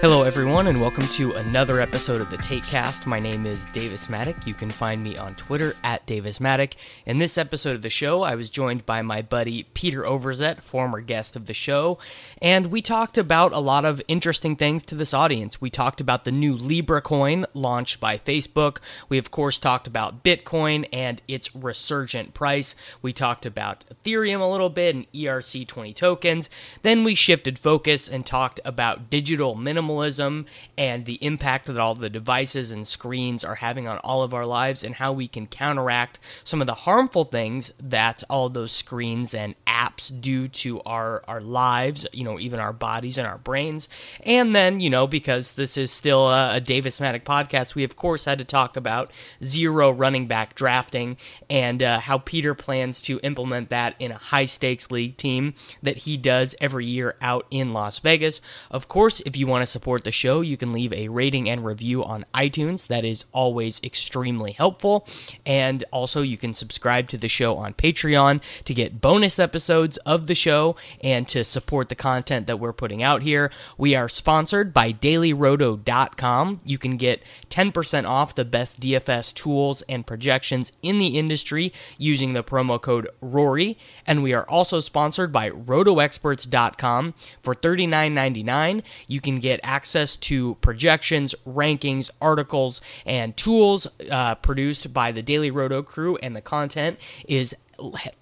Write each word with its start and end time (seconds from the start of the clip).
Hello, 0.00 0.22
everyone, 0.22 0.68
and 0.68 0.80
welcome 0.80 1.08
to 1.08 1.32
another 1.32 1.80
episode 1.80 2.20
of 2.20 2.30
the 2.30 2.36
TakeCast. 2.36 3.04
My 3.04 3.18
name 3.18 3.46
is 3.46 3.66
Davis 3.72 4.06
Mattek. 4.06 4.46
You 4.46 4.54
can 4.54 4.70
find 4.70 5.02
me 5.02 5.16
on 5.16 5.34
Twitter 5.34 5.74
at 5.82 6.06
Davis 6.06 6.38
Mattek. 6.38 6.74
In 7.04 7.18
this 7.18 7.36
episode 7.36 7.74
of 7.74 7.82
the 7.82 7.90
show, 7.90 8.22
I 8.22 8.36
was 8.36 8.48
joined 8.48 8.86
by 8.86 9.02
my 9.02 9.22
buddy 9.22 9.64
Peter 9.64 10.02
Overzet, 10.04 10.60
former 10.60 11.00
guest 11.00 11.34
of 11.34 11.46
the 11.46 11.52
show, 11.52 11.98
and 12.40 12.68
we 12.68 12.80
talked 12.80 13.18
about 13.18 13.52
a 13.52 13.58
lot 13.58 13.84
of 13.84 14.00
interesting 14.06 14.54
things 14.54 14.84
to 14.84 14.94
this 14.94 15.12
audience. 15.12 15.60
We 15.60 15.68
talked 15.68 16.00
about 16.00 16.24
the 16.24 16.30
new 16.30 16.56
Libra 16.56 17.02
coin 17.02 17.44
launched 17.52 17.98
by 17.98 18.18
Facebook. 18.18 18.78
We, 19.08 19.18
of 19.18 19.32
course, 19.32 19.58
talked 19.58 19.88
about 19.88 20.22
Bitcoin 20.22 20.86
and 20.92 21.20
its 21.26 21.56
resurgent 21.56 22.34
price. 22.34 22.76
We 23.02 23.12
talked 23.12 23.44
about 23.44 23.84
Ethereum 23.92 24.40
a 24.40 24.44
little 24.44 24.70
bit 24.70 24.94
and 24.94 25.10
ERC20 25.10 25.92
tokens. 25.96 26.48
Then 26.82 27.02
we 27.02 27.16
shifted 27.16 27.58
focus 27.58 28.06
and 28.06 28.24
talked 28.24 28.60
about 28.64 29.10
digital 29.10 29.56
minimalism 29.88 30.44
and 30.76 31.04
the 31.04 31.14
impact 31.24 31.66
that 31.66 31.78
all 31.78 31.94
the 31.94 32.10
devices 32.10 32.70
and 32.70 32.86
screens 32.86 33.44
are 33.44 33.56
having 33.56 33.88
on 33.88 33.98
all 33.98 34.22
of 34.22 34.34
our 34.34 34.46
lives 34.46 34.84
and 34.84 34.96
how 34.96 35.12
we 35.12 35.28
can 35.28 35.46
counteract 35.46 36.18
some 36.44 36.60
of 36.60 36.66
the 36.66 36.74
harmful 36.74 37.24
things 37.24 37.72
that 37.80 38.22
all 38.28 38.48
those 38.48 38.72
screens 38.72 39.34
and 39.34 39.54
apps 39.66 40.12
do 40.20 40.48
to 40.48 40.80
our 40.82 41.22
our 41.28 41.40
lives, 41.40 42.06
you 42.12 42.24
know, 42.24 42.38
even 42.38 42.60
our 42.60 42.72
bodies 42.72 43.18
and 43.18 43.26
our 43.26 43.38
brains. 43.38 43.88
And 44.24 44.54
then, 44.54 44.80
you 44.80 44.90
know, 44.90 45.06
because 45.06 45.52
this 45.52 45.76
is 45.76 45.90
still 45.90 46.28
a, 46.28 46.56
a 46.56 46.60
Davis 46.60 47.00
Mattek 47.00 47.24
podcast, 47.24 47.74
we 47.74 47.84
of 47.84 47.96
course 47.96 48.24
had 48.24 48.38
to 48.38 48.44
talk 48.44 48.76
about 48.76 49.10
zero 49.42 49.90
running 49.90 50.26
back 50.26 50.54
drafting 50.54 51.16
and 51.48 51.82
uh, 51.82 52.00
how 52.00 52.18
Peter 52.18 52.54
plans 52.54 53.00
to 53.02 53.20
implement 53.22 53.70
that 53.70 53.94
in 53.98 54.10
a 54.10 54.18
high 54.18 54.46
stakes 54.46 54.90
league 54.90 55.16
team 55.16 55.54
that 55.82 55.98
he 55.98 56.16
does 56.16 56.54
every 56.60 56.86
year 56.86 57.16
out 57.20 57.46
in 57.50 57.72
Las 57.72 57.98
Vegas. 57.98 58.40
Of 58.70 58.88
course, 58.88 59.20
if 59.20 59.36
you 59.36 59.46
want 59.46 59.62
to 59.62 59.66
support 59.78 60.02
the 60.02 60.10
show, 60.10 60.40
you 60.40 60.56
can 60.56 60.72
leave 60.72 60.92
a 60.92 61.06
rating 61.06 61.48
and 61.48 61.64
review 61.64 62.02
on 62.04 62.26
iTunes. 62.34 62.88
That 62.88 63.04
is 63.04 63.24
always 63.30 63.80
extremely 63.84 64.50
helpful. 64.50 65.06
And 65.46 65.84
also, 65.92 66.20
you 66.20 66.36
can 66.36 66.52
subscribe 66.52 67.06
to 67.10 67.16
the 67.16 67.28
show 67.28 67.56
on 67.56 67.74
Patreon 67.74 68.40
to 68.64 68.74
get 68.74 69.00
bonus 69.00 69.38
episodes 69.38 69.96
of 69.98 70.26
the 70.26 70.34
show 70.34 70.74
and 71.00 71.28
to 71.28 71.44
support 71.44 71.90
the 71.90 71.94
content 71.94 72.48
that 72.48 72.58
we're 72.58 72.72
putting 72.72 73.04
out 73.04 73.22
here. 73.22 73.52
We 73.76 73.94
are 73.94 74.08
sponsored 74.08 74.74
by 74.74 74.92
dailyroto.com. 74.92 76.58
You 76.64 76.78
can 76.78 76.96
get 76.96 77.22
10% 77.50 78.04
off 78.04 78.34
the 78.34 78.44
best 78.44 78.80
DFS 78.80 79.32
tools 79.32 79.82
and 79.82 80.04
projections 80.04 80.72
in 80.82 80.98
the 80.98 81.16
industry 81.16 81.72
using 81.96 82.32
the 82.32 82.42
promo 82.42 82.82
code 82.82 83.08
RORY. 83.20 83.78
And 84.04 84.24
we 84.24 84.32
are 84.32 84.48
also 84.48 84.80
sponsored 84.80 85.30
by 85.30 85.50
rotoexperts.com. 85.50 87.14
For 87.42 87.54
$39.99, 87.54 88.82
you 89.06 89.20
can 89.20 89.38
get 89.38 89.60
access 89.68 90.16
to 90.16 90.54
projections, 90.56 91.34
rankings, 91.46 92.10
articles, 92.22 92.80
and 93.04 93.36
tools 93.36 93.86
uh, 94.10 94.34
produced 94.36 94.94
by 94.94 95.12
the 95.12 95.22
Daily 95.22 95.50
Roto 95.50 95.82
crew, 95.82 96.16
and 96.16 96.34
the 96.34 96.40
content 96.40 96.98
is 97.28 97.54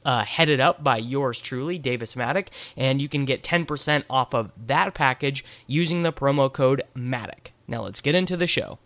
uh, 0.04 0.24
headed 0.24 0.60
up 0.60 0.82
by 0.82 0.98
yours 0.98 1.40
truly, 1.40 1.78
Davis 1.78 2.14
Mattek, 2.14 2.48
and 2.76 3.00
you 3.00 3.08
can 3.08 3.24
get 3.24 3.42
10% 3.42 4.04
off 4.10 4.34
of 4.34 4.50
that 4.66 4.92
package 4.92 5.44
using 5.66 6.02
the 6.02 6.12
promo 6.12 6.52
code 6.52 6.82
Mattek. 6.94 7.52
Now 7.68 7.84
let's 7.84 8.00
get 8.00 8.14
into 8.14 8.36
the 8.36 8.46
show. 8.48 8.78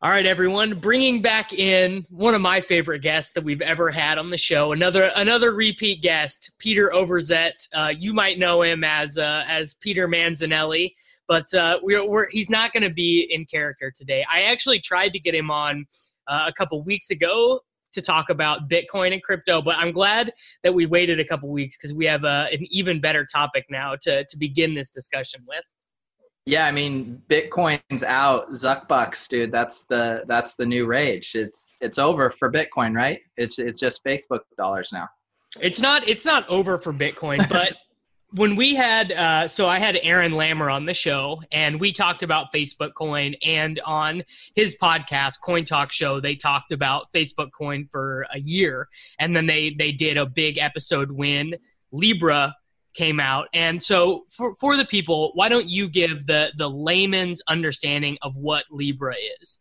All 0.00 0.10
right, 0.10 0.26
everyone, 0.26 0.78
bringing 0.78 1.20
back 1.22 1.52
in 1.52 2.06
one 2.08 2.32
of 2.32 2.40
my 2.40 2.60
favorite 2.60 3.00
guests 3.00 3.32
that 3.32 3.42
we've 3.42 3.60
ever 3.60 3.90
had 3.90 4.16
on 4.16 4.30
the 4.30 4.38
show. 4.38 4.70
Another 4.70 5.10
another 5.16 5.52
repeat 5.52 6.02
guest, 6.02 6.52
Peter 6.58 6.92
Overzet. 6.94 7.66
Uh, 7.74 7.92
you 7.98 8.14
might 8.14 8.38
know 8.38 8.62
him 8.62 8.84
as 8.84 9.18
uh, 9.18 9.42
as 9.48 9.74
Peter 9.74 10.06
Manzanelli, 10.06 10.94
but 11.26 11.52
uh, 11.52 11.80
we're, 11.82 12.08
we're, 12.08 12.30
he's 12.30 12.48
not 12.48 12.72
going 12.72 12.84
to 12.84 12.94
be 12.94 13.26
in 13.28 13.44
character 13.44 13.90
today. 13.90 14.24
I 14.32 14.42
actually 14.42 14.78
tried 14.78 15.14
to 15.14 15.18
get 15.18 15.34
him 15.34 15.50
on 15.50 15.84
uh, 16.28 16.44
a 16.46 16.52
couple 16.52 16.80
weeks 16.84 17.10
ago 17.10 17.58
to 17.90 18.00
talk 18.00 18.30
about 18.30 18.70
Bitcoin 18.70 19.12
and 19.12 19.20
crypto, 19.20 19.60
but 19.60 19.74
I'm 19.78 19.90
glad 19.90 20.32
that 20.62 20.72
we 20.72 20.86
waited 20.86 21.18
a 21.18 21.24
couple 21.24 21.48
weeks 21.48 21.76
because 21.76 21.92
we 21.92 22.06
have 22.06 22.24
uh, 22.24 22.46
an 22.52 22.64
even 22.70 23.00
better 23.00 23.26
topic 23.26 23.66
now 23.68 23.96
to 24.02 24.24
to 24.24 24.36
begin 24.36 24.74
this 24.74 24.90
discussion 24.90 25.42
with. 25.48 25.64
Yeah, 26.48 26.64
I 26.64 26.70
mean, 26.70 27.20
Bitcoin's 27.28 28.02
out. 28.02 28.48
Zuckbucks, 28.52 29.28
dude. 29.28 29.52
That's 29.52 29.84
the 29.84 30.22
that's 30.26 30.54
the 30.54 30.64
new 30.64 30.86
rage. 30.86 31.34
It's 31.34 31.76
it's 31.82 31.98
over 31.98 32.30
for 32.38 32.50
Bitcoin, 32.50 32.96
right? 32.96 33.20
It's 33.36 33.58
it's 33.58 33.78
just 33.78 34.02
Facebook 34.02 34.40
dollars 34.56 34.88
now. 34.90 35.08
It's 35.60 35.78
not 35.78 36.08
it's 36.08 36.24
not 36.24 36.48
over 36.48 36.78
for 36.78 36.94
Bitcoin, 36.94 37.46
but 37.50 37.76
when 38.30 38.56
we 38.56 38.74
had 38.74 39.12
uh, 39.12 39.46
so 39.46 39.68
I 39.68 39.78
had 39.78 39.98
Aaron 40.02 40.32
Lammer 40.32 40.72
on 40.72 40.86
the 40.86 40.94
show, 40.94 41.42
and 41.52 41.78
we 41.78 41.92
talked 41.92 42.22
about 42.22 42.46
Facebook 42.50 42.94
Coin, 42.94 43.34
and 43.44 43.78
on 43.84 44.22
his 44.54 44.74
podcast, 44.80 45.42
Coin 45.44 45.66
Talk 45.66 45.92
Show, 45.92 46.18
they 46.18 46.34
talked 46.34 46.72
about 46.72 47.12
Facebook 47.12 47.52
Coin 47.52 47.86
for 47.92 48.26
a 48.32 48.40
year, 48.40 48.88
and 49.18 49.36
then 49.36 49.44
they 49.44 49.74
they 49.78 49.92
did 49.92 50.16
a 50.16 50.24
big 50.24 50.56
episode 50.56 51.10
when 51.10 51.56
Libra 51.92 52.54
came 52.94 53.20
out. 53.20 53.48
And 53.52 53.82
so 53.82 54.24
for, 54.36 54.54
for 54.56 54.76
the 54.76 54.84
people, 54.84 55.32
why 55.34 55.48
don't 55.48 55.68
you 55.68 55.88
give 55.88 56.26
the, 56.26 56.52
the 56.56 56.68
layman's 56.68 57.42
understanding 57.48 58.18
of 58.22 58.36
what 58.36 58.64
Libra 58.70 59.14
is? 59.40 59.60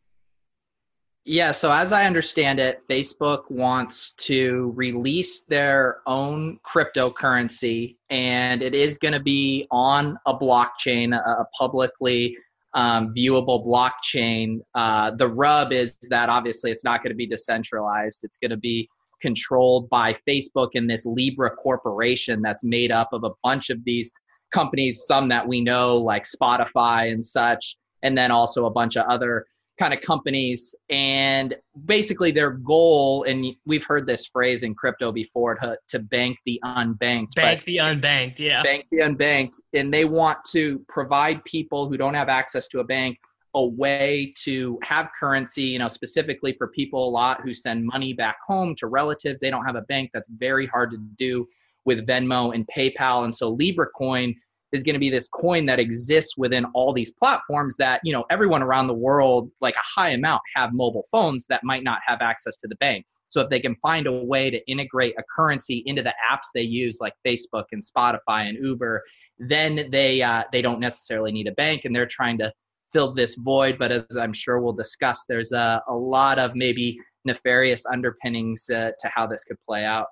Yeah, 1.30 1.52
so 1.52 1.74
as 1.74 1.92
I 1.92 2.06
understand 2.06 2.58
it, 2.62 2.88
Facebook 2.90 3.52
wants 3.52 4.14
to 4.14 4.72
release 4.78 5.44
their 5.44 6.00
own 6.08 6.58
cryptocurrency, 6.66 7.98
and 8.10 8.62
it 8.64 8.74
is 8.74 8.98
going 8.98 9.14
to 9.14 9.20
be 9.20 9.68
on 9.70 10.18
a 10.26 10.34
blockchain, 10.34 11.14
a 11.14 11.46
publicly 11.60 12.38
um, 12.76 13.14
viewable 13.14 13.68
blockchain. 13.68 14.60
Uh, 14.74 15.12
the 15.12 15.28
rub 15.28 15.74
is 15.74 15.98
that 16.10 16.30
obviously 16.30 16.72
it's 16.72 16.86
not 16.86 17.04
going 17.04 17.12
to 17.12 17.18
be 17.18 17.28
decentralized, 17.28 18.24
it's 18.24 18.38
going 18.38 18.52
to 18.52 18.58
be 18.58 18.88
controlled 19.22 19.90
by 19.90 20.14
Facebook 20.14 20.70
and 20.76 20.90
this 20.90 21.06
Libra 21.06 21.52
corporation 21.52 22.42
that's 22.42 22.64
made 22.64 22.92
up 22.92 23.10
of 23.14 23.24
a 23.24 23.32
bunch 23.44 23.70
of 23.70 23.84
these 23.84 24.12
companies, 24.52 25.06
some 25.06 25.28
that 25.30 25.48
we 25.48 25.62
know, 25.62 25.98
like 25.98 26.24
Spotify 26.24 27.12
and 27.12 27.24
such, 27.24 27.78
and 28.04 28.18
then 28.18 28.32
also 28.32 28.66
a 28.66 28.72
bunch 28.72 28.96
of 28.96 29.06
other 29.08 29.46
kind 29.78 29.94
of 29.94 30.02
companies. 30.02 30.74
And 30.90 31.56
basically, 31.86 32.32
their 32.32 32.52
goal, 32.52 33.24
and 33.24 33.46
we've 33.66 33.86
heard 33.86 34.06
this 34.06 34.28
phrase 34.28 34.64
in 34.64 34.74
crypto 34.74 35.12
before, 35.12 35.56
to, 35.56 35.78
to 35.90 36.00
bank 36.00 36.38
the 36.46 36.60
unbanked. 36.64 37.36
Bank 37.36 37.64
the 37.66 37.78
unbanked, 37.78 38.40
yeah. 38.40 38.64
Bank 38.64 38.86
the 38.92 39.00
unbanked. 39.00 39.56
And 39.74 39.94
they 39.94 40.06
want 40.06 40.44
to 40.52 40.80
provide 40.90 41.44
people 41.46 41.88
who 41.88 41.98
don't 41.98 42.14
have 42.14 42.30
access 42.30 42.68
to 42.70 42.80
a 42.80 42.84
bank 42.84 43.18
a 43.58 43.68
way 43.68 44.34
to 44.44 44.78
have 44.84 45.10
currency, 45.20 45.64
you 45.64 45.80
know, 45.80 45.88
specifically 45.88 46.54
for 46.58 46.68
people 46.68 47.10
a 47.10 47.12
lot 47.12 47.42
who 47.42 47.54
send 47.54 47.86
money 47.86 48.14
back 48.14 48.38
home 48.46 48.76
to 48.76 48.88
relatives. 48.88 49.40
They 49.40 49.50
don't 49.50 49.66
have 49.66 49.76
a 49.76 49.82
bank. 49.82 50.12
That's 50.14 50.30
very 50.30 50.68
hard 50.68 50.92
to 50.92 50.98
do 51.18 51.48
with 51.84 52.06
Venmo 52.06 52.54
and 52.54 52.68
PayPal. 52.68 53.26
And 53.26 53.36
so 53.36 53.50
Libra 53.50 53.88
coin 53.96 54.36
is 54.74 54.84
going 54.84 54.94
to 54.94 55.00
be 55.00 55.10
this 55.10 55.28
coin 55.28 55.66
that 55.66 55.80
exists 55.80 56.38
within 56.38 56.66
all 56.76 56.94
these 56.94 57.14
platforms 57.14 57.78
that, 57.78 58.02
you 58.04 58.14
know, 58.14 58.26
everyone 58.30 58.62
around 58.62 58.88
the 58.88 58.94
world, 58.94 59.50
like 59.62 59.76
a 59.76 60.00
high 60.00 60.10
amount, 60.10 60.42
have 60.56 60.74
mobile 60.74 61.06
phones 61.10 61.48
that 61.48 61.64
might 61.64 61.84
not 61.84 62.00
have 62.06 62.22
access 62.22 62.58
to 62.58 62.68
the 62.68 62.76
bank. 62.76 63.06
So 63.30 63.42
if 63.42 63.50
they 63.50 63.60
can 63.60 63.76
find 63.78 64.08
a 64.08 64.12
way 64.12 64.50
to 64.50 64.72
integrate 64.72 65.16
a 65.18 65.24
currency 65.24 65.84
into 65.86 66.04
the 66.04 66.14
apps 66.32 66.48
they 66.54 66.62
use, 66.62 67.00
like 67.02 67.14
Facebook 67.26 67.66
and 67.72 67.82
Spotify 67.82 68.50
and 68.50 68.58
Uber, 68.58 69.04
then 69.40 69.90
they 69.92 70.22
uh, 70.22 70.44
they 70.52 70.62
don't 70.62 70.80
necessarily 70.80 71.32
need 71.32 71.48
a 71.48 71.54
bank, 71.54 71.86
and 71.86 71.96
they're 71.96 72.06
trying 72.06 72.38
to 72.38 72.52
filled 72.94 73.16
this 73.16 73.36
void. 73.36 73.78
But 73.78 73.92
as 73.92 74.06
I'm 74.20 74.34
sure 74.34 74.60
we'll 74.60 74.74
discuss, 74.74 75.26
there's 75.28 75.52
a, 75.52 75.82
a 75.88 75.96
lot 75.96 76.40
of 76.40 76.56
maybe 76.56 76.98
nefarious 77.26 77.86
underpinnings 77.86 78.70
uh, 78.70 78.92
to 79.00 79.08
how 79.10 79.28
this 79.28 79.44
could 79.44 79.58
play 79.68 79.86
out. 79.86 80.08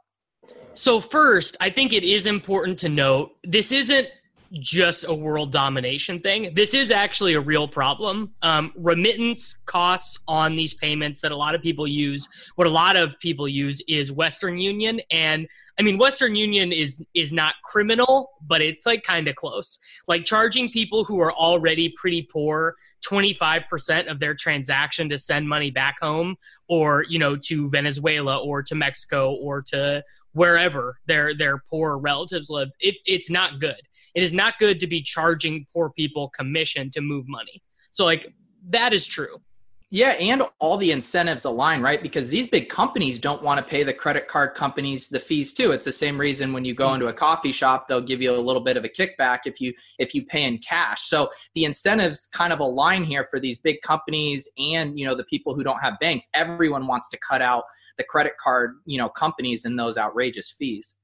So, 0.74 1.00
first, 1.00 1.58
I 1.60 1.70
think 1.70 1.94
it 1.94 2.04
is 2.04 2.28
important 2.28 2.78
to 2.80 2.90
note 2.90 3.32
this 3.44 3.72
isn't 3.72 4.08
just 4.54 5.06
a 5.08 5.14
world 5.14 5.52
domination 5.52 6.20
thing. 6.20 6.54
This 6.54 6.74
is 6.74 6.92
actually 6.92 7.34
a 7.34 7.40
real 7.40 7.68
problem. 7.68 8.32
Um, 8.42 8.72
remittance 8.76 9.56
costs 9.66 10.18
on 10.28 10.56
these 10.56 10.74
payments 10.74 11.22
that 11.22 11.32
a 11.32 11.36
lot 11.36 11.56
of 11.56 11.62
people 11.62 11.88
use, 11.88 12.28
what 12.56 12.68
a 12.68 12.70
lot 12.70 12.96
of 12.96 13.18
people 13.20 13.48
use 13.48 13.82
is 13.88 14.12
Western 14.12 14.58
Union, 14.58 15.02
and 15.12 15.48
I 15.78 15.82
mean 15.82 15.98
Western 15.98 16.36
Union 16.36 16.72
is 16.72 17.04
is 17.14 17.34
not 17.34 17.56
criminal, 17.64 18.32
but 18.48 18.62
it's 18.62 18.86
like 18.86 19.04
kind 19.04 19.28
of 19.28 19.36
close. 19.36 19.78
Like 20.08 20.26
charging 20.26 20.70
people 20.70 21.04
who 21.04 21.20
are 21.20 21.34
already 21.34 21.90
pretty 21.90 22.22
poor 22.22 22.76
25% 23.06 24.08
of 24.08 24.20
their 24.20 24.34
transaction 24.34 25.10
to 25.10 25.18
send 25.18 25.48
money 25.48 25.70
back 25.70 25.96
home 26.02 26.36
or, 26.68 27.06
you 27.08 27.20
know, 27.20 27.36
to 27.36 27.70
Venezuela 27.70 28.38
or 28.38 28.64
to 28.64 28.74
Mexico 28.74 29.34
or 29.34 29.62
to 29.62 30.04
wherever 30.34 30.98
their 31.06 31.36
their 31.36 31.64
poor 31.70 31.98
relatives 31.98 32.50
live. 32.50 32.70
It, 32.80 32.96
it's 33.06 33.30
not 33.30 33.60
good 33.60 33.82
it 34.16 34.24
is 34.24 34.34
not 34.34 34.58
good 34.60 34.80
to 34.80 34.88
be 34.88 35.02
charging 35.02 35.68
poor 35.72 35.92
people 35.92 36.30
commission 36.30 36.90
to 36.92 37.02
move 37.02 37.26
money. 37.28 37.62
So 37.92 38.06
like 38.06 38.34
that 38.70 38.94
is 38.94 39.06
true. 39.06 39.42
Yeah, 39.92 40.10
and 40.20 40.42
all 40.60 40.78
the 40.78 40.92
incentives 40.92 41.46
align, 41.46 41.82
right? 41.82 42.02
Because 42.02 42.28
these 42.28 42.48
big 42.48 42.70
companies 42.70 43.20
don't 43.20 43.44
want 43.44 43.60
to 43.60 43.64
pay 43.64 43.84
the 43.84 43.94
credit 43.94 44.28
card 44.28 44.56
companies 44.56 45.10
the 45.10 45.20
fees 45.20 45.54
too. 45.54 45.72
It's 45.72 45.86
the 45.86 45.92
same 45.92 46.20
reason 46.20 46.52
when 46.52 46.66
you 46.66 46.74
go 46.74 46.96
into 46.96 47.08
a 47.08 47.14
coffee 47.14 47.52
shop, 47.52 47.88
they'll 47.88 48.02
give 48.02 48.20
you 48.20 48.36
a 48.36 48.38
little 48.38 48.64
bit 48.64 48.78
of 48.78 48.84
a 48.84 48.90
kickback 48.90 49.42
if 49.46 49.62
you 49.62 49.74
if 50.00 50.16
you 50.16 50.26
pay 50.26 50.44
in 50.44 50.58
cash. 50.58 51.04
So 51.04 51.30
the 51.54 51.66
incentives 51.66 52.28
kind 52.28 52.52
of 52.52 52.60
align 52.60 53.04
here 53.04 53.24
for 53.24 53.40
these 53.40 53.60
big 53.60 53.80
companies 53.84 54.50
and 54.58 54.98
you 55.00 55.06
know 55.06 55.14
the 55.14 55.24
people 55.26 55.54
who 55.54 55.64
don't 55.64 55.82
have 55.82 56.00
banks. 56.00 56.28
Everyone 56.34 56.88
wants 56.88 57.08
to 57.10 57.18
cut 57.18 57.44
out 57.44 57.64
the 57.98 58.04
credit 58.04 58.34
card, 58.38 58.78
you 58.86 58.98
know, 58.98 59.08
companies 59.08 59.66
and 59.66 59.78
those 59.78 59.98
outrageous 59.98 60.50
fees. 60.50 60.96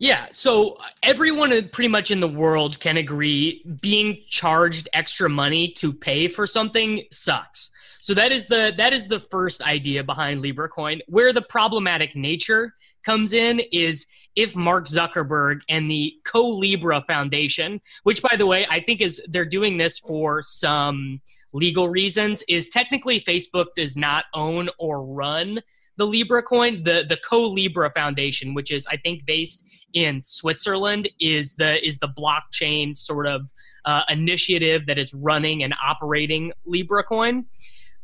Yeah, 0.00 0.28
so 0.32 0.70
uh, 0.72 0.84
everyone 1.02 1.50
pretty 1.68 1.88
much 1.88 2.10
in 2.10 2.20
the 2.20 2.28
world 2.28 2.80
can 2.80 2.96
agree 2.96 3.62
being 3.82 4.16
charged 4.26 4.88
extra 4.94 5.28
money 5.28 5.72
to 5.72 5.92
pay 5.92 6.26
for 6.26 6.46
something 6.46 7.02
sucks. 7.12 7.70
So 8.00 8.14
that 8.14 8.32
is 8.32 8.46
the 8.46 8.72
that 8.78 8.94
is 8.94 9.08
the 9.08 9.20
first 9.20 9.60
idea 9.60 10.02
behind 10.02 10.42
LibraCoin. 10.42 11.00
Where 11.06 11.34
the 11.34 11.42
problematic 11.42 12.16
nature 12.16 12.74
comes 13.04 13.34
in 13.34 13.60
is 13.72 14.06
if 14.34 14.56
Mark 14.56 14.86
Zuckerberg 14.86 15.60
and 15.68 15.90
the 15.90 16.14
Co-Libra 16.24 17.04
Foundation, 17.06 17.78
which 18.04 18.22
by 18.22 18.36
the 18.38 18.46
way, 18.46 18.66
I 18.70 18.80
think 18.80 19.02
is 19.02 19.20
they're 19.28 19.44
doing 19.44 19.76
this 19.76 19.98
for 19.98 20.40
some 20.40 21.20
legal 21.52 21.90
reasons, 21.90 22.42
is 22.48 22.70
technically 22.70 23.20
Facebook 23.20 23.66
does 23.76 23.98
not 23.98 24.24
own 24.32 24.70
or 24.78 25.04
run 25.04 25.60
the 25.96 26.06
Libra 26.06 26.42
coin, 26.42 26.82
the 26.82 27.04
the 27.08 27.18
Co 27.18 27.46
Libra 27.46 27.90
Foundation, 27.90 28.54
which 28.54 28.70
is 28.70 28.86
I 28.86 28.96
think 28.96 29.26
based 29.26 29.64
in 29.92 30.22
Switzerland, 30.22 31.08
is 31.20 31.54
the 31.54 31.84
is 31.86 31.98
the 31.98 32.08
blockchain 32.08 32.96
sort 32.96 33.26
of 33.26 33.50
uh, 33.84 34.02
initiative 34.08 34.86
that 34.86 34.98
is 34.98 35.12
running 35.14 35.62
and 35.62 35.74
operating 35.82 36.52
Libra 36.64 37.04
coin. 37.04 37.46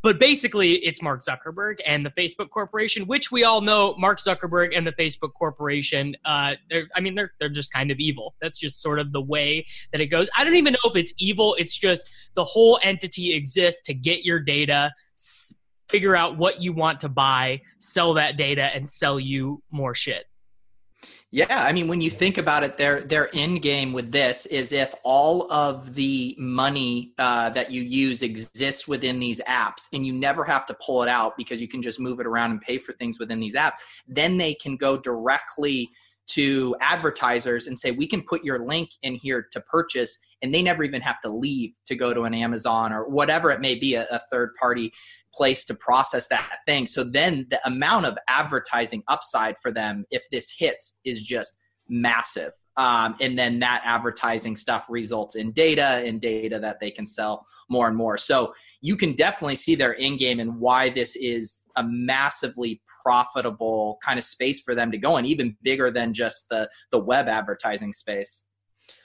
But 0.02 0.20
basically, 0.20 0.74
it's 0.74 1.02
Mark 1.02 1.20
Zuckerberg 1.24 1.80
and 1.84 2.06
the 2.06 2.10
Facebook 2.10 2.50
Corporation, 2.50 3.06
which 3.06 3.32
we 3.32 3.42
all 3.42 3.60
know 3.60 3.96
Mark 3.98 4.18
Zuckerberg 4.18 4.76
and 4.76 4.86
the 4.86 4.92
Facebook 4.92 5.32
Corporation. 5.32 6.16
Uh, 6.24 6.54
they're, 6.70 6.86
I 6.94 7.00
mean, 7.00 7.16
they're 7.16 7.32
they're 7.40 7.48
just 7.48 7.72
kind 7.72 7.90
of 7.90 7.98
evil. 7.98 8.36
That's 8.40 8.60
just 8.60 8.80
sort 8.80 9.00
of 9.00 9.10
the 9.10 9.20
way 9.20 9.66
that 9.90 10.00
it 10.00 10.06
goes. 10.06 10.30
I 10.36 10.44
don't 10.44 10.54
even 10.54 10.74
know 10.74 10.90
if 10.90 10.96
it's 10.96 11.12
evil. 11.18 11.56
It's 11.58 11.76
just 11.76 12.08
the 12.34 12.44
whole 12.44 12.78
entity 12.84 13.34
exists 13.34 13.82
to 13.86 13.94
get 13.94 14.24
your 14.24 14.38
data, 14.38 14.92
figure 15.88 16.16
out 16.16 16.36
what 16.36 16.62
you 16.62 16.72
want 16.72 17.00
to 17.00 17.08
buy, 17.08 17.60
sell 17.78 18.14
that 18.14 18.36
data, 18.36 18.70
and 18.74 18.88
sell 18.88 19.20
you 19.20 19.62
more 19.70 19.94
shit. 19.94 20.26
Yeah, 21.32 21.64
I 21.64 21.72
mean, 21.72 21.88
when 21.88 22.00
you 22.00 22.08
think 22.08 22.38
about 22.38 22.62
it, 22.62 22.76
their 22.76 23.00
their 23.00 23.28
end 23.34 23.60
game 23.60 23.92
with 23.92 24.12
this 24.12 24.46
is 24.46 24.72
if 24.72 24.94
all 25.02 25.50
of 25.52 25.94
the 25.94 26.36
money 26.38 27.12
uh, 27.18 27.50
that 27.50 27.70
you 27.70 27.82
use 27.82 28.22
exists 28.22 28.86
within 28.86 29.18
these 29.18 29.40
apps, 29.48 29.88
and 29.92 30.06
you 30.06 30.12
never 30.12 30.44
have 30.44 30.66
to 30.66 30.74
pull 30.74 31.02
it 31.02 31.08
out 31.08 31.36
because 31.36 31.60
you 31.60 31.68
can 31.68 31.82
just 31.82 31.98
move 31.98 32.20
it 32.20 32.26
around 32.26 32.52
and 32.52 32.60
pay 32.60 32.78
for 32.78 32.92
things 32.92 33.18
within 33.18 33.40
these 33.40 33.56
apps, 33.56 33.74
then 34.06 34.38
they 34.38 34.54
can 34.54 34.76
go 34.76 34.96
directly 34.96 35.90
to 36.28 36.74
advertisers 36.80 37.66
and 37.66 37.78
say 37.78 37.90
we 37.90 38.06
can 38.06 38.22
put 38.22 38.44
your 38.44 38.64
link 38.64 38.90
in 39.02 39.14
here 39.14 39.46
to 39.52 39.60
purchase 39.60 40.18
and 40.42 40.52
they 40.52 40.62
never 40.62 40.82
even 40.82 41.00
have 41.00 41.20
to 41.20 41.28
leave 41.28 41.72
to 41.84 41.94
go 41.94 42.12
to 42.12 42.22
an 42.22 42.34
amazon 42.34 42.92
or 42.92 43.08
whatever 43.08 43.50
it 43.52 43.60
may 43.60 43.76
be 43.76 43.94
a, 43.94 44.06
a 44.10 44.20
third 44.30 44.50
party 44.58 44.92
place 45.36 45.64
to 45.66 45.74
process 45.74 46.28
that 46.28 46.58
thing. 46.66 46.86
So 46.86 47.04
then 47.04 47.46
the 47.50 47.60
amount 47.66 48.06
of 48.06 48.16
advertising 48.28 49.02
upside 49.08 49.56
for 49.60 49.70
them, 49.70 50.04
if 50.10 50.22
this 50.30 50.54
hits, 50.56 50.98
is 51.04 51.22
just 51.22 51.58
massive. 51.88 52.52
Um, 52.78 53.16
and 53.22 53.38
then 53.38 53.58
that 53.60 53.80
advertising 53.84 54.54
stuff 54.54 54.86
results 54.90 55.34
in 55.34 55.52
data 55.52 56.02
and 56.04 56.20
data 56.20 56.58
that 56.58 56.78
they 56.78 56.90
can 56.90 57.06
sell 57.06 57.46
more 57.70 57.88
and 57.88 57.96
more. 57.96 58.18
So 58.18 58.52
you 58.82 58.96
can 58.96 59.14
definitely 59.14 59.56
see 59.56 59.74
their 59.74 59.92
in 59.92 60.18
game 60.18 60.40
and 60.40 60.60
why 60.60 60.90
this 60.90 61.16
is 61.16 61.62
a 61.76 61.82
massively 61.82 62.82
profitable 63.02 63.98
kind 64.04 64.18
of 64.18 64.24
space 64.24 64.60
for 64.60 64.74
them 64.74 64.90
to 64.92 64.98
go 64.98 65.16
in, 65.16 65.24
even 65.24 65.56
bigger 65.62 65.90
than 65.90 66.12
just 66.12 66.50
the 66.50 66.68
the 66.90 66.98
web 66.98 67.28
advertising 67.28 67.94
space. 67.94 68.44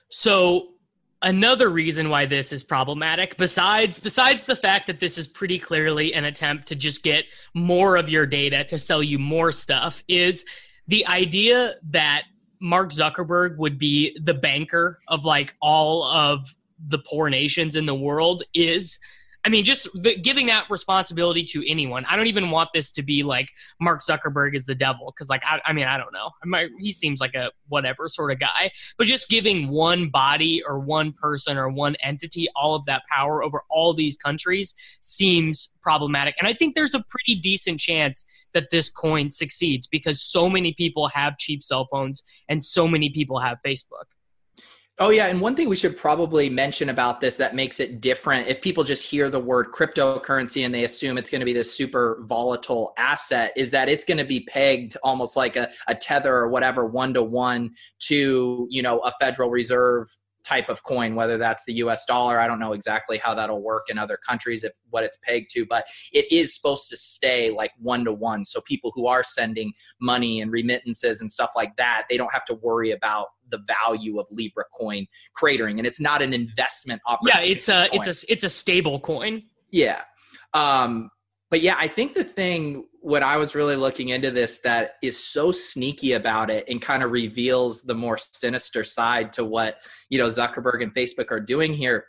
So 0.09 0.73
another 1.21 1.69
reason 1.69 2.09
why 2.09 2.25
this 2.25 2.51
is 2.51 2.63
problematic 2.63 3.37
besides 3.37 3.99
besides 3.99 4.43
the 4.43 4.55
fact 4.55 4.87
that 4.87 4.99
this 4.99 5.17
is 5.17 5.27
pretty 5.27 5.59
clearly 5.59 6.13
an 6.13 6.25
attempt 6.25 6.67
to 6.67 6.75
just 6.75 7.03
get 7.03 7.25
more 7.53 7.95
of 7.95 8.09
your 8.09 8.25
data 8.25 8.63
to 8.63 8.77
sell 8.77 9.03
you 9.03 9.19
more 9.19 9.51
stuff 9.51 10.03
is 10.07 10.43
the 10.87 11.05
idea 11.07 11.75
that 11.83 12.23
Mark 12.59 12.89
Zuckerberg 12.91 13.57
would 13.57 13.77
be 13.77 14.17
the 14.21 14.33
banker 14.33 14.99
of 15.07 15.25
like 15.25 15.55
all 15.61 16.03
of 16.03 16.45
the 16.87 16.99
poor 16.99 17.29
nations 17.29 17.75
in 17.75 17.85
the 17.85 17.95
world 17.95 18.43
is 18.53 18.99
I 19.43 19.49
mean, 19.49 19.63
just 19.63 19.89
the, 19.93 20.15
giving 20.17 20.47
that 20.47 20.69
responsibility 20.69 21.43
to 21.45 21.63
anyone. 21.67 22.05
I 22.05 22.15
don't 22.15 22.27
even 22.27 22.51
want 22.51 22.69
this 22.73 22.91
to 22.91 23.03
be 23.03 23.23
like 23.23 23.49
Mark 23.79 24.01
Zuckerberg 24.01 24.55
is 24.55 24.65
the 24.65 24.75
devil 24.75 25.11
because, 25.15 25.29
like, 25.29 25.41
I, 25.43 25.59
I, 25.65 25.73
mean, 25.73 25.87
I 25.87 25.97
don't 25.97 26.13
know. 26.13 26.29
I 26.43 26.45
might, 26.45 26.69
he 26.79 26.91
seems 26.91 27.19
like 27.19 27.33
a 27.33 27.51
whatever 27.67 28.07
sort 28.07 28.31
of 28.31 28.39
guy, 28.39 28.71
but 28.97 29.07
just 29.07 29.29
giving 29.29 29.67
one 29.67 30.09
body 30.09 30.61
or 30.67 30.79
one 30.79 31.11
person 31.13 31.57
or 31.57 31.69
one 31.69 31.95
entity 32.03 32.47
all 32.55 32.75
of 32.75 32.85
that 32.85 33.01
power 33.09 33.43
over 33.43 33.63
all 33.69 33.93
these 33.93 34.15
countries 34.15 34.75
seems 35.01 35.69
problematic. 35.81 36.35
And 36.37 36.47
I 36.47 36.53
think 36.53 36.75
there's 36.75 36.93
a 36.93 37.03
pretty 37.09 37.35
decent 37.35 37.79
chance 37.79 38.25
that 38.53 38.69
this 38.69 38.89
coin 38.89 39.31
succeeds 39.31 39.87
because 39.87 40.21
so 40.21 40.49
many 40.49 40.73
people 40.73 41.07
have 41.07 41.37
cheap 41.37 41.63
cell 41.63 41.87
phones 41.91 42.21
and 42.47 42.63
so 42.63 42.87
many 42.87 43.09
people 43.09 43.39
have 43.39 43.57
Facebook. 43.65 44.05
Oh, 45.01 45.09
yeah. 45.09 45.25
And 45.29 45.41
one 45.41 45.55
thing 45.55 45.67
we 45.67 45.75
should 45.75 45.97
probably 45.97 46.47
mention 46.47 46.89
about 46.89 47.21
this 47.21 47.35
that 47.37 47.55
makes 47.55 47.79
it 47.79 48.01
different 48.01 48.47
if 48.47 48.61
people 48.61 48.83
just 48.83 49.03
hear 49.03 49.31
the 49.31 49.39
word 49.39 49.71
cryptocurrency 49.71 50.63
and 50.63 50.71
they 50.71 50.83
assume 50.83 51.17
it's 51.17 51.31
going 51.31 51.39
to 51.39 51.45
be 51.45 51.53
this 51.53 51.75
super 51.75 52.21
volatile 52.27 52.93
asset 52.99 53.51
is 53.55 53.71
that 53.71 53.89
it's 53.89 54.03
going 54.03 54.19
to 54.19 54.23
be 54.23 54.41
pegged 54.41 54.95
almost 55.01 55.35
like 55.35 55.55
a, 55.55 55.71
a 55.87 55.95
tether 55.95 56.35
or 56.35 56.49
whatever 56.49 56.85
one 56.85 57.15
to 57.15 57.23
one 57.23 57.71
to, 58.01 58.67
you 58.69 58.83
know, 58.83 58.99
a 58.99 59.11
Federal 59.19 59.49
Reserve 59.49 60.07
type 60.43 60.69
of 60.69 60.83
coin, 60.83 61.15
whether 61.15 61.37
that's 61.37 61.65
the 61.65 61.73
US 61.73 62.05
dollar. 62.05 62.39
I 62.39 62.47
don't 62.47 62.59
know 62.59 62.73
exactly 62.73 63.17
how 63.17 63.33
that'll 63.33 63.61
work 63.61 63.89
in 63.89 63.97
other 63.97 64.17
countries, 64.17 64.63
if 64.63 64.73
what 64.91 65.03
it's 65.03 65.17
pegged 65.23 65.49
to, 65.51 65.65
but 65.65 65.85
it 66.13 66.31
is 66.31 66.55
supposed 66.55 66.89
to 66.89 66.97
stay 66.97 67.49
like 67.49 67.71
one 67.79 68.05
to 68.05 68.13
one. 68.13 68.45
So 68.45 68.61
people 68.61 68.91
who 68.93 69.07
are 69.07 69.23
sending 69.23 69.73
money 69.99 70.41
and 70.41 70.51
remittances 70.51 71.21
and 71.21 71.31
stuff 71.31 71.51
like 71.55 71.75
that, 71.77 72.05
they 72.09 72.17
don't 72.17 72.33
have 72.33 72.45
to 72.45 72.55
worry 72.55 72.91
about 72.91 73.27
the 73.51 73.59
value 73.67 74.19
of 74.19 74.27
Libra 74.31 74.65
coin 74.73 75.05
cratering. 75.39 75.77
And 75.77 75.85
it's 75.85 75.99
not 75.99 76.21
an 76.21 76.33
investment 76.33 77.01
opportunity. 77.07 77.49
Yeah, 77.49 77.55
it's 77.55 77.69
a 77.69 77.87
coin. 77.89 78.01
it's 78.07 78.23
a 78.23 78.31
it's 78.31 78.43
a 78.43 78.49
stable 78.49 78.99
coin. 78.99 79.43
Yeah. 79.71 80.01
Um, 80.53 81.09
but 81.49 81.61
yeah, 81.61 81.75
I 81.77 81.87
think 81.87 82.13
the 82.13 82.23
thing 82.23 82.85
when 83.01 83.23
I 83.23 83.37
was 83.37 83.55
really 83.55 83.75
looking 83.75 84.09
into 84.09 84.31
this 84.31 84.59
that 84.59 84.93
is 85.01 85.21
so 85.21 85.51
sneaky 85.51 86.13
about 86.13 86.49
it 86.49 86.65
and 86.69 86.81
kind 86.81 87.03
of 87.03 87.11
reveals 87.11 87.81
the 87.81 87.95
more 87.95 88.17
sinister 88.17 88.83
side 88.83 89.33
to 89.33 89.43
what 89.43 89.79
you 90.09 90.17
know 90.17 90.27
Zuckerberg 90.27 90.81
and 90.81 90.93
Facebook 90.93 91.31
are 91.31 91.39
doing 91.39 91.73
here 91.73 92.05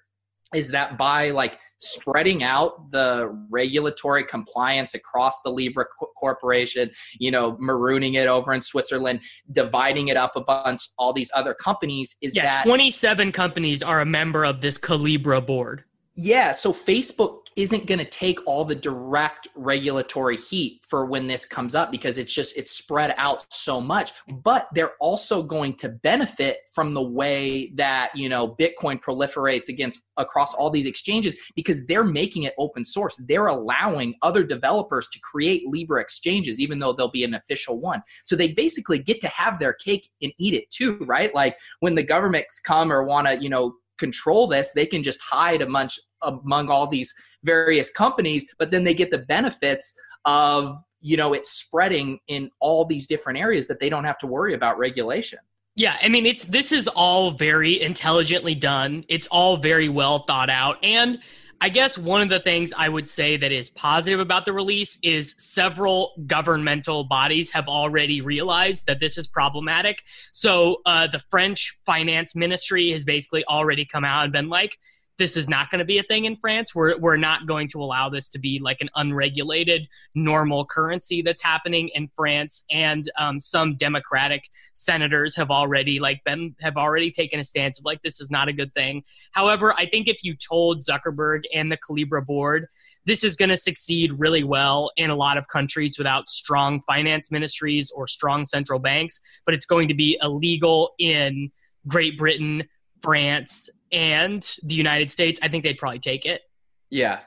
is 0.55 0.69
that 0.69 0.99
by 0.99 1.31
like 1.31 1.59
spreading 1.79 2.43
out 2.43 2.91
the 2.93 3.29
regulatory 3.51 4.25
compliance 4.25 4.95
across 4.95 5.43
the 5.43 5.51
Libra 5.51 5.85
corporation, 6.17 6.91
you 7.19 7.31
know, 7.31 7.53
marooning 7.55 8.15
it 8.15 8.29
over 8.29 8.53
in 8.53 8.63
Switzerland, 8.63 9.21
dividing 9.51 10.09
it 10.09 10.17
up 10.17 10.37
a 10.37 10.41
bunch, 10.41 10.83
all 10.99 11.13
these 11.13 11.31
other 11.35 11.55
companies 11.55 12.17
is 12.23 12.37
yeah, 12.37 12.53
that 12.53 12.65
27 12.65 13.33
companies 13.33 13.83
are 13.83 14.01
a 14.01 14.07
member 14.07 14.45
of 14.45 14.61
this 14.61 14.79
Colibra 14.79 15.45
board. 15.45 15.85
Yeah, 16.15 16.53
so 16.53 16.73
Facebook 16.73 17.42
isn't 17.57 17.87
going 17.87 17.99
to 17.99 18.05
take 18.05 18.41
all 18.47 18.65
the 18.65 18.75
direct 18.75 19.49
regulatory 19.55 20.37
heat 20.37 20.81
for 20.87 21.07
when 21.07 21.27
this 21.27 21.45
comes 21.45 21.75
up 21.75 21.91
because 21.91 22.19
it's 22.19 22.33
just 22.33 22.57
it's 22.57 22.73
spread 22.73 23.15
out 23.19 23.45
so 23.51 23.81
much 23.81 24.13
but 24.43 24.69
they're 24.75 24.95
also 25.01 25.43
going 25.43 25.75
to 25.75 25.89
benefit 25.89 26.59
from 26.73 26.95
the 26.95 27.03
way 27.03 27.73
that 27.75 28.11
you 28.15 28.29
know 28.29 28.57
bitcoin 28.59 29.01
proliferates 29.01 29.69
against 29.69 30.03
across 30.17 30.55
all 30.55 30.71
these 30.71 30.87
exchanges 30.87 31.39
because 31.55 31.85
they're 31.87 32.05
making 32.05 32.45
it 32.45 32.55
open 32.59 32.85
source. 32.85 33.17
They're 33.29 33.47
allowing 33.47 34.15
other 34.23 34.45
developers 34.45 35.09
to 35.09 35.21
create 35.21 35.67
libra 35.67 36.01
exchanges 36.01 36.61
even 36.61 36.79
though 36.79 36.93
there'll 36.93 37.11
be 37.11 37.25
an 37.25 37.35
official 37.35 37.79
one. 37.79 38.03
So 38.25 38.37
they 38.37 38.53
basically 38.53 38.99
get 38.99 39.21
to 39.21 39.29
have 39.29 39.59
their 39.59 39.73
cake 39.73 40.09
and 40.23 40.33
eat 40.39 40.55
it 40.55 40.71
too 40.71 40.99
right? 41.03 41.35
Like 41.35 41.59
when 41.81 41.95
the 41.95 42.03
governments 42.03 42.61
come 42.61 42.93
or 42.93 43.05
want 43.05 43.27
to 43.27 43.43
you 43.43 43.49
know 43.49 43.75
control 44.07 44.47
this 44.47 44.73
they 44.73 44.87
can 44.87 45.03
just 45.03 45.21
hide 45.23 45.63
amongst 45.63 46.01
among 46.23 46.69
all 46.69 46.87
these 46.87 47.13
various 47.45 47.89
companies 47.91 48.45
but 48.59 48.71
then 48.71 48.85
they 48.85 48.95
get 48.95 49.11
the 49.11 49.25
benefits 49.37 49.95
of 50.25 50.77
you 51.01 51.17
know 51.17 51.33
it's 51.33 51.51
spreading 51.51 52.19
in 52.29 52.51
all 52.61 52.85
these 52.85 53.07
different 53.07 53.39
areas 53.39 53.69
that 53.69 53.79
they 53.81 53.89
don't 53.89 54.05
have 54.05 54.19
to 54.19 54.27
worry 54.27 54.55
about 54.55 54.79
regulation 54.79 55.39
yeah, 55.77 55.97
I 56.03 56.09
mean 56.11 56.27
it's 56.27 56.45
this 56.45 56.71
is 56.71 56.87
all 56.87 57.31
very 57.31 57.81
intelligently 57.81 58.55
done. 58.55 59.07
It's 59.09 59.27
all 59.29 59.57
very 59.57 59.89
well 59.89 60.19
thought 60.21 60.51
out 60.51 60.77
and 60.85 61.19
I 61.63 61.69
guess 61.69 61.97
one 61.97 62.21
of 62.21 62.29
the 62.29 62.41
things 62.41 62.73
I 62.77 62.89
would 62.89 63.09
say 63.09 63.37
that 63.37 63.53
is 63.53 63.71
positive 63.71 64.19
about 64.19 64.45
the 64.45 64.53
release 64.53 64.99
is 65.01 65.37
several 65.39 66.13
governmental 66.27 67.05
bodies 67.05 67.53
have 67.53 67.69
already 67.69 68.21
realized 68.21 68.87
that 68.87 68.99
this 68.99 69.17
is 69.17 69.29
problematic. 69.29 70.03
So 70.33 70.79
uh, 70.87 71.07
the 71.07 71.21
French 71.31 71.79
finance 71.87 72.35
ministry 72.35 72.91
has 72.91 73.05
basically 73.05 73.45
already 73.45 73.85
come 73.85 74.05
out 74.05 74.25
and 74.25 74.33
been 74.33 74.49
like, 74.49 74.77
this 75.23 75.37
is 75.37 75.49
not 75.49 75.71
going 75.71 75.79
to 75.79 75.85
be 75.85 75.99
a 75.99 76.03
thing 76.03 76.25
in 76.25 76.35
France. 76.35 76.75
We're, 76.75 76.99
we're 76.99 77.17
not 77.17 77.47
going 77.47 77.69
to 77.69 77.81
allow 77.81 78.09
this 78.09 78.29
to 78.31 78.41
be 78.41 78.59
like 78.59 78.81
an 78.81 78.91
unregulated 78.97 79.87
normal 80.17 80.67
currency 80.67 81.23
that's 81.23 81.41
happening 81.41 81.91
in 81.95 82.11
France. 82.17 82.65
And 82.73 83.09
um, 83.17 83.39
some 83.39 83.77
Democratic 83.77 84.49
senators 84.75 85.37
have 85.37 85.53
already 85.53 86.01
like 86.01 86.25
been 86.25 86.57
have 86.61 86.77
already 86.77 87.13
taken 87.13 87.39
a 87.39 87.45
stance 87.45 87.79
of 87.79 87.85
like 87.85 88.03
this 88.03 88.21
is 88.21 88.33
not 88.33 88.49
a 88.49 88.53
good 88.53 88.75
thing. 88.75 89.05
However, 89.31 89.73
I 89.79 89.87
think 89.87 90.09
if 90.09 90.25
you 90.25 90.35
told 90.35 90.81
Zuckerberg 90.81 91.43
and 91.55 91.71
the 91.71 91.79
Calibra 91.79 92.27
board 92.27 92.67
this 93.05 93.23
is 93.23 93.37
going 93.37 93.49
to 93.49 93.57
succeed 93.57 94.13
really 94.19 94.43
well 94.43 94.91
in 94.97 95.09
a 95.09 95.17
lot 95.17 95.37
of 95.37 95.47
countries 95.47 95.99
without 95.99 96.31
strong 96.31 96.83
finance 96.87 97.31
ministries 97.31 97.93
or 97.93 98.09
strong 98.09 98.45
central 98.45 98.81
banks, 98.81 99.21
but 99.45 99.55
it's 99.55 99.67
going 99.67 99.87
to 99.87 99.95
be 99.95 100.19
illegal 100.21 100.95
in 100.99 101.51
Great 101.87 102.19
Britain, 102.19 102.65
France, 103.01 103.69
and 103.93 104.57
the 104.63 104.75
United 104.75 105.11
States, 105.11 105.39
I 105.43 105.49
think 105.49 105.65
they'd 105.65 105.79
probably 105.79 105.99
take 105.99 106.27
it. 106.27 106.43
Yeah. 106.91 107.21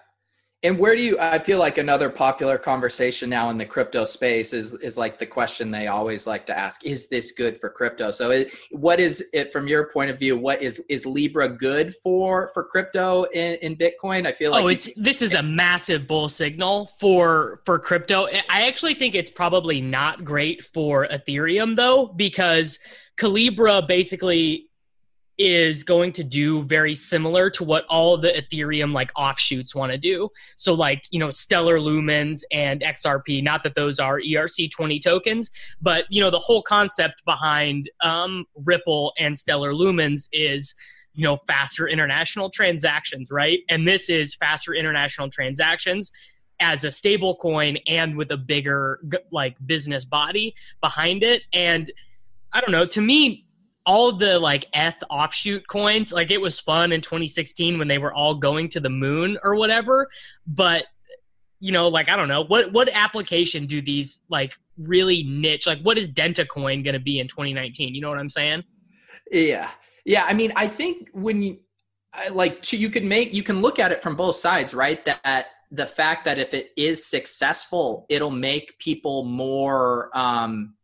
And 0.63 0.79
where 0.79 0.95
do 0.95 1.01
you 1.03 1.19
I 1.19 1.37
feel 1.37 1.59
like 1.59 1.77
another 1.77 2.09
popular 2.09 2.57
conversation 2.57 3.29
now 3.29 3.51
in 3.51 3.57
the 3.57 3.65
crypto 3.65 4.03
space 4.03 4.51
is 4.51 4.73
is 4.73 4.97
like 4.97 5.19
the 5.19 5.25
question 5.25 5.69
they 5.69 5.85
always 5.85 6.25
like 6.25 6.47
to 6.47 6.57
ask 6.57 6.83
is 6.83 7.07
this 7.07 7.33
good 7.33 7.59
for 7.59 7.69
crypto? 7.69 8.09
So 8.09 8.31
it, 8.31 8.51
what 8.71 8.99
is 8.99 9.23
it 9.31 9.51
from 9.51 9.67
your 9.67 9.91
point 9.91 10.09
of 10.09 10.17
view 10.17 10.35
what 10.35 10.63
is 10.63 10.81
is 10.89 11.05
Libra 11.05 11.49
good 11.49 11.93
for 11.93 12.49
for 12.55 12.63
crypto 12.63 13.25
in, 13.25 13.55
in 13.61 13.75
Bitcoin? 13.75 14.25
I 14.25 14.31
feel 14.31 14.49
oh, 14.49 14.53
like 14.53 14.63
Oh, 14.63 14.67
it's 14.69 14.89
this 14.95 15.21
is 15.21 15.35
a 15.35 15.43
massive 15.43 16.07
bull 16.07 16.29
signal 16.29 16.87
for 16.99 17.61
for 17.65 17.77
crypto. 17.77 18.25
I 18.49 18.67
actually 18.67 18.95
think 18.95 19.13
it's 19.13 19.29
probably 19.29 19.81
not 19.81 20.25
great 20.25 20.63
for 20.63 21.05
Ethereum 21.07 21.75
though 21.75 22.07
because 22.07 22.79
Calibra 23.17 23.87
basically 23.87 24.69
is 25.37 25.83
going 25.83 26.13
to 26.13 26.23
do 26.23 26.63
very 26.63 26.95
similar 26.95 27.49
to 27.49 27.63
what 27.63 27.85
all 27.89 28.17
the 28.17 28.29
Ethereum 28.29 28.93
like 28.93 29.11
offshoots 29.15 29.75
want 29.75 29.91
to 29.91 29.97
do. 29.97 30.29
So 30.55 30.73
like, 30.73 31.03
you 31.11 31.19
know, 31.19 31.29
Stellar 31.29 31.77
Lumens 31.77 32.43
and 32.51 32.81
XRP, 32.81 33.43
not 33.43 33.63
that 33.63 33.75
those 33.75 33.99
are 33.99 34.19
ERC20 34.19 35.01
tokens, 35.01 35.51
but 35.81 36.05
you 36.09 36.21
know, 36.21 36.29
the 36.29 36.39
whole 36.39 36.61
concept 36.61 37.23
behind 37.25 37.89
um, 38.01 38.45
Ripple 38.63 39.13
and 39.19 39.37
Stellar 39.37 39.73
Lumens 39.73 40.27
is 40.31 40.73
you 41.15 41.23
know 41.23 41.37
faster 41.37 41.87
international 41.87 42.49
transactions 42.49 43.31
right 43.31 43.59
and 43.69 43.87
this 43.87 44.09
is 44.09 44.35
faster 44.35 44.73
international 44.73 45.29
transactions 45.29 46.11
as 46.59 46.83
a 46.83 46.91
stable 46.91 47.35
coin 47.37 47.77
and 47.87 48.15
with 48.15 48.31
a 48.31 48.37
bigger 48.37 48.99
like 49.31 49.55
business 49.65 50.03
body 50.03 50.53
behind 50.81 51.23
it 51.23 51.43
and 51.53 51.89
i 52.51 52.59
don't 52.59 52.71
know 52.71 52.85
to 52.85 52.99
me 52.99 53.44
all 53.85 54.11
the 54.11 54.39
like 54.39 54.65
eth 54.73 55.03
offshoot 55.09 55.67
coins 55.67 56.11
like 56.11 56.31
it 56.31 56.41
was 56.41 56.59
fun 56.59 56.91
in 56.91 57.01
2016 57.01 57.77
when 57.77 57.87
they 57.87 57.97
were 57.97 58.13
all 58.13 58.35
going 58.35 58.67
to 58.67 58.79
the 58.79 58.89
moon 58.89 59.37
or 59.43 59.55
whatever 59.55 60.07
but 60.47 60.85
you 61.59 61.71
know 61.71 61.87
like 61.87 62.09
i 62.09 62.15
don't 62.15 62.27
know 62.27 62.43
what 62.43 62.71
what 62.71 62.89
application 62.93 63.65
do 63.65 63.81
these 63.81 64.21
like 64.29 64.53
really 64.77 65.23
niche 65.23 65.67
like 65.67 65.79
what 65.81 65.97
is 65.97 66.07
dentacoin 66.09 66.83
going 66.83 66.93
to 66.93 66.99
be 66.99 67.19
in 67.19 67.27
2019 67.27 67.95
you 67.95 68.01
know 68.01 68.09
what 68.09 68.19
i'm 68.19 68.29
saying? 68.29 68.63
Yeah. 69.31 69.69
Yeah 70.05 70.25
i 70.27 70.33
mean 70.33 70.51
i 70.55 70.67
think 70.67 71.09
when 71.13 71.41
you 71.41 71.59
like 72.31 72.71
you 72.71 72.89
can 72.89 73.07
make 73.07 73.33
you 73.33 73.43
can 73.43 73.61
look 73.61 73.79
at 73.79 73.91
it 73.91 74.01
from 74.01 74.15
both 74.15 74.35
sides 74.35 74.73
right? 74.73 75.03
That 75.05 75.47
the 75.71 75.85
fact 75.85 76.25
that 76.25 76.37
if 76.37 76.53
it 76.53 76.69
is 76.77 77.05
successful 77.05 78.05
it'll 78.09 78.31
make 78.31 78.77
people 78.79 79.23
more 79.23 80.15
um 80.17 80.75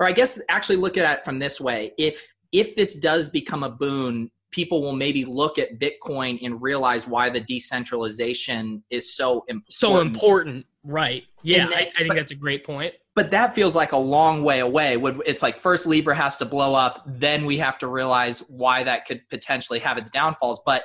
or 0.00 0.06
i 0.06 0.12
guess 0.12 0.40
actually 0.48 0.76
look 0.76 0.96
at 0.96 1.18
it 1.18 1.24
from 1.24 1.38
this 1.38 1.60
way. 1.60 1.92
If 1.98 2.32
if 2.52 2.76
this 2.76 2.94
does 2.94 3.30
become 3.30 3.62
a 3.62 3.70
boon, 3.70 4.30
people 4.50 4.82
will 4.82 4.92
maybe 4.92 5.24
look 5.24 5.58
at 5.58 5.78
Bitcoin 5.78 6.38
and 6.44 6.60
realize 6.62 7.08
why 7.08 7.30
the 7.30 7.40
decentralization 7.40 8.84
is 8.90 9.12
so 9.14 9.44
important. 9.48 9.72
So 9.72 10.00
important, 10.00 10.66
right? 10.84 11.24
Yeah, 11.42 11.68
I, 11.70 11.72
I, 11.72 11.98
think 11.98 12.08
but, 12.08 12.16
that's 12.16 12.32
a 12.32 12.36
great 12.36 12.64
point. 12.64 12.94
But 13.14 13.30
that 13.30 13.54
feels 13.54 13.74
like 13.74 13.92
a 13.92 13.96
long 13.96 14.44
way 14.44 14.60
away. 14.60 14.96
It's 15.26 15.42
like 15.42 15.56
first 15.56 15.86
Libra 15.86 16.14
has 16.14 16.36
to 16.36 16.44
blow 16.44 16.74
up, 16.74 17.02
then 17.06 17.44
we 17.44 17.58
have 17.58 17.78
to 17.78 17.88
realize 17.88 18.40
why 18.48 18.84
that 18.84 19.06
could 19.06 19.28
potentially 19.28 19.78
have 19.80 19.98
its 19.98 20.10
downfalls. 20.10 20.60
But 20.64 20.84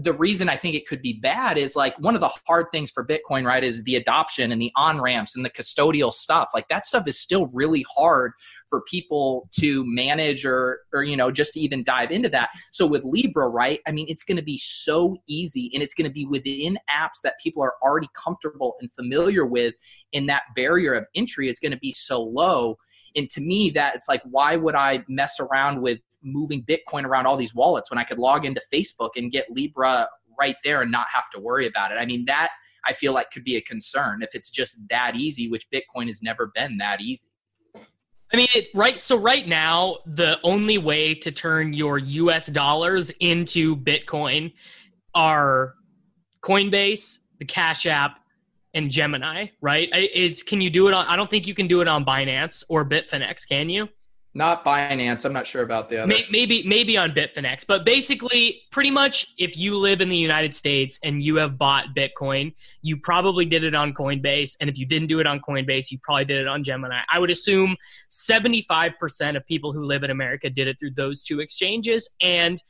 the 0.00 0.12
reason 0.12 0.48
I 0.48 0.54
think 0.54 0.76
it 0.76 0.86
could 0.86 1.02
be 1.02 1.14
bad 1.14 1.58
is 1.58 1.74
like 1.74 1.98
one 1.98 2.14
of 2.14 2.20
the 2.20 2.30
hard 2.46 2.66
things 2.70 2.88
for 2.88 3.04
Bitcoin, 3.04 3.44
right, 3.44 3.64
is 3.64 3.82
the 3.82 3.96
adoption 3.96 4.52
and 4.52 4.62
the 4.62 4.70
on 4.76 5.00
ramps 5.00 5.34
and 5.34 5.44
the 5.44 5.50
custodial 5.50 6.12
stuff. 6.12 6.50
Like 6.54 6.68
that 6.68 6.86
stuff 6.86 7.08
is 7.08 7.18
still 7.18 7.46
really 7.48 7.84
hard 7.96 8.32
for 8.68 8.82
people 8.82 9.48
to 9.58 9.84
manage 9.84 10.44
or, 10.44 10.82
or 10.92 11.02
you 11.02 11.16
know, 11.16 11.32
just 11.32 11.54
to 11.54 11.60
even 11.60 11.82
dive 11.82 12.12
into 12.12 12.28
that. 12.28 12.50
So 12.70 12.86
with 12.86 13.02
Libra, 13.02 13.48
right, 13.48 13.80
I 13.88 13.90
mean, 13.90 14.06
it's 14.08 14.22
going 14.22 14.36
to 14.36 14.42
be 14.42 14.56
so 14.58 15.16
easy 15.26 15.68
and 15.74 15.82
it's 15.82 15.94
going 15.94 16.08
to 16.08 16.14
be 16.14 16.26
within 16.26 16.78
apps 16.88 17.20
that 17.24 17.34
people 17.42 17.64
are 17.64 17.74
already 17.82 18.08
comfortable 18.14 18.76
and 18.80 18.92
familiar 18.92 19.46
with. 19.46 19.74
And 20.14 20.28
that 20.28 20.44
barrier 20.54 20.94
of 20.94 21.06
entry 21.16 21.48
is 21.48 21.58
going 21.58 21.72
to 21.72 21.78
be 21.78 21.90
so 21.90 22.22
low. 22.22 22.78
And 23.16 23.28
to 23.30 23.40
me, 23.40 23.70
that 23.70 23.96
it's 23.96 24.08
like, 24.08 24.22
why 24.24 24.54
would 24.54 24.76
I 24.76 25.04
mess 25.08 25.40
around 25.40 25.82
with 25.82 25.98
moving 26.32 26.62
Bitcoin 26.64 27.04
around 27.04 27.26
all 27.26 27.36
these 27.36 27.54
wallets 27.54 27.90
when 27.90 27.98
I 27.98 28.04
could 28.04 28.18
log 28.18 28.44
into 28.44 28.60
Facebook 28.72 29.10
and 29.16 29.30
get 29.30 29.50
Libra 29.50 30.08
right 30.38 30.56
there 30.64 30.82
and 30.82 30.90
not 30.90 31.06
have 31.12 31.30
to 31.34 31.40
worry 31.40 31.66
about 31.66 31.92
it. 31.92 31.96
I 31.96 32.06
mean, 32.06 32.24
that 32.26 32.50
I 32.86 32.92
feel 32.92 33.12
like 33.12 33.30
could 33.30 33.44
be 33.44 33.56
a 33.56 33.60
concern 33.60 34.22
if 34.22 34.34
it's 34.34 34.50
just 34.50 34.76
that 34.88 35.16
easy, 35.16 35.48
which 35.48 35.68
Bitcoin 35.70 36.06
has 36.06 36.22
never 36.22 36.50
been 36.54 36.78
that 36.78 37.00
easy. 37.00 37.28
I 38.32 38.36
mean, 38.36 38.48
it, 38.54 38.68
right. 38.74 39.00
So 39.00 39.16
right 39.16 39.46
now, 39.48 39.98
the 40.06 40.38
only 40.42 40.76
way 40.78 41.14
to 41.14 41.32
turn 41.32 41.72
your 41.72 41.98
U.S. 41.98 42.46
dollars 42.48 43.10
into 43.20 43.74
Bitcoin 43.74 44.52
are 45.14 45.74
Coinbase, 46.42 47.18
the 47.38 47.46
Cash 47.46 47.86
App, 47.86 48.20
and 48.74 48.90
Gemini. 48.90 49.46
Right? 49.62 49.88
Is 49.94 50.42
can 50.42 50.60
you 50.60 50.68
do 50.68 50.88
it 50.88 50.94
on? 50.94 51.06
I 51.06 51.16
don't 51.16 51.30
think 51.30 51.46
you 51.46 51.54
can 51.54 51.68
do 51.68 51.80
it 51.80 51.88
on 51.88 52.04
Binance 52.04 52.64
or 52.68 52.84
Bitfinex. 52.86 53.48
Can 53.48 53.70
you? 53.70 53.88
Not 54.34 54.64
Binance. 54.64 55.24
I'm 55.24 55.32
not 55.32 55.46
sure 55.46 55.62
about 55.62 55.88
the 55.88 56.02
other. 56.02 56.14
Maybe 56.30 56.62
maybe 56.64 56.96
on 56.96 57.12
Bitfinex, 57.12 57.66
but 57.66 57.84
basically, 57.84 58.62
pretty 58.70 58.90
much, 58.90 59.34
if 59.38 59.56
you 59.56 59.76
live 59.76 60.00
in 60.00 60.08
the 60.08 60.16
United 60.16 60.54
States 60.54 60.98
and 61.02 61.22
you 61.22 61.36
have 61.36 61.58
bought 61.58 61.86
Bitcoin, 61.96 62.54
you 62.82 62.98
probably 62.98 63.46
did 63.46 63.64
it 63.64 63.74
on 63.74 63.94
Coinbase, 63.94 64.56
and 64.60 64.68
if 64.68 64.78
you 64.78 64.86
didn't 64.86 65.08
do 65.08 65.18
it 65.18 65.26
on 65.26 65.40
Coinbase, 65.40 65.90
you 65.90 65.98
probably 66.02 66.26
did 66.26 66.40
it 66.40 66.46
on 66.46 66.62
Gemini. 66.62 67.00
I 67.10 67.18
would 67.18 67.30
assume 67.30 67.76
75% 68.10 69.36
of 69.36 69.46
people 69.46 69.72
who 69.72 69.84
live 69.84 70.04
in 70.04 70.10
America 70.10 70.50
did 70.50 70.68
it 70.68 70.78
through 70.78 70.92
those 70.92 71.22
two 71.22 71.40
exchanges, 71.40 72.08
and 72.20 72.62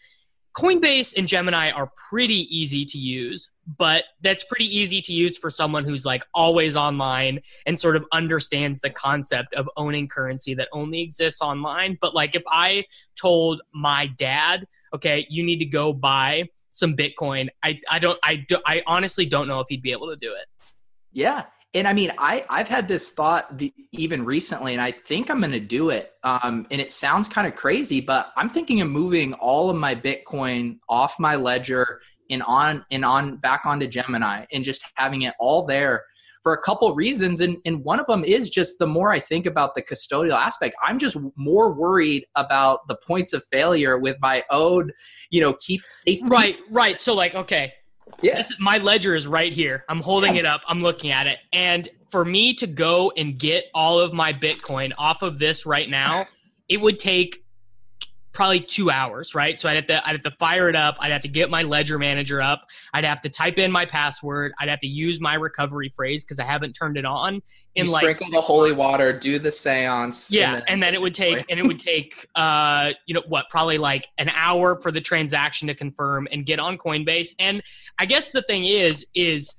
Coinbase 0.59 1.17
and 1.17 1.29
Gemini 1.29 1.71
are 1.71 1.93
pretty 2.11 2.53
easy 2.53 2.85
to 2.85 2.99
use, 2.99 3.53
but 3.77 4.03
that's 4.23 4.43
pretty 4.43 4.65
easy 4.65 5.01
to 5.03 5.13
use 5.13 5.39
for 5.39 5.51
someone 5.51 5.85
who's 5.85 6.05
like 6.05 6.27
always 6.35 6.77
online 6.77 7.39
and 7.67 7.79
sort 7.79 7.95
of 7.95 8.05
understands 8.11 8.81
the 8.81 8.91
concept 8.91 9.55
of 9.55 9.71
owning 9.77 10.09
currency 10.09 10.55
that 10.55 10.67
only 10.73 11.01
exists 11.01 11.41
online. 11.41 11.97
But 12.01 12.13
like 12.13 12.35
if 12.35 12.43
I 12.49 12.85
told 13.15 13.63
my 13.73 14.09
dad, 14.19 14.67
okay, 14.93 15.29
you 15.31 15.45
need 15.45 15.59
to 15.59 15.65
go 15.65 15.93
buy 15.93 16.49
some 16.73 16.97
Bitcoin, 16.97 17.51
I, 17.63 17.79
I 17.89 18.01
don't 18.01 18.19
I 18.25 18.45
do, 18.49 18.59
I 18.67 18.83
honestly 18.85 19.27
don't 19.27 19.47
know 19.47 19.61
if 19.61 19.69
he'd 19.69 19.81
be 19.81 19.93
able 19.93 20.09
to 20.09 20.17
do 20.17 20.33
it. 20.33 20.47
Yeah, 21.13 21.45
and 21.75 21.87
I 21.87 21.93
mean, 21.93 22.13
I 22.19 22.45
I've 22.49 22.69
had 22.69 22.89
this 22.89 23.13
thought 23.13 23.59
the, 23.59 23.73
even 23.93 24.25
recently, 24.25 24.73
and 24.73 24.83
I 24.83 24.91
think 24.91 25.31
I'm 25.31 25.41
going 25.41 25.53
to 25.53 25.61
do 25.61 25.91
it. 25.91 26.13
Um, 26.25 26.67
and 26.71 26.81
it 26.81 26.93
sounds 26.93 27.29
kind 27.29 27.47
of 27.47 27.57
crazy, 27.57 28.01
but 28.01 28.33
I'm 28.37 28.49
thinking 28.49 28.81
of 28.81 28.89
moving 28.89 29.35
all 29.35 29.69
of 29.69 29.77
my 29.77 29.95
Bitcoin 29.95 30.79
off 30.89 31.19
my 31.19 31.37
ledger 31.37 32.01
and 32.31 32.43
on 32.43 32.85
and 32.91 33.05
on 33.05 33.37
back 33.37 33.67
onto 33.67 33.87
Gemini 33.87 34.45
and 34.53 34.65
just 34.65 34.83
having 34.95 35.23
it 35.23 35.35
all 35.39 35.67
there 35.67 36.05
for 36.43 36.53
a 36.53 36.63
couple 36.63 36.95
reasons. 36.95 37.41
And, 37.41 37.59
and 37.65 37.85
one 37.85 38.01
of 38.01 38.07
them 38.07 38.25
is 38.25 38.49
just 38.49 38.79
the 38.79 38.87
more 38.87 39.13
I 39.13 39.21
think 39.21 39.45
about 39.47 39.75
the 39.75 39.83
custodial 39.83 40.39
aspect, 40.39 40.75
I'm 40.83 40.99
just 40.99 41.17
more 41.37 41.73
worried 41.73 42.25
about 42.35 42.87
the 42.89 42.97
points 43.07 43.33
of 43.33 43.45
failure 43.51 43.99
with 43.99 44.17
my 44.21 44.45
own, 44.51 44.93
you 45.31 45.41
know, 45.41 45.55
keep 45.55 45.83
safe. 45.87 46.21
Right, 46.25 46.57
right. 46.71 47.01
So 47.01 47.15
like, 47.15 47.35
okay. 47.35 47.73
Yeah. 48.21 48.43
My 48.59 48.79
ledger 48.79 49.15
is 49.15 49.27
right 49.27 49.53
here. 49.53 49.85
I'm 49.89 50.01
holding 50.01 50.35
yeah. 50.35 50.41
it 50.41 50.47
up. 50.47 50.63
I'm 50.67 50.83
looking 50.83 51.11
at 51.11 51.27
it. 51.27 51.39
And 51.53 51.89
for 52.11 52.25
me 52.25 52.55
to 52.55 52.67
go 52.67 53.13
and 53.17 53.39
get 53.39 53.67
all 53.75 54.01
of 54.01 54.13
my 54.13 54.33
Bitcoin 54.33 54.93
off 54.99 55.23
of 55.23 55.39
this 55.39 55.67
right 55.67 55.89
now, 55.89 56.27
it 56.69 56.81
would 56.81 56.99
take 56.99 57.45
probably 58.33 58.61
two 58.61 58.91
hours, 58.91 59.35
right? 59.35 59.59
So 59.59 59.69
I'd 59.69 59.77
have 59.77 59.87
to 59.87 60.07
I'd 60.07 60.13
have 60.13 60.23
to 60.23 60.37
fire 60.39 60.69
it 60.69 60.77
up. 60.77 60.97
I'd 61.01 61.11
have 61.11 61.23
to 61.23 61.29
get 61.29 61.51
my 61.51 61.63
ledger 61.63 61.99
manager 61.99 62.41
up. 62.41 62.67
I'd 62.93 63.05
have 63.05 63.21
to 63.23 63.29
type 63.29 63.59
in 63.59 63.73
my 63.73 63.85
password. 63.85 64.53
I'd 64.59 64.69
have 64.69 64.81
to 64.81 64.87
use 64.87 65.21
my 65.21 65.35
recovery 65.35 65.91
phrase 65.95 66.25
because 66.25 66.39
I 66.39 66.45
haven't 66.45 66.75
turned 66.75 66.97
it 66.97 67.05
on. 67.05 67.43
In 67.75 67.87
you 67.87 67.93
like 67.93 68.03
sprinkle 68.03 68.31
the 68.31 68.41
holy 68.41 68.73
water, 68.73 69.13
do 69.13 69.39
the 69.39 69.51
seance. 69.51 70.31
Yeah, 70.31 70.47
and 70.47 70.55
then, 70.55 70.63
and 70.69 70.83
then 70.83 70.95
it 70.95 71.01
would 71.01 71.15
take 71.15 71.45
and 71.51 71.59
it 71.59 71.67
would 71.67 71.79
take 71.79 72.27
uh 72.35 72.91
you 73.07 73.15
know 73.15 73.23
what 73.27 73.49
probably 73.51 73.79
like 73.79 74.09
an 74.19 74.31
hour 74.31 74.81
for 74.81 74.93
the 74.93 75.01
transaction 75.01 75.69
to 75.69 75.75
confirm 75.75 76.29
and 76.31 76.47
get 76.47 76.61
on 76.61 76.79
Coinbase. 76.79 77.35
And 77.39 77.63
I 77.99 78.07
guess 78.07 78.31
the 78.31 78.43
thing 78.43 78.67
is 78.67 79.07
is 79.15 79.55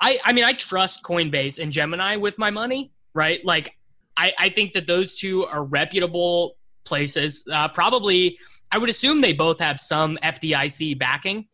I 0.00 0.18
I 0.24 0.32
mean 0.32 0.44
I 0.44 0.52
trust 0.52 1.02
Coinbase 1.02 1.58
and 1.58 1.72
Gemini 1.72 2.16
with 2.16 2.38
my 2.38 2.50
money, 2.50 2.92
right? 3.14 3.44
Like 3.44 3.72
I, 4.18 4.32
I 4.36 4.48
think 4.48 4.72
that 4.72 4.86
those 4.86 5.14
two 5.14 5.46
are 5.46 5.64
reputable 5.64 6.57
places. 6.88 7.44
Uh, 7.50 7.68
probably, 7.68 8.38
I 8.72 8.78
would 8.78 8.88
assume 8.88 9.20
they 9.20 9.32
both 9.32 9.60
have 9.60 9.78
some 9.78 10.18
FDIC 10.22 10.98
backing. 10.98 11.46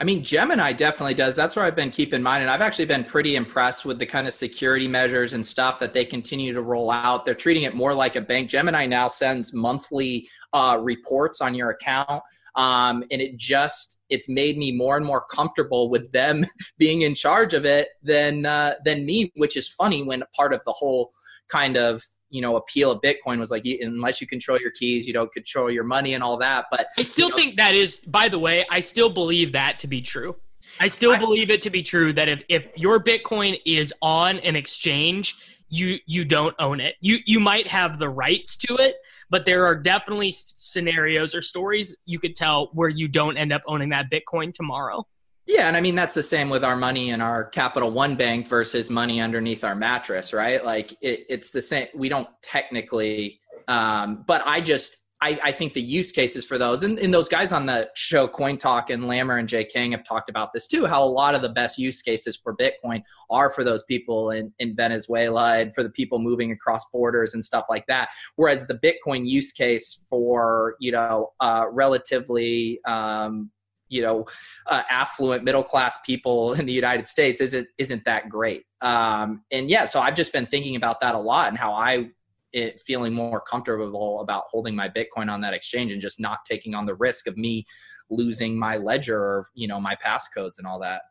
I 0.00 0.04
mean, 0.04 0.22
Gemini 0.22 0.72
definitely 0.72 1.14
does. 1.14 1.34
That's 1.34 1.56
where 1.56 1.64
I've 1.64 1.74
been 1.74 1.90
keeping 1.90 2.18
in 2.18 2.22
mind. 2.22 2.42
And 2.42 2.50
I've 2.50 2.60
actually 2.60 2.84
been 2.84 3.02
pretty 3.02 3.34
impressed 3.34 3.84
with 3.84 3.98
the 3.98 4.06
kind 4.06 4.28
of 4.28 4.34
security 4.34 4.86
measures 4.86 5.32
and 5.32 5.44
stuff 5.44 5.80
that 5.80 5.92
they 5.92 6.04
continue 6.04 6.52
to 6.54 6.62
roll 6.62 6.92
out. 6.92 7.24
They're 7.24 7.34
treating 7.34 7.64
it 7.64 7.74
more 7.74 7.92
like 7.92 8.14
a 8.14 8.20
bank. 8.20 8.48
Gemini 8.48 8.86
now 8.86 9.08
sends 9.08 9.52
monthly 9.52 10.28
uh, 10.52 10.78
reports 10.80 11.40
on 11.40 11.52
your 11.52 11.70
account. 11.70 12.22
Um, 12.54 13.02
and 13.10 13.20
it 13.20 13.36
just 13.36 13.98
it's 14.08 14.28
made 14.28 14.56
me 14.56 14.72
more 14.72 14.96
and 14.96 15.04
more 15.04 15.24
comfortable 15.30 15.90
with 15.90 16.10
them 16.12 16.44
being 16.78 17.02
in 17.02 17.16
charge 17.16 17.54
of 17.54 17.64
it 17.64 17.88
than 18.02 18.46
uh, 18.46 18.74
than 18.84 19.04
me, 19.04 19.32
which 19.34 19.56
is 19.56 19.68
funny 19.68 20.04
when 20.04 20.22
part 20.34 20.54
of 20.54 20.60
the 20.64 20.72
whole 20.72 21.10
kind 21.48 21.76
of 21.76 22.04
you 22.30 22.42
know 22.42 22.56
appeal 22.56 22.90
of 22.90 23.00
bitcoin 23.00 23.38
was 23.38 23.50
like 23.50 23.64
unless 23.80 24.20
you 24.20 24.26
control 24.26 24.58
your 24.58 24.70
keys 24.70 25.06
you 25.06 25.12
don't 25.12 25.32
control 25.32 25.70
your 25.70 25.84
money 25.84 26.14
and 26.14 26.22
all 26.22 26.36
that. 26.38 26.66
But 26.70 26.88
i 26.98 27.02
still 27.02 27.26
you 27.26 27.30
know, 27.30 27.36
think 27.36 27.56
that 27.56 27.74
is 27.74 28.00
by 28.00 28.28
the 28.28 28.38
way 28.38 28.64
i 28.70 28.80
still 28.80 29.08
believe 29.08 29.52
that 29.52 29.78
to 29.80 29.86
be 29.86 30.00
true. 30.00 30.36
I 30.80 30.86
still 30.86 31.12
I, 31.12 31.18
believe 31.18 31.50
it 31.50 31.62
to 31.62 31.70
be 31.70 31.82
true 31.82 32.12
that 32.12 32.28
if, 32.28 32.44
if 32.48 32.66
your 32.76 33.02
bitcoin 33.02 33.60
is 33.64 33.92
on 34.02 34.38
an 34.40 34.54
exchange 34.54 35.34
you 35.70 35.98
you 36.06 36.24
don't 36.24 36.54
own 36.58 36.80
it. 36.80 36.94
You 37.00 37.18
you 37.26 37.40
might 37.40 37.66
have 37.66 37.98
the 37.98 38.08
rights 38.08 38.56
to 38.58 38.76
it 38.76 38.96
but 39.30 39.44
there 39.44 39.64
are 39.66 39.74
definitely 39.74 40.30
scenarios 40.30 41.34
or 41.34 41.42
stories 41.42 41.96
you 42.06 42.18
could 42.18 42.36
tell 42.36 42.70
where 42.72 42.88
you 42.88 43.08
don't 43.08 43.36
end 43.36 43.52
up 43.52 43.62
owning 43.66 43.90
that 43.90 44.06
bitcoin 44.10 44.52
tomorrow 44.52 45.06
yeah, 45.48 45.66
and 45.66 45.76
I 45.76 45.80
mean 45.80 45.94
that's 45.94 46.14
the 46.14 46.22
same 46.22 46.50
with 46.50 46.62
our 46.62 46.76
money 46.76 47.08
in 47.08 47.22
our 47.22 47.44
Capital 47.44 47.90
One 47.90 48.16
bank 48.16 48.46
versus 48.46 48.90
money 48.90 49.18
underneath 49.18 49.64
our 49.64 49.74
mattress, 49.74 50.34
right? 50.34 50.62
Like 50.62 50.92
it, 51.00 51.24
it's 51.30 51.50
the 51.50 51.62
same. 51.62 51.88
We 51.94 52.10
don't 52.10 52.28
technically, 52.42 53.40
um, 53.66 54.24
but 54.26 54.42
I 54.44 54.60
just 54.60 54.98
I, 55.20 55.38
I, 55.42 55.52
think 55.52 55.72
the 55.72 55.82
use 55.82 56.12
cases 56.12 56.44
for 56.44 56.58
those 56.58 56.84
and, 56.84 56.96
and, 56.98 57.12
those 57.12 57.28
guys 57.28 57.50
on 57.50 57.66
the 57.66 57.90
show 57.94 58.28
coin 58.28 58.56
talk 58.56 58.90
and 58.90 59.04
lammer 59.04 59.40
and 59.40 59.48
jay 59.48 59.64
kang 59.64 59.90
have 59.90 60.04
talked 60.04 60.30
about 60.30 60.52
this 60.52 60.68
too 60.68 60.86
how 60.86 61.02
a 61.02 61.04
lot 61.04 61.34
of 61.34 61.42
the 61.42 61.48
best 61.48 61.76
use 61.76 62.02
cases 62.02 62.36
for 62.36 62.54
bitcoin 62.56 63.02
are 63.28 63.50
for 63.50 63.64
those 63.64 63.82
people 63.84 64.30
in, 64.30 64.52
in 64.60 64.76
venezuela 64.76 65.58
and 65.58 65.74
for 65.74 65.82
the 65.82 65.90
people 65.90 66.20
moving 66.20 66.52
across 66.52 66.84
borders 66.90 67.34
and 67.34 67.44
stuff 67.44 67.64
like 67.68 67.84
that 67.88 68.10
whereas 68.36 68.66
the 68.68 68.78
bitcoin 68.78 69.28
use 69.28 69.50
case 69.50 70.04
for 70.08 70.76
you 70.78 70.92
know 70.92 71.32
uh, 71.40 71.64
relatively 71.72 72.78
um, 72.84 73.50
you 73.88 74.02
know 74.02 74.26
uh, 74.66 74.82
affluent 74.90 75.44
middle 75.44 75.62
class 75.62 75.98
people 76.04 76.54
in 76.54 76.66
the 76.66 76.72
United 76.72 77.06
States 77.06 77.40
isn't 77.40 77.68
isn't 77.78 78.04
that 78.04 78.28
great. 78.28 78.64
Um, 78.80 79.42
and 79.50 79.70
yeah, 79.70 79.84
so 79.84 80.00
I've 80.00 80.14
just 80.14 80.32
been 80.32 80.46
thinking 80.46 80.76
about 80.76 81.00
that 81.00 81.14
a 81.14 81.18
lot 81.18 81.48
and 81.48 81.58
how 81.58 81.72
I 81.72 82.10
it, 82.52 82.80
feeling 82.80 83.12
more 83.12 83.40
comfortable 83.40 84.20
about 84.20 84.44
holding 84.48 84.74
my 84.74 84.88
Bitcoin 84.88 85.30
on 85.30 85.40
that 85.42 85.52
exchange 85.52 85.92
and 85.92 86.00
just 86.00 86.18
not 86.18 86.38
taking 86.46 86.74
on 86.74 86.86
the 86.86 86.94
risk 86.94 87.26
of 87.26 87.36
me 87.36 87.64
losing 88.10 88.58
my 88.58 88.76
ledger 88.76 89.18
or 89.18 89.46
you 89.54 89.68
know 89.68 89.80
my 89.80 89.96
passcodes 89.96 90.58
and 90.58 90.66
all 90.66 90.78
that. 90.80 91.02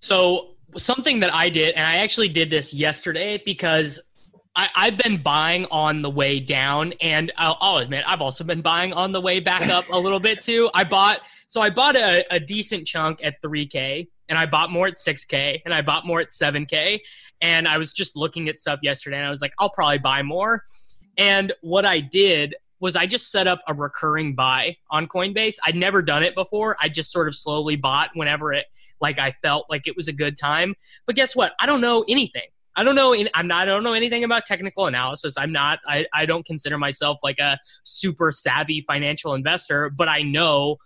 So 0.00 0.54
something 0.76 1.20
that 1.20 1.34
I 1.34 1.48
did, 1.48 1.74
and 1.74 1.84
I 1.84 1.96
actually 1.96 2.28
did 2.28 2.50
this 2.50 2.72
yesterday 2.72 3.40
because 3.44 3.98
I, 4.58 4.86
have 4.86 4.98
been 4.98 5.22
buying 5.22 5.66
on 5.70 6.02
the 6.02 6.10
way 6.10 6.40
down, 6.40 6.92
and 7.00 7.30
I'll, 7.36 7.56
I'll, 7.60 7.76
admit 7.78 8.02
I've 8.06 8.20
also 8.20 8.42
been 8.42 8.60
buying 8.60 8.92
on 8.92 9.12
the 9.12 9.20
way 9.20 9.38
back 9.38 9.68
up 9.68 9.88
a 9.90 9.96
little 9.96 10.18
bit 10.18 10.40
too. 10.40 10.68
I 10.74 10.82
bought 10.82 11.20
so 11.46 11.60
I 11.60 11.70
bought 11.70 11.94
a, 11.94 12.24
a 12.30 12.40
decent 12.40 12.84
chunk 12.84 13.24
at 13.24 13.40
3K, 13.40 14.08
and 14.28 14.36
I 14.36 14.46
bought 14.46 14.72
more 14.72 14.88
at 14.88 14.96
6K, 14.96 15.60
and 15.64 15.72
I 15.72 15.82
bought 15.82 16.06
more 16.06 16.20
at 16.20 16.30
7K, 16.30 16.98
and 17.40 17.68
I 17.68 17.78
was 17.78 17.92
just 17.92 18.16
looking 18.16 18.48
at 18.48 18.58
stuff 18.58 18.80
yesterday, 18.82 19.18
and 19.18 19.26
I 19.26 19.30
was 19.30 19.40
like, 19.40 19.52
I'll 19.60 19.70
probably 19.70 19.98
buy 19.98 20.22
more. 20.22 20.64
And 21.16 21.52
what 21.60 21.84
I 21.84 22.00
did 22.00 22.56
was 22.80 22.96
I 22.96 23.06
just 23.06 23.30
set 23.30 23.46
up 23.46 23.60
a 23.68 23.74
recurring 23.74 24.34
buy 24.34 24.76
on 24.90 25.06
Coinbase. 25.06 25.56
I'd 25.64 25.76
never 25.76 26.02
done 26.02 26.22
it 26.24 26.34
before. 26.34 26.76
I 26.80 26.88
just 26.88 27.12
sort 27.12 27.28
of 27.28 27.34
slowly 27.34 27.76
bought 27.76 28.10
whenever 28.14 28.52
it 28.52 28.66
like 29.00 29.18
I 29.20 29.36
felt 29.42 29.66
like 29.70 29.86
it 29.86 29.96
was 29.96 30.08
a 30.08 30.12
good 30.12 30.36
time. 30.36 30.74
But 31.06 31.14
guess 31.14 31.36
what? 31.36 31.52
I 31.60 31.66
don't 31.66 31.80
know 31.80 32.04
anything. 32.08 32.48
I 32.78 32.84
don't 32.84 32.94
know. 32.94 33.12
I'm 33.34 33.48
not. 33.48 33.62
I 33.62 33.64
don't 33.64 33.82
know 33.82 33.92
anything 33.92 34.22
about 34.22 34.46
technical 34.46 34.86
analysis. 34.86 35.34
I'm 35.36 35.50
not. 35.50 35.80
I, 35.84 36.06
I 36.14 36.26
don't 36.26 36.46
consider 36.46 36.78
myself 36.78 37.18
like 37.24 37.40
a 37.40 37.58
super 37.82 38.30
savvy 38.30 38.82
financial 38.82 39.34
investor, 39.34 39.90
but 39.90 40.08
I 40.08 40.22
know 40.22 40.76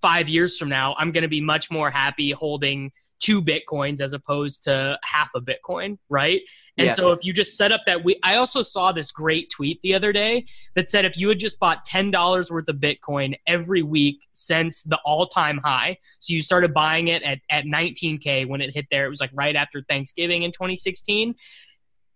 five 0.00 0.26
years 0.26 0.56
from 0.56 0.70
now, 0.70 0.94
I'm 0.96 1.12
going 1.12 1.20
to 1.20 1.28
be 1.28 1.42
much 1.42 1.70
more 1.70 1.90
happy 1.90 2.30
holding 2.30 2.92
two 3.20 3.40
bitcoins 3.40 4.00
as 4.00 4.12
opposed 4.12 4.64
to 4.64 4.98
half 5.02 5.30
a 5.34 5.40
bitcoin 5.40 5.96
right 6.08 6.42
and 6.78 6.86
yeah. 6.86 6.92
so 6.92 7.12
if 7.12 7.20
you 7.22 7.32
just 7.32 7.56
set 7.56 7.72
up 7.72 7.80
that 7.86 8.04
we 8.04 8.18
i 8.22 8.36
also 8.36 8.60
saw 8.60 8.92
this 8.92 9.10
great 9.10 9.50
tweet 9.50 9.80
the 9.82 9.94
other 9.94 10.12
day 10.12 10.44
that 10.74 10.88
said 10.88 11.04
if 11.04 11.16
you 11.16 11.28
had 11.28 11.38
just 11.38 11.58
bought 11.58 11.86
$10 11.86 12.50
worth 12.50 12.68
of 12.68 12.76
bitcoin 12.76 13.34
every 13.46 13.82
week 13.82 14.26
since 14.32 14.82
the 14.82 14.98
all-time 15.04 15.58
high 15.58 15.96
so 16.20 16.34
you 16.34 16.42
started 16.42 16.74
buying 16.74 17.08
it 17.08 17.22
at, 17.22 17.40
at 17.50 17.64
19k 17.64 18.46
when 18.48 18.60
it 18.60 18.74
hit 18.74 18.86
there 18.90 19.06
it 19.06 19.10
was 19.10 19.20
like 19.20 19.30
right 19.32 19.56
after 19.56 19.82
thanksgiving 19.88 20.42
in 20.42 20.52
2016 20.52 21.34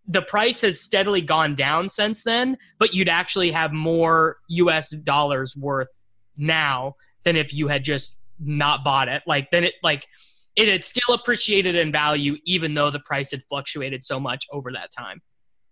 the 0.08 0.22
price 0.22 0.62
has 0.62 0.80
steadily 0.80 1.20
gone 1.20 1.54
down 1.54 1.88
since 1.88 2.24
then 2.24 2.56
but 2.78 2.94
you'd 2.94 3.08
actually 3.08 3.50
have 3.50 3.72
more 3.72 4.38
us 4.48 4.90
dollars 4.90 5.56
worth 5.56 5.88
now 6.36 6.96
than 7.24 7.36
if 7.36 7.52
you 7.52 7.68
had 7.68 7.84
just 7.84 8.14
not 8.40 8.84
bought 8.84 9.08
it 9.08 9.22
like 9.26 9.50
then 9.50 9.64
it 9.64 9.74
like 9.82 10.06
it 10.58 10.66
had 10.66 10.82
still 10.82 11.14
appreciated 11.14 11.76
in 11.76 11.92
value 11.92 12.36
even 12.44 12.74
though 12.74 12.90
the 12.90 13.00
price 13.00 13.30
had 13.30 13.42
fluctuated 13.48 14.02
so 14.02 14.18
much 14.18 14.44
over 14.50 14.72
that 14.72 14.90
time. 14.90 15.22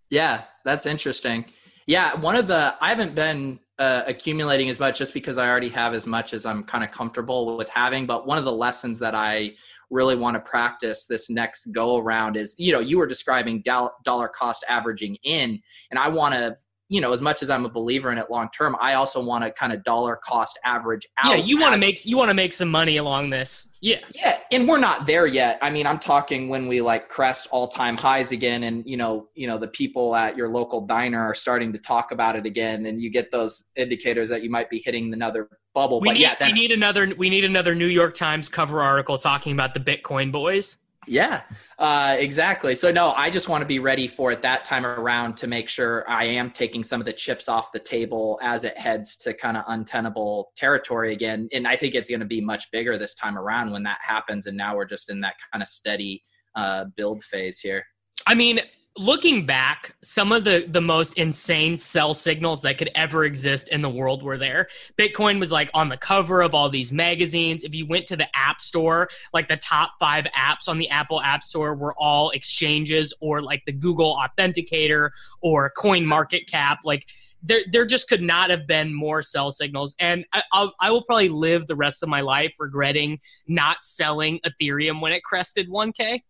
Yeah, 0.09 0.43
that's 0.63 0.85
interesting. 0.85 1.45
Yeah, 1.87 2.15
one 2.15 2.37
of 2.37 2.47
the 2.47 2.73
I 2.79 2.87
haven't 2.87 3.13
been 3.13 3.59
uh, 3.79 4.03
accumulating 4.07 4.69
as 4.69 4.79
much 4.79 4.97
just 4.97 5.13
because 5.13 5.37
I 5.37 5.47
already 5.49 5.69
have 5.69 5.93
as 5.93 6.07
much 6.07 6.33
as 6.33 6.45
I'm 6.45 6.63
kind 6.63 6.85
of 6.85 6.91
comfortable 6.91 7.57
with 7.57 7.69
having. 7.69 8.05
But 8.05 8.25
one 8.25 8.37
of 8.37 8.45
the 8.45 8.51
lessons 8.51 8.97
that 8.99 9.13
I 9.13 9.55
really 9.89 10.15
want 10.15 10.35
to 10.35 10.39
practice 10.39 11.05
this 11.05 11.29
next 11.29 11.65
go 11.73 11.97
around 11.97 12.37
is, 12.37 12.55
you 12.57 12.71
know, 12.71 12.79
you 12.79 12.97
were 12.97 13.07
describing 13.07 13.61
dollar 13.63 14.27
cost 14.29 14.63
averaging 14.69 15.17
in, 15.23 15.61
and 15.91 15.99
I 15.99 16.07
want 16.07 16.33
to 16.33 16.55
you 16.89 17.01
know, 17.01 17.11
as 17.11 17.21
much 17.21 17.43
as 17.43 17.49
I'm 17.49 17.65
a 17.65 17.69
believer 17.69 18.11
in 18.11 18.17
it 18.17 18.31
long 18.31 18.49
term, 18.57 18.75
I 18.79 18.93
also 18.93 19.21
want 19.21 19.43
to 19.43 19.51
kind 19.51 19.73
of 19.73 19.83
dollar 19.83 20.15
cost 20.15 20.57
average 20.63 21.05
out. 21.21 21.37
Yeah, 21.37 21.43
you 21.43 21.59
want 21.59 21.73
to 21.73 21.79
make 21.79 22.05
you 22.05 22.17
want 22.17 22.29
to 22.29 22.33
make 22.33 22.53
some 22.53 22.69
money 22.69 22.97
along 22.97 23.29
this. 23.29 23.67
Yeah. 23.81 23.99
Yeah, 24.15 24.39
and 24.51 24.67
we're 24.67 24.79
not 24.79 25.05
there 25.05 25.27
yet. 25.27 25.59
I 25.61 25.69
mean, 25.69 25.85
I'm 25.85 25.99
talking 25.99 26.49
when 26.49 26.67
we 26.67 26.81
like 26.81 27.09
crest 27.09 27.47
all-time 27.51 27.97
highs 27.97 28.31
again 28.31 28.63
and 28.63 28.83
you 28.85 28.97
know, 28.97 29.27
you 29.35 29.47
know, 29.47 29.57
the 29.57 29.67
people 29.67 30.15
at 30.15 30.37
your 30.37 30.49
local 30.49 30.81
diner 30.81 31.21
are 31.21 31.35
starting 31.35 31.73
to 31.73 31.79
talk 31.79 32.11
about 32.11 32.35
it 32.35 32.45
again 32.45 32.85
and 32.85 33.01
you 33.01 33.09
get 33.09 33.31
those 33.31 33.65
indicators 33.75 34.29
that 34.29 34.43
you 34.43 34.49
might 34.49 34.69
be 34.69 34.81
hitting 34.83 35.13
another 35.13 35.49
bubble. 35.73 35.99
We 35.99 36.09
but 36.09 36.13
need, 36.13 36.21
yeah, 36.21 36.35
we 36.41 36.53
need 36.53 36.71
another 36.71 37.13
we 37.17 37.29
need 37.29 37.43
another 37.43 37.75
New 37.75 37.87
York 37.87 38.15
Times 38.15 38.47
cover 38.49 38.81
article 38.81 39.17
talking 39.17 39.51
about 39.51 39.73
the 39.73 39.79
Bitcoin 39.79 40.31
boys. 40.31 40.77
Yeah, 41.07 41.43
uh, 41.79 42.17
exactly. 42.19 42.75
So 42.75 42.91
no, 42.91 43.13
I 43.13 43.29
just 43.29 43.47
want 43.47 43.61
to 43.61 43.65
be 43.65 43.79
ready 43.79 44.07
for 44.07 44.33
it 44.33 44.41
that 44.41 44.65
time 44.65 44.85
around 44.85 45.37
to 45.37 45.47
make 45.47 45.69
sure 45.69 46.03
I 46.09 46.25
am 46.25 46.51
taking 46.51 46.83
some 46.83 46.99
of 46.99 47.05
the 47.05 47.13
chips 47.13 47.47
off 47.47 47.71
the 47.71 47.79
table 47.79 48.37
as 48.43 48.65
it 48.65 48.77
heads 48.77 49.15
to 49.17 49.33
kind 49.33 49.55
of 49.55 49.63
untenable 49.67 50.51
territory 50.57 51.13
again. 51.13 51.47
And 51.53 51.65
I 51.65 51.77
think 51.77 51.95
it's 51.95 52.09
going 52.09 52.19
to 52.19 52.25
be 52.25 52.41
much 52.41 52.69
bigger 52.71 52.97
this 52.97 53.15
time 53.15 53.37
around 53.37 53.71
when 53.71 53.83
that 53.83 53.99
happens. 54.01 54.47
And 54.47 54.57
now 54.57 54.75
we're 54.75 54.85
just 54.85 55.09
in 55.09 55.21
that 55.21 55.35
kind 55.51 55.61
of 55.61 55.69
steady 55.69 56.23
uh, 56.55 56.85
build 56.97 57.23
phase 57.23 57.59
here. 57.59 57.85
I 58.25 58.35
mean, 58.35 58.59
looking 58.97 59.45
back, 59.45 59.95
some 60.01 60.31
of 60.31 60.43
the 60.43 60.65
the 60.67 60.81
most 60.81 61.13
insane 61.13 61.77
sell 61.77 62.13
signals 62.13 62.61
that 62.61 62.77
could 62.77 62.89
ever 62.95 63.25
exist 63.25 63.69
in 63.69 63.81
the 63.81 63.89
world 63.89 64.23
were 64.23 64.37
there. 64.37 64.67
Bitcoin 64.97 65.39
was 65.39 65.51
like 65.51 65.69
on 65.73 65.89
the 65.89 65.97
cover 65.97 66.41
of 66.41 66.53
all 66.53 66.69
these 66.69 66.91
magazines. 66.91 67.63
If 67.63 67.75
you 67.75 67.85
went 67.85 68.07
to 68.07 68.15
the 68.15 68.27
App 68.35 68.61
Store, 68.61 69.09
like 69.33 69.47
the 69.47 69.57
top 69.57 69.93
5 69.99 70.25
apps 70.25 70.67
on 70.67 70.77
the 70.77 70.89
Apple 70.89 71.21
App 71.21 71.43
Store 71.43 71.75
were 71.75 71.93
all 71.97 72.31
exchanges 72.31 73.13
or 73.19 73.41
like 73.41 73.63
the 73.65 73.71
Google 73.71 74.17
Authenticator 74.17 75.11
or 75.41 75.69
Coin 75.71 76.05
Market 76.05 76.47
Cap 76.47 76.79
like 76.83 77.07
there, 77.43 77.61
there 77.71 77.85
just 77.85 78.09
could 78.09 78.21
not 78.21 78.49
have 78.49 78.67
been 78.67 78.93
more 78.93 79.21
sell 79.21 79.51
signals. 79.51 79.95
And 79.99 80.25
I, 80.33 80.43
I'll, 80.51 80.73
I 80.79 80.91
will 80.91 81.03
probably 81.03 81.29
live 81.29 81.67
the 81.67 81.75
rest 81.75 82.01
of 82.03 82.09
my 82.09 82.21
life 82.21 82.53
regretting 82.59 83.19
not 83.47 83.77
selling 83.83 84.39
Ethereum 84.39 85.01
when 85.01 85.13
it 85.13 85.23
crested 85.23 85.69
1K. 85.69 86.21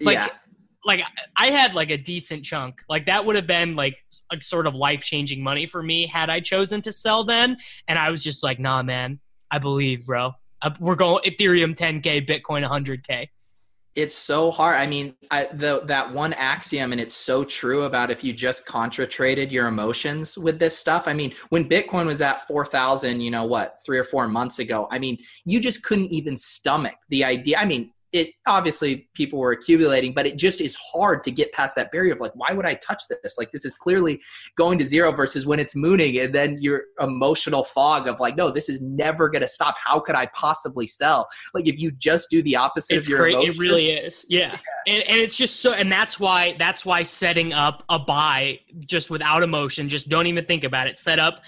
Like, 0.00 0.16
yeah 0.16 0.28
like 0.84 1.02
I 1.36 1.48
had 1.48 1.74
like 1.74 1.90
a 1.90 1.96
decent 1.96 2.44
chunk. 2.44 2.82
Like 2.88 3.06
that 3.06 3.24
would 3.24 3.36
have 3.36 3.46
been 3.46 3.74
like 3.76 4.04
a 4.32 4.40
sort 4.40 4.66
of 4.66 4.74
life 4.74 5.02
changing 5.02 5.42
money 5.42 5.66
for 5.66 5.82
me 5.82 6.06
had 6.06 6.30
I 6.30 6.40
chosen 6.40 6.82
to 6.82 6.92
sell 6.92 7.24
then. 7.24 7.56
And 7.88 7.98
I 7.98 8.10
was 8.10 8.22
just 8.22 8.42
like, 8.42 8.58
nah, 8.58 8.82
man, 8.82 9.20
I 9.50 9.58
believe, 9.58 10.06
bro. 10.06 10.32
We're 10.80 10.94
going 10.94 11.22
Ethereum 11.24 11.76
10k, 11.76 12.26
Bitcoin 12.26 12.68
100k. 12.68 13.28
It's 13.94 14.14
so 14.14 14.50
hard. 14.50 14.76
I 14.76 14.88
mean, 14.88 15.14
I, 15.30 15.44
the 15.52 15.82
that 15.84 16.12
one 16.12 16.32
axiom, 16.32 16.90
and 16.90 17.00
it's 17.00 17.14
so 17.14 17.44
true 17.44 17.84
about 17.84 18.10
if 18.10 18.24
you 18.24 18.32
just 18.32 18.66
contra 18.66 19.06
traded 19.06 19.52
your 19.52 19.68
emotions 19.68 20.36
with 20.36 20.58
this 20.58 20.76
stuff. 20.76 21.06
I 21.06 21.12
mean, 21.12 21.32
when 21.50 21.68
Bitcoin 21.68 22.06
was 22.06 22.20
at 22.20 22.44
four 22.48 22.66
thousand, 22.66 23.20
you 23.20 23.30
know 23.30 23.44
what, 23.44 23.78
three 23.86 23.98
or 23.98 24.02
four 24.02 24.26
months 24.26 24.58
ago. 24.58 24.88
I 24.90 24.98
mean, 24.98 25.18
you 25.44 25.60
just 25.60 25.84
couldn't 25.84 26.10
even 26.10 26.36
stomach 26.36 26.96
the 27.08 27.22
idea. 27.22 27.58
I 27.58 27.66
mean, 27.66 27.92
it 28.14 28.30
obviously 28.46 29.08
people 29.14 29.40
were 29.40 29.50
accumulating, 29.50 30.14
but 30.14 30.24
it 30.24 30.36
just 30.36 30.60
is 30.60 30.76
hard 30.76 31.24
to 31.24 31.32
get 31.32 31.52
past 31.52 31.74
that 31.74 31.90
barrier 31.90 32.12
of 32.12 32.20
like, 32.20 32.30
why 32.36 32.54
would 32.54 32.64
I 32.64 32.74
touch 32.74 33.02
this? 33.08 33.36
Like, 33.36 33.50
this 33.50 33.64
is 33.64 33.74
clearly 33.74 34.22
going 34.56 34.78
to 34.78 34.84
zero 34.84 35.10
versus 35.10 35.46
when 35.46 35.58
it's 35.58 35.74
mooning, 35.74 36.20
and 36.20 36.32
then 36.32 36.56
your 36.60 36.84
emotional 37.00 37.64
fog 37.64 38.06
of 38.06 38.20
like, 38.20 38.36
no, 38.36 38.52
this 38.52 38.68
is 38.68 38.80
never 38.80 39.28
going 39.28 39.42
to 39.42 39.48
stop. 39.48 39.74
How 39.84 39.98
could 39.98 40.14
I 40.14 40.26
possibly 40.26 40.86
sell? 40.86 41.26
Like, 41.54 41.66
if 41.66 41.80
you 41.80 41.90
just 41.90 42.30
do 42.30 42.40
the 42.42 42.54
opposite 42.54 42.98
it's 42.98 43.06
of 43.06 43.10
your 43.10 43.18
great. 43.18 43.34
emotions, 43.34 43.56
it 43.56 43.60
really 43.60 43.90
is. 43.90 44.24
Yeah. 44.28 44.52
yeah. 44.86 44.94
And, 44.94 45.02
and 45.08 45.20
it's 45.20 45.36
just 45.36 45.58
so, 45.58 45.72
and 45.72 45.90
that's 45.90 46.20
why 46.20 46.54
that's 46.56 46.86
why 46.86 47.02
setting 47.02 47.52
up 47.52 47.82
a 47.88 47.98
buy 47.98 48.60
just 48.86 49.10
without 49.10 49.42
emotion, 49.42 49.88
just 49.88 50.08
don't 50.08 50.28
even 50.28 50.44
think 50.44 50.62
about 50.62 50.86
it. 50.86 51.00
Set 51.00 51.18
up 51.18 51.42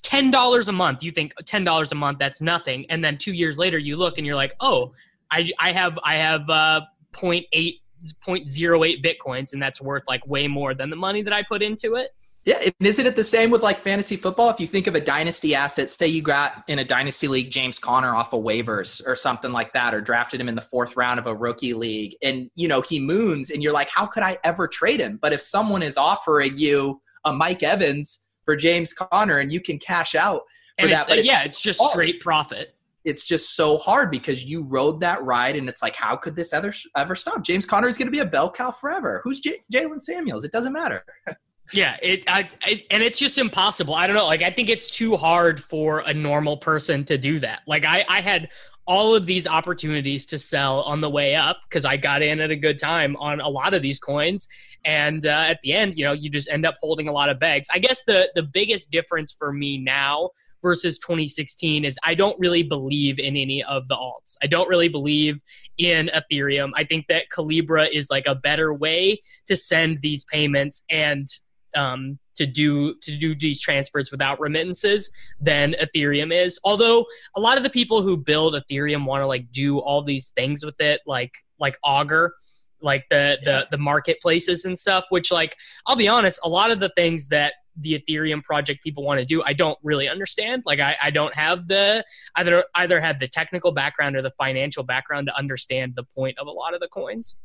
ten 0.00 0.30
dollars 0.30 0.68
a 0.68 0.72
month. 0.72 1.02
You 1.02 1.10
think 1.10 1.34
ten 1.44 1.62
dollars 1.62 1.92
a 1.92 1.94
month, 1.94 2.18
that's 2.18 2.40
nothing, 2.40 2.86
and 2.88 3.04
then 3.04 3.18
two 3.18 3.32
years 3.32 3.58
later, 3.58 3.76
you 3.76 3.96
look 3.96 4.16
and 4.16 4.26
you're 4.26 4.36
like, 4.36 4.54
oh 4.60 4.92
I 5.30 5.50
I 5.58 5.72
have 5.72 5.98
I 6.04 6.16
have 6.16 6.48
uh 6.48 6.82
0.8 7.12 7.80
0.08 8.26 9.04
bitcoins 9.04 9.52
and 9.52 9.62
that's 9.62 9.80
worth 9.80 10.02
like 10.06 10.26
way 10.26 10.46
more 10.46 10.74
than 10.74 10.90
the 10.90 10.96
money 10.96 11.22
that 11.22 11.32
I 11.32 11.42
put 11.42 11.62
into 11.62 11.94
it. 11.94 12.10
Yeah, 12.44 12.60
and 12.62 12.74
isn't 12.86 13.04
it 13.04 13.16
the 13.16 13.24
same 13.24 13.50
with 13.50 13.62
like 13.62 13.80
fantasy 13.80 14.14
football? 14.14 14.50
If 14.50 14.60
you 14.60 14.68
think 14.68 14.86
of 14.86 14.94
a 14.94 15.00
dynasty 15.00 15.56
asset, 15.56 15.90
say 15.90 16.06
you 16.06 16.22
got 16.22 16.62
in 16.68 16.78
a 16.78 16.84
dynasty 16.84 17.26
league 17.26 17.50
James 17.50 17.76
Conner 17.76 18.14
off 18.14 18.32
of 18.32 18.44
waivers 18.44 19.04
or 19.04 19.16
something 19.16 19.50
like 19.50 19.72
that, 19.72 19.92
or 19.92 20.00
drafted 20.00 20.40
him 20.40 20.48
in 20.48 20.54
the 20.54 20.60
fourth 20.60 20.96
round 20.96 21.18
of 21.18 21.26
a 21.26 21.34
rookie 21.34 21.74
league, 21.74 22.14
and 22.22 22.48
you 22.54 22.68
know 22.68 22.82
he 22.82 23.00
moons, 23.00 23.50
and 23.50 23.64
you're 23.64 23.72
like, 23.72 23.90
how 23.90 24.06
could 24.06 24.22
I 24.22 24.38
ever 24.44 24.68
trade 24.68 25.00
him? 25.00 25.18
But 25.20 25.32
if 25.32 25.42
someone 25.42 25.82
is 25.82 25.96
offering 25.96 26.56
you 26.56 27.00
a 27.24 27.32
Mike 27.32 27.64
Evans 27.64 28.20
for 28.44 28.54
James 28.54 28.92
Conner, 28.92 29.38
and 29.38 29.50
you 29.50 29.60
can 29.60 29.80
cash 29.80 30.14
out 30.14 30.42
for 30.78 30.84
and 30.84 30.92
that, 30.92 31.00
it's, 31.00 31.08
but 31.08 31.24
yeah, 31.24 31.42
it's 31.44 31.60
just 31.60 31.80
straight 31.80 32.20
profit 32.20 32.75
it's 33.06 33.24
just 33.24 33.56
so 33.56 33.78
hard 33.78 34.10
because 34.10 34.44
you 34.44 34.62
rode 34.64 35.00
that 35.00 35.22
ride 35.22 35.56
and 35.56 35.68
it's 35.68 35.80
like 35.80 35.94
how 35.94 36.16
could 36.16 36.36
this 36.36 36.52
ever 36.52 36.74
ever 36.96 37.14
stop? 37.14 37.42
James 37.42 37.64
conner 37.64 37.88
is 37.88 37.96
going 37.96 38.08
to 38.08 38.12
be 38.12 38.18
a 38.18 38.26
bell 38.26 38.50
cow 38.50 38.70
forever. 38.70 39.22
Who's 39.24 39.40
J- 39.40 39.62
jaylen 39.72 40.02
samuels? 40.02 40.44
It 40.44 40.52
doesn't 40.52 40.72
matter. 40.72 41.04
Yeah 41.72 41.96
it, 42.00 42.22
I, 42.28 42.48
and 42.92 43.02
it's 43.02 43.18
just 43.18 43.38
impossible. 43.38 43.92
I 43.92 44.06
don't 44.06 44.14
know 44.14 44.26
like 44.26 44.40
i 44.40 44.52
think 44.52 44.68
it's 44.68 44.88
too 44.88 45.16
hard 45.16 45.60
for 45.60 45.98
a 46.06 46.14
normal 46.14 46.58
person 46.58 47.04
to 47.06 47.18
do 47.18 47.40
that. 47.40 47.62
Like 47.66 47.84
i 47.84 48.04
i 48.08 48.20
had 48.20 48.50
all 48.86 49.16
of 49.16 49.26
these 49.26 49.46
opportunities 49.46 50.24
to 50.26 50.38
sell 50.38 50.82
on 50.82 51.00
the 51.00 51.10
way 51.10 51.34
up 51.34 51.58
because 51.68 51.84
I 51.84 51.96
got 51.96 52.22
in 52.22 52.40
at 52.40 52.52
a 52.52 52.56
good 52.56 52.78
time 52.78 53.16
on 53.16 53.40
a 53.40 53.48
lot 53.48 53.74
of 53.74 53.82
these 53.82 53.98
coins, 53.98 54.46
and 54.84 55.26
uh, 55.26 55.46
at 55.48 55.60
the 55.62 55.72
end, 55.72 55.98
you 55.98 56.04
know, 56.04 56.12
you 56.12 56.30
just 56.30 56.48
end 56.48 56.64
up 56.64 56.76
holding 56.80 57.08
a 57.08 57.12
lot 57.12 57.28
of 57.28 57.40
bags. 57.40 57.68
I 57.72 57.80
guess 57.80 58.04
the 58.06 58.30
the 58.34 58.44
biggest 58.44 58.90
difference 58.90 59.32
for 59.32 59.52
me 59.52 59.78
now 59.78 60.30
versus 60.62 60.98
2016 60.98 61.84
is 61.84 61.98
I 62.04 62.14
don't 62.14 62.38
really 62.38 62.62
believe 62.62 63.18
in 63.18 63.36
any 63.36 63.62
of 63.64 63.88
the 63.88 63.96
alts. 63.96 64.36
I 64.42 64.46
don't 64.46 64.68
really 64.68 64.88
believe 64.88 65.40
in 65.78 66.10
Ethereum. 66.14 66.70
I 66.74 66.84
think 66.84 67.06
that 67.08 67.26
Calibra 67.32 67.88
is 67.90 68.10
like 68.10 68.26
a 68.26 68.34
better 68.34 68.72
way 68.72 69.20
to 69.46 69.56
send 69.56 70.00
these 70.02 70.24
payments 70.24 70.82
and 70.90 71.28
um, 71.76 72.18
to 72.36 72.46
do 72.46 72.94
to 73.02 73.16
do 73.16 73.34
these 73.34 73.60
transfers 73.60 74.10
without 74.10 74.40
remittances 74.40 75.10
than 75.40 75.74
Ethereum 75.80 76.32
is. 76.32 76.58
Although 76.64 77.04
a 77.34 77.40
lot 77.40 77.56
of 77.56 77.62
the 77.62 77.70
people 77.70 78.02
who 78.02 78.16
build 78.16 78.54
Ethereum 78.54 79.04
want 79.04 79.22
to 79.22 79.26
like 79.26 79.50
do 79.52 79.78
all 79.78 80.02
these 80.02 80.32
things 80.36 80.64
with 80.64 80.80
it, 80.80 81.00
like 81.06 81.32
like 81.58 81.76
Augur, 81.82 82.34
like 82.80 83.04
the 83.10 83.38
the 83.44 83.68
the 83.70 83.78
marketplaces 83.78 84.64
and 84.64 84.78
stuff. 84.78 85.06
Which 85.10 85.30
like 85.30 85.56
I'll 85.86 85.96
be 85.96 86.08
honest, 86.08 86.40
a 86.42 86.48
lot 86.48 86.70
of 86.70 86.80
the 86.80 86.90
things 86.96 87.28
that 87.28 87.54
the 87.80 87.98
Ethereum 87.98 88.42
project 88.42 88.82
people 88.82 89.04
want 89.04 89.20
to 89.20 89.26
do, 89.26 89.42
I 89.42 89.52
don't 89.52 89.78
really 89.82 90.08
understand. 90.08 90.62
Like 90.66 90.80
I, 90.80 90.96
I 91.02 91.10
don't 91.10 91.34
have 91.34 91.68
the 91.68 92.04
either 92.36 92.64
either 92.74 93.00
have 93.00 93.18
the 93.18 93.28
technical 93.28 93.72
background 93.72 94.16
or 94.16 94.22
the 94.22 94.32
financial 94.38 94.82
background 94.82 95.28
to 95.28 95.36
understand 95.36 95.94
the 95.96 96.04
point 96.14 96.38
of 96.38 96.46
a 96.46 96.50
lot 96.50 96.74
of 96.74 96.80
the 96.80 96.88
coins. 96.88 97.36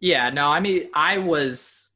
Yeah, 0.00 0.30
no, 0.30 0.50
I 0.50 0.60
mean 0.60 0.88
I 0.94 1.18
was 1.18 1.90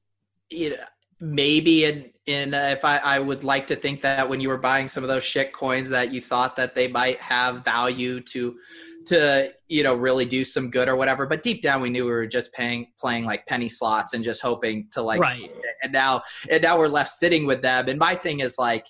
you 0.51 0.71
know 0.71 0.77
maybe 1.21 1.85
in 1.85 2.11
in 2.27 2.55
uh, 2.55 2.69
if 2.73 2.85
I, 2.85 2.99
I 2.99 3.19
would 3.19 3.45
like 3.45 3.67
to 3.69 3.77
think 3.77 4.01
that 4.03 4.29
when 4.29 4.41
you 4.41 4.49
were 4.49 4.59
buying 4.59 4.89
some 4.89 5.03
of 5.03 5.09
those 5.09 5.25
shit 5.25 5.53
coins 5.53 5.91
that 5.91 6.13
you 6.13 6.21
thought 6.21 6.57
that 6.57 6.75
they 6.75 6.89
might 6.89 7.21
have 7.21 7.65
value 7.65 8.21
to 8.21 8.57
to 9.07 9.53
you 9.69 9.83
know 9.83 9.95
really 9.95 10.25
do 10.25 10.45
some 10.45 10.71
good 10.71 10.89
or 10.89 10.97
whatever 10.97 11.27
but 11.27 11.43
deep 11.43 11.63
down 11.63 11.81
we 11.81 11.91
knew 11.91 12.05
we 12.05 12.11
were 12.11 12.27
just 12.27 12.53
paying 12.53 12.87
playing 12.99 13.25
like 13.25 13.47
penny 13.47 13.69
slots 13.69 14.15
and 14.15 14.25
just 14.25 14.43
hoping 14.43 14.87
to 14.91 15.03
like 15.03 15.21
right. 15.21 15.51
and 15.83 15.93
now 15.93 16.23
and 16.51 16.63
now 16.63 16.79
we're 16.79 16.89
left 16.89 17.11
sitting 17.11 17.47
with 17.47 17.63
them 17.63 17.89
and 17.89 17.99
my 17.99 18.15
thing 18.15 18.41
is 18.41 18.57
like 18.59 18.87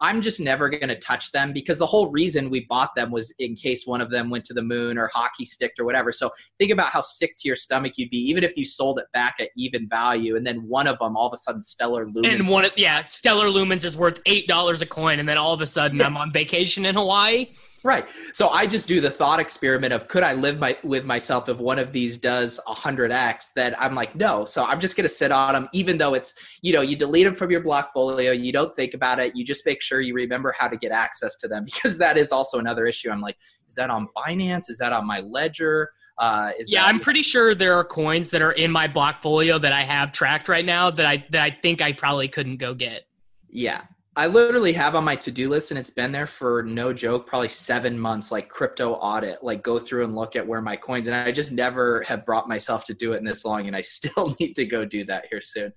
I'm 0.00 0.22
just 0.22 0.40
never 0.40 0.68
going 0.68 0.88
to 0.88 0.98
touch 0.98 1.32
them 1.32 1.52
because 1.52 1.78
the 1.78 1.86
whole 1.86 2.10
reason 2.10 2.50
we 2.50 2.66
bought 2.68 2.94
them 2.94 3.10
was 3.10 3.32
in 3.38 3.56
case 3.56 3.84
one 3.84 4.00
of 4.00 4.10
them 4.10 4.30
went 4.30 4.44
to 4.44 4.54
the 4.54 4.62
moon 4.62 4.96
or 4.96 5.10
hockey 5.12 5.44
sticked 5.44 5.80
or 5.80 5.84
whatever. 5.84 6.12
So 6.12 6.30
think 6.58 6.70
about 6.70 6.90
how 6.90 7.00
sick 7.00 7.34
to 7.38 7.48
your 7.48 7.56
stomach 7.56 7.94
you'd 7.96 8.10
be, 8.10 8.18
even 8.18 8.44
if 8.44 8.56
you 8.56 8.64
sold 8.64 9.00
it 9.00 9.06
back 9.12 9.36
at 9.40 9.48
even 9.56 9.88
value, 9.88 10.36
and 10.36 10.46
then 10.46 10.68
one 10.68 10.86
of 10.86 10.98
them 11.00 11.16
all 11.16 11.26
of 11.26 11.32
a 11.32 11.36
sudden 11.36 11.62
Stellar 11.62 12.06
Lumens. 12.06 12.32
And 12.32 12.48
one, 12.48 12.64
of, 12.64 12.72
yeah, 12.76 13.02
Stellar 13.04 13.46
Lumens 13.46 13.84
is 13.84 13.96
worth 13.96 14.20
eight 14.26 14.46
dollars 14.46 14.82
a 14.82 14.86
coin, 14.86 15.18
and 15.18 15.28
then 15.28 15.36
all 15.36 15.52
of 15.52 15.60
a 15.60 15.66
sudden 15.66 15.98
yeah. 15.98 16.06
I'm 16.06 16.16
on 16.16 16.32
vacation 16.32 16.86
in 16.86 16.94
Hawaii. 16.94 17.48
Right. 17.84 18.08
So 18.32 18.48
I 18.48 18.66
just 18.66 18.88
do 18.88 19.00
the 19.00 19.10
thought 19.10 19.38
experiment 19.38 19.92
of 19.92 20.08
could 20.08 20.22
I 20.22 20.32
live 20.32 20.58
my, 20.58 20.76
with 20.82 21.04
myself 21.04 21.48
if 21.48 21.58
one 21.58 21.78
of 21.78 21.92
these 21.92 22.18
does 22.18 22.58
100x? 22.66 23.52
That 23.54 23.80
I'm 23.80 23.94
like, 23.94 24.16
no. 24.16 24.44
So 24.44 24.64
I'm 24.64 24.80
just 24.80 24.96
going 24.96 25.04
to 25.04 25.08
sit 25.08 25.30
on 25.30 25.54
them, 25.54 25.68
even 25.72 25.96
though 25.96 26.14
it's, 26.14 26.34
you 26.60 26.72
know, 26.72 26.80
you 26.80 26.96
delete 26.96 27.24
them 27.24 27.34
from 27.34 27.50
your 27.50 27.62
Blockfolio, 27.62 28.38
you 28.38 28.52
don't 28.52 28.74
think 28.74 28.94
about 28.94 29.20
it, 29.20 29.36
you 29.36 29.44
just 29.44 29.64
make 29.64 29.80
sure 29.80 30.00
you 30.00 30.14
remember 30.14 30.52
how 30.58 30.66
to 30.68 30.76
get 30.76 30.90
access 30.90 31.36
to 31.36 31.48
them 31.48 31.64
because 31.66 31.98
that 31.98 32.16
is 32.16 32.32
also 32.32 32.58
another 32.58 32.86
issue. 32.86 33.10
I'm 33.10 33.20
like, 33.20 33.36
is 33.68 33.74
that 33.76 33.90
on 33.90 34.08
Binance? 34.16 34.68
Is 34.68 34.78
that 34.78 34.92
on 34.92 35.06
my 35.06 35.20
ledger? 35.20 35.90
Uh, 36.18 36.50
yeah, 36.66 36.82
that- 36.82 36.88
I'm 36.88 36.98
pretty 36.98 37.22
sure 37.22 37.54
there 37.54 37.74
are 37.74 37.84
coins 37.84 38.30
that 38.30 38.42
are 38.42 38.52
in 38.52 38.72
my 38.72 38.88
Blockfolio 38.88 39.60
that 39.60 39.72
I 39.72 39.84
have 39.84 40.10
tracked 40.10 40.48
right 40.48 40.64
now 40.64 40.90
that 40.90 41.06
I 41.06 41.24
that 41.30 41.42
I 41.42 41.50
think 41.50 41.80
I 41.80 41.92
probably 41.92 42.26
couldn't 42.26 42.56
go 42.56 42.74
get. 42.74 43.04
Yeah, 43.50 43.82
I 44.18 44.26
literally 44.26 44.72
have 44.72 44.96
on 44.96 45.04
my 45.04 45.14
to-do 45.14 45.48
list 45.48 45.70
and 45.70 45.78
it's 45.78 45.90
been 45.90 46.10
there 46.10 46.26
for 46.26 46.64
no 46.64 46.92
joke 46.92 47.24
probably 47.24 47.48
7 47.48 47.96
months 47.96 48.32
like 48.32 48.48
crypto 48.48 48.94
audit 48.94 49.44
like 49.44 49.62
go 49.62 49.78
through 49.78 50.02
and 50.02 50.16
look 50.16 50.34
at 50.34 50.44
where 50.44 50.60
my 50.60 50.74
coins 50.74 51.06
and 51.06 51.14
I 51.14 51.30
just 51.30 51.52
never 51.52 52.02
have 52.02 52.26
brought 52.26 52.48
myself 52.48 52.84
to 52.86 52.94
do 52.94 53.12
it 53.12 53.18
in 53.18 53.24
this 53.24 53.44
long 53.44 53.68
and 53.68 53.76
I 53.76 53.80
still 53.82 54.34
need 54.40 54.56
to 54.56 54.64
go 54.64 54.84
do 54.84 55.04
that 55.04 55.26
here 55.30 55.40
soon. 55.40 55.72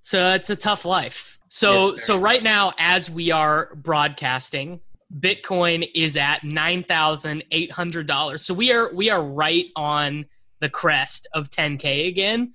So 0.00 0.32
it's 0.32 0.50
a 0.50 0.56
tough 0.56 0.84
life. 0.84 1.38
So 1.48 1.96
so 1.96 2.18
right 2.18 2.42
now 2.42 2.72
as 2.76 3.08
we 3.08 3.30
are 3.30 3.72
broadcasting 3.76 4.80
Bitcoin 5.16 5.88
is 5.94 6.16
at 6.16 6.40
$9,800. 6.40 8.40
So 8.40 8.52
we 8.52 8.72
are 8.72 8.92
we 8.92 9.10
are 9.10 9.22
right 9.22 9.66
on 9.76 10.26
the 10.58 10.68
crest 10.68 11.28
of 11.34 11.50
10k 11.50 12.08
again 12.08 12.54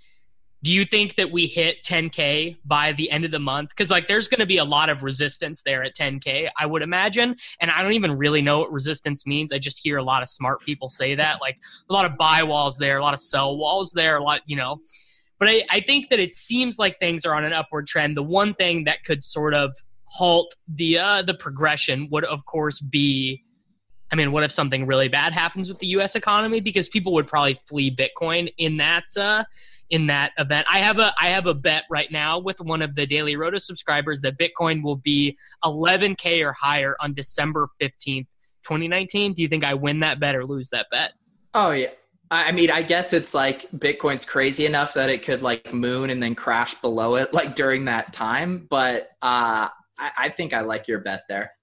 do 0.63 0.71
you 0.71 0.85
think 0.85 1.15
that 1.15 1.31
we 1.31 1.45
hit 1.45 1.83
10k 1.83 2.57
by 2.65 2.91
the 2.93 3.11
end 3.11 3.25
of 3.25 3.31
the 3.31 3.39
month? 3.39 3.69
Because 3.69 3.91
like 3.91 4.07
there's 4.07 4.27
going 4.27 4.39
to 4.39 4.45
be 4.45 4.57
a 4.57 4.65
lot 4.65 4.89
of 4.89 5.03
resistance 5.03 5.61
there 5.63 5.83
at 5.83 5.95
10k 5.95 6.49
i 6.57 6.65
would 6.65 6.81
imagine. 6.81 7.35
And 7.61 7.69
i 7.71 7.81
don't 7.83 7.93
even 7.93 8.17
really 8.17 8.41
know 8.41 8.59
what 8.59 8.71
resistance 8.71 9.25
means. 9.25 9.53
I 9.53 9.59
just 9.59 9.79
hear 9.81 9.97
a 9.97 10.03
lot 10.03 10.21
of 10.21 10.29
smart 10.29 10.61
people 10.61 10.89
say 10.89 11.15
that 11.15 11.41
like 11.41 11.57
a 11.89 11.93
lot 11.93 12.05
of 12.05 12.17
buy 12.17 12.43
walls 12.43 12.77
there 12.77 12.97
a 12.97 13.01
lot 13.01 13.13
of 13.13 13.19
sell 13.19 13.57
walls 13.57 13.91
there 13.91 14.17
a 14.17 14.23
lot 14.23 14.41
you 14.45 14.55
know. 14.55 14.79
But 15.39 15.49
I, 15.49 15.63
I 15.69 15.79
think 15.81 16.09
that 16.09 16.19
it 16.19 16.33
seems 16.33 16.79
like 16.79 16.97
things 16.97 17.23
are 17.23 17.35
on 17.35 17.45
an 17.45 17.53
upward 17.53 17.85
trend. 17.85 18.17
The 18.17 18.23
one 18.23 18.55
thing 18.55 18.85
that 18.85 19.03
could 19.03 19.23
sort 19.23 19.53
of 19.53 19.71
halt 20.05 20.55
the 20.67 20.97
uh, 20.97 21.21
the 21.21 21.33
progression 21.33 22.07
would 22.11 22.25
of 22.25 22.45
course 22.45 22.79
be 22.79 23.43
I 24.11 24.15
mean, 24.15 24.31
what 24.31 24.43
if 24.43 24.51
something 24.51 24.85
really 24.85 25.09
bad 25.09 25.33
happens 25.33 25.67
with 25.67 25.79
the 25.79 25.87
U.S. 25.87 26.15
economy? 26.15 26.61
Because 26.61 26.87
people 26.87 27.13
would 27.13 27.27
probably 27.27 27.59
flee 27.65 27.93
Bitcoin 27.93 28.53
in 28.57 28.77
that 28.77 29.05
uh, 29.17 29.43
in 29.89 30.07
that 30.07 30.31
event. 30.37 30.67
I 30.71 30.79
have 30.79 30.99
a 30.99 31.13
I 31.19 31.29
have 31.29 31.45
a 31.47 31.53
bet 31.53 31.83
right 31.89 32.11
now 32.11 32.39
with 32.39 32.59
one 32.61 32.81
of 32.81 32.95
the 32.95 33.05
Daily 33.05 33.35
Roto 33.35 33.57
subscribers 33.57 34.21
that 34.21 34.37
Bitcoin 34.37 34.81
will 34.81 34.95
be 34.95 35.37
11k 35.63 36.45
or 36.45 36.53
higher 36.53 36.95
on 36.99 37.13
December 37.13 37.69
15th, 37.81 38.27
2019. 38.63 39.33
Do 39.33 39.41
you 39.41 39.47
think 39.47 39.63
I 39.63 39.73
win 39.73 39.99
that 40.01 40.19
bet 40.19 40.35
or 40.35 40.45
lose 40.45 40.69
that 40.69 40.87
bet? 40.89 41.13
Oh 41.53 41.71
yeah. 41.71 41.89
I 42.29 42.51
mean, 42.51 42.69
I 42.69 42.81
guess 42.81 43.13
it's 43.13 43.33
like 43.33 43.71
Bitcoin's 43.71 44.25
crazy 44.25 44.65
enough 44.65 44.93
that 44.95 45.09
it 45.09 45.23
could 45.23 45.41
like 45.41 45.73
moon 45.73 46.09
and 46.09 46.21
then 46.21 46.35
crash 46.35 46.73
below 46.75 47.15
it 47.15 47.33
like 47.33 47.55
during 47.55 47.85
that 47.85 48.11
time. 48.11 48.67
But 48.69 49.11
uh, 49.21 49.69
I, 49.97 50.11
I 50.17 50.29
think 50.29 50.53
I 50.53 50.59
like 50.61 50.89
your 50.89 50.99
bet 50.99 51.23
there. 51.29 51.53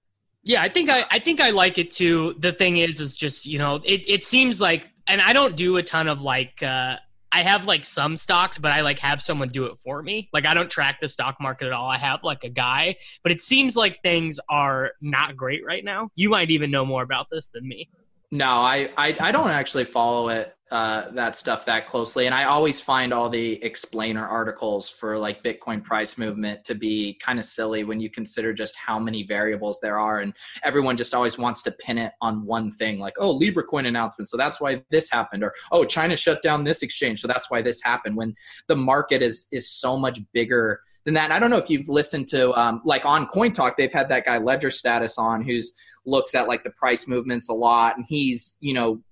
Yeah, 0.45 0.63
I 0.63 0.69
think 0.69 0.91
I, 0.91 1.05
I 1.11 1.19
think 1.19 1.41
I 1.41 1.51
like 1.51 1.79
it 1.79 1.91
too. 1.91 2.35
The 2.39 2.53
thing 2.53 2.77
is, 2.77 3.01
is 3.01 3.17
just 3.17 3.47
you 3.47 3.59
know, 3.59 3.77
it, 3.77 4.09
it 4.09 4.25
seems 4.25 4.61
like, 4.61 4.91
and 5.07 5.21
I 5.21 5.33
don't 5.33 5.57
do 5.57 5.77
a 5.77 5.83
ton 5.83 6.09
of 6.09 6.23
like, 6.23 6.63
uh, 6.63 6.97
I 7.33 7.43
have 7.43 7.67
like 7.67 7.85
some 7.85 8.17
stocks, 8.17 8.59
but 8.59 8.71
I 8.71 8.83
like 8.83 9.01
have 9.01 9.21
someone 9.21 9.49
do 9.49 9.65
it 9.67 9.79
for 9.83 10.03
me. 10.03 10.29
Like 10.33 10.47
I 10.47 10.55
don't 10.55 10.71
track 10.71 11.01
the 11.01 11.09
stock 11.09 11.37
market 11.41 11.67
at 11.67 11.73
all. 11.73 11.89
I 11.89 11.99
have 11.99 12.21
like 12.23 12.45
a 12.45 12.49
guy, 12.49 12.97
but 13.25 13.33
it 13.33 13.41
seems 13.41 13.75
like 13.75 14.01
things 14.03 14.39
are 14.49 14.93
not 15.01 15.37
great 15.37 15.65
right 15.65 15.85
now. 15.85 16.11
You 16.15 16.29
might 16.29 16.51
even 16.51 16.71
know 16.71 16.87
more 16.87 17.03
about 17.03 17.27
this 17.33 17.49
than 17.49 17.67
me. 17.67 17.89
No, 18.31 18.47
I, 18.47 18.91
I, 18.97 19.17
I 19.19 19.33
don't 19.33 19.51
actually 19.51 19.85
follow 19.85 20.29
it 20.29 20.54
uh, 20.71 21.11
that 21.11 21.37
stuff 21.37 21.67
that 21.67 21.87
closely, 21.87 22.27
and 22.27 22.35
I 22.35 22.45
always 22.45 22.81
find 22.81 23.13
all 23.13 23.29
the 23.29 23.63
explainer 23.63 24.27
articles 24.27 24.89
for 24.89 25.19
like 25.19 25.45
Bitcoin 25.45 25.85
price 25.85 26.17
movement 26.17 26.65
to 26.65 26.75
be 26.75 27.19
kind 27.21 27.39
of 27.39 27.45
silly 27.45 27.85
when 27.85 28.01
you 28.01 28.11
consider 28.11 28.53
just 28.53 28.75
how 28.75 28.99
many 28.99 29.25
variables 29.25 29.79
there 29.81 29.99
are, 29.99 30.21
and 30.21 30.33
everyone 30.63 30.97
just 30.97 31.15
always 31.15 31.39
wants 31.39 31.63
to 31.63 31.73
pin 31.73 31.99
it 31.99 32.13
on 32.21 32.45
one 32.47 32.73
thing, 32.73 32.99
like 32.99 33.15
oh 33.19 33.31
Libra 33.31 33.63
coin 33.63 33.87
announcement, 33.87 34.29
so 34.29 34.37
that's 34.37 34.61
why 34.61 34.83
this 34.91 35.11
happened, 35.11 35.45
or 35.45 35.53
oh 35.71 35.85
China 35.85 36.17
shut 36.17 36.43
down 36.43 36.65
this 36.65 36.83
exchange, 36.83 37.21
so 37.21 37.29
that's 37.29 37.51
why 37.51 37.61
this 37.61 37.83
happened. 37.83 38.17
When 38.17 38.35
the 38.67 38.77
market 38.77 39.23
is 39.23 39.47
is 39.53 39.71
so 39.71 39.99
much 39.99 40.19
bigger 40.33 40.81
than 41.05 41.15
that. 41.15 41.25
And 41.25 41.33
I 41.33 41.39
don't 41.39 41.51
know 41.51 41.59
if 41.59 41.71
you've 41.71 41.89
listened 41.89 42.29
to 42.29 42.59
um, 42.59 42.81
like 42.85 43.05
on 43.05 43.27
Coin 43.27 43.53
Talk, 43.53 43.77
they've 43.77 43.93
had 43.93 44.09
that 44.09 44.25
guy 44.25 44.39
Ledger 44.39 44.71
Status 44.71 45.19
on 45.19 45.43
who's 45.43 45.75
looks 46.07 46.35
at 46.35 46.49
like 46.49 46.65
the 46.65 46.71
price 46.71 47.07
movements 47.07 47.49
a 47.49 47.55
lot, 47.55 47.97
and 47.97 48.07
he's 48.09 48.57
you 48.61 48.75
know 48.75 49.03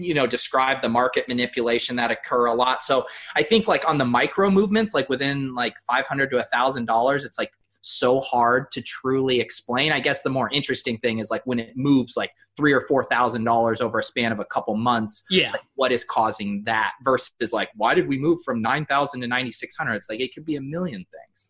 you 0.00 0.14
know 0.14 0.26
describe 0.26 0.82
the 0.82 0.88
market 0.88 1.28
manipulation 1.28 1.96
that 1.96 2.10
occur 2.10 2.46
a 2.46 2.54
lot 2.54 2.82
so 2.82 3.06
i 3.36 3.42
think 3.42 3.68
like 3.68 3.88
on 3.88 3.98
the 3.98 4.04
micro 4.04 4.50
movements 4.50 4.94
like 4.94 5.08
within 5.08 5.54
like 5.54 5.74
500 5.86 6.30
to 6.30 6.38
a 6.38 6.44
thousand 6.44 6.86
dollars 6.86 7.24
it's 7.24 7.38
like 7.38 7.52
so 7.82 8.20
hard 8.20 8.70
to 8.72 8.82
truly 8.82 9.40
explain 9.40 9.90
i 9.90 10.00
guess 10.00 10.22
the 10.22 10.30
more 10.30 10.50
interesting 10.50 10.98
thing 10.98 11.18
is 11.18 11.30
like 11.30 11.42
when 11.46 11.58
it 11.58 11.72
moves 11.76 12.14
like 12.16 12.30
three 12.56 12.72
or 12.72 12.82
four 12.82 13.04
thousand 13.04 13.44
dollars 13.44 13.80
over 13.80 13.98
a 13.98 14.02
span 14.02 14.32
of 14.32 14.38
a 14.38 14.44
couple 14.46 14.76
months 14.76 15.24
yeah 15.30 15.52
like 15.52 15.62
what 15.76 15.90
is 15.90 16.04
causing 16.04 16.62
that 16.64 16.92
versus 17.04 17.52
like 17.52 17.70
why 17.76 17.94
did 17.94 18.06
we 18.06 18.18
move 18.18 18.38
from 18.44 18.60
9000 18.60 19.22
to 19.22 19.26
9600 19.26 19.94
it's 19.94 20.10
like 20.10 20.20
it 20.20 20.34
could 20.34 20.44
be 20.44 20.56
a 20.56 20.60
million 20.60 21.04
things 21.10 21.48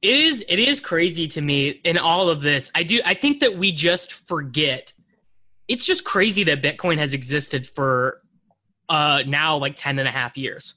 it 0.00 0.14
is 0.14 0.44
it 0.48 0.58
is 0.58 0.78
crazy 0.78 1.26
to 1.28 1.40
me 1.40 1.70
in 1.84 1.98
all 1.98 2.28
of 2.28 2.40
this. 2.40 2.70
I 2.74 2.82
do 2.84 3.00
I 3.04 3.14
think 3.14 3.40
that 3.40 3.56
we 3.56 3.72
just 3.72 4.12
forget. 4.12 4.92
It's 5.68 5.84
just 5.84 6.04
crazy 6.04 6.44
that 6.44 6.62
Bitcoin 6.62 6.98
has 6.98 7.14
existed 7.14 7.66
for 7.66 8.22
uh 8.88 9.22
now 9.26 9.56
like 9.56 9.76
10 9.76 9.98
and 9.98 10.08
a 10.08 10.10
half 10.10 10.36
years. 10.36 10.74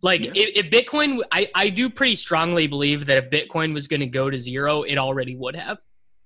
Like 0.00 0.24
yeah. 0.24 0.30
if, 0.34 0.66
if, 0.66 0.70
Bitcoin 0.70 1.20
I, 1.32 1.48
I 1.54 1.70
do 1.70 1.90
pretty 1.90 2.14
strongly 2.14 2.66
believe 2.66 3.06
that 3.06 3.18
if 3.24 3.30
Bitcoin 3.30 3.74
was 3.74 3.88
going 3.88 4.00
to 4.00 4.06
go 4.06 4.30
to 4.30 4.38
zero, 4.38 4.82
it 4.82 4.96
already 4.96 5.34
would 5.34 5.56
have. 5.56 5.78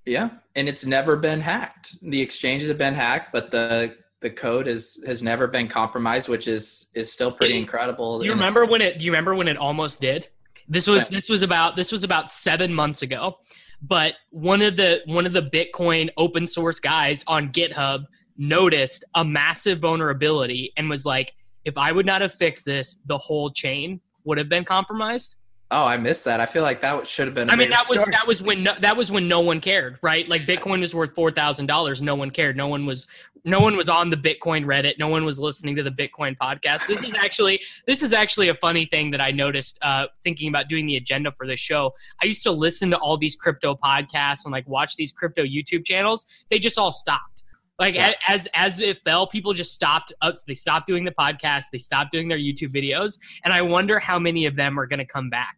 Yeah. 0.04 0.30
And 0.56 0.68
it's 0.68 0.84
never 0.84 1.16
been 1.16 1.40
hacked. 1.40 1.96
The 2.02 2.20
exchanges 2.20 2.68
have 2.68 2.78
been 2.78 2.94
hacked, 2.94 3.32
but 3.32 3.50
the 3.50 3.96
the 4.20 4.30
code 4.30 4.66
has 4.66 5.02
has 5.06 5.22
never 5.22 5.46
been 5.46 5.68
compromised, 5.68 6.28
which 6.28 6.48
is 6.48 6.88
is 6.94 7.10
still 7.12 7.32
pretty 7.32 7.58
incredible. 7.58 8.24
You 8.24 8.32
remember 8.32 8.64
when 8.64 8.80
it 8.80 8.98
do 8.98 9.04
you 9.04 9.10
remember 9.10 9.34
when 9.34 9.48
it 9.48 9.56
almost 9.56 10.00
did? 10.00 10.28
This 10.68 10.86
was 10.86 11.08
this 11.08 11.28
was 11.28 11.42
about 11.42 11.76
this 11.76 11.90
was 11.90 12.04
about 12.04 12.30
seven 12.30 12.72
months 12.72 13.02
ago. 13.02 13.38
But 13.82 14.14
one 14.30 14.62
of 14.62 14.76
the 14.76 15.02
one 15.06 15.26
of 15.26 15.32
the 15.32 15.42
Bitcoin 15.42 16.08
open 16.16 16.46
source 16.46 16.78
guys 16.78 17.24
on 17.26 17.52
GitHub 17.52 18.06
noticed 18.36 19.04
a 19.14 19.24
massive 19.24 19.80
vulnerability 19.80 20.72
and 20.76 20.88
was 20.88 21.04
like, 21.04 21.34
if 21.64 21.76
I 21.76 21.92
would 21.92 22.06
not 22.06 22.20
have 22.20 22.34
fixed 22.34 22.64
this, 22.64 22.96
the 23.06 23.18
whole 23.18 23.50
chain 23.50 24.00
would 24.24 24.38
have 24.38 24.48
been 24.48 24.64
compromised. 24.64 25.36
Oh, 25.72 25.86
I 25.86 25.96
missed 25.96 26.26
that. 26.26 26.38
I 26.38 26.44
feel 26.44 26.62
like 26.62 26.82
that 26.82 27.08
should 27.08 27.26
have 27.26 27.34
been. 27.34 27.48
I 27.48 27.56
mean, 27.56 27.70
that 27.70 27.86
was 27.88 28.04
that 28.04 28.26
was 28.26 28.42
when 28.42 28.62
no, 28.62 28.74
that 28.80 28.94
was 28.94 29.10
when 29.10 29.26
no 29.26 29.40
one 29.40 29.58
cared, 29.58 29.98
right? 30.02 30.28
Like 30.28 30.46
Bitcoin 30.46 30.80
was 30.80 30.94
worth 30.94 31.14
four 31.14 31.30
thousand 31.30 31.66
dollars. 31.66 32.02
No 32.02 32.14
one 32.14 32.30
cared. 32.30 32.56
No 32.56 32.68
one 32.68 32.84
was 32.84 33.06
no 33.44 33.58
one 33.58 33.74
was 33.76 33.88
on 33.88 34.10
the 34.10 34.16
Bitcoin 34.16 34.66
Reddit. 34.66 34.98
No 34.98 35.08
one 35.08 35.24
was 35.24 35.40
listening 35.40 35.74
to 35.76 35.82
the 35.82 35.90
Bitcoin 35.90 36.36
podcast. 36.36 36.86
This 36.86 37.02
is 37.02 37.14
actually 37.14 37.62
this 37.86 38.02
is 38.02 38.12
actually 38.12 38.48
a 38.48 38.54
funny 38.54 38.84
thing 38.84 39.10
that 39.12 39.20
I 39.22 39.30
noticed 39.30 39.78
uh, 39.82 40.08
thinking 40.22 40.48
about 40.48 40.68
doing 40.68 40.86
the 40.86 40.96
agenda 40.96 41.32
for 41.32 41.46
this 41.46 41.58
show. 41.58 41.94
I 42.22 42.26
used 42.26 42.42
to 42.42 42.52
listen 42.52 42.90
to 42.90 42.98
all 42.98 43.16
these 43.16 43.34
crypto 43.34 43.74
podcasts 43.74 44.44
and 44.44 44.52
like 44.52 44.68
watch 44.68 44.96
these 44.96 45.10
crypto 45.10 45.42
YouTube 45.42 45.86
channels. 45.86 46.26
They 46.50 46.58
just 46.58 46.76
all 46.76 46.92
stopped. 46.92 47.42
Like 47.78 47.94
yeah. 47.94 48.12
as 48.28 48.46
as 48.54 48.78
it 48.78 48.98
fell, 48.98 49.26
people 49.26 49.54
just 49.54 49.72
stopped. 49.72 50.12
Uh, 50.20 50.32
they 50.46 50.54
stopped 50.54 50.86
doing 50.86 51.04
the 51.04 51.12
podcast. 51.12 51.64
They 51.72 51.78
stopped 51.78 52.12
doing 52.12 52.28
their 52.28 52.38
YouTube 52.38 52.74
videos, 52.74 53.18
and 53.44 53.52
I 53.52 53.62
wonder 53.62 53.98
how 53.98 54.18
many 54.18 54.46
of 54.46 54.54
them 54.54 54.78
are 54.78 54.86
going 54.86 54.98
to 54.98 55.06
come 55.06 55.30
back. 55.30 55.56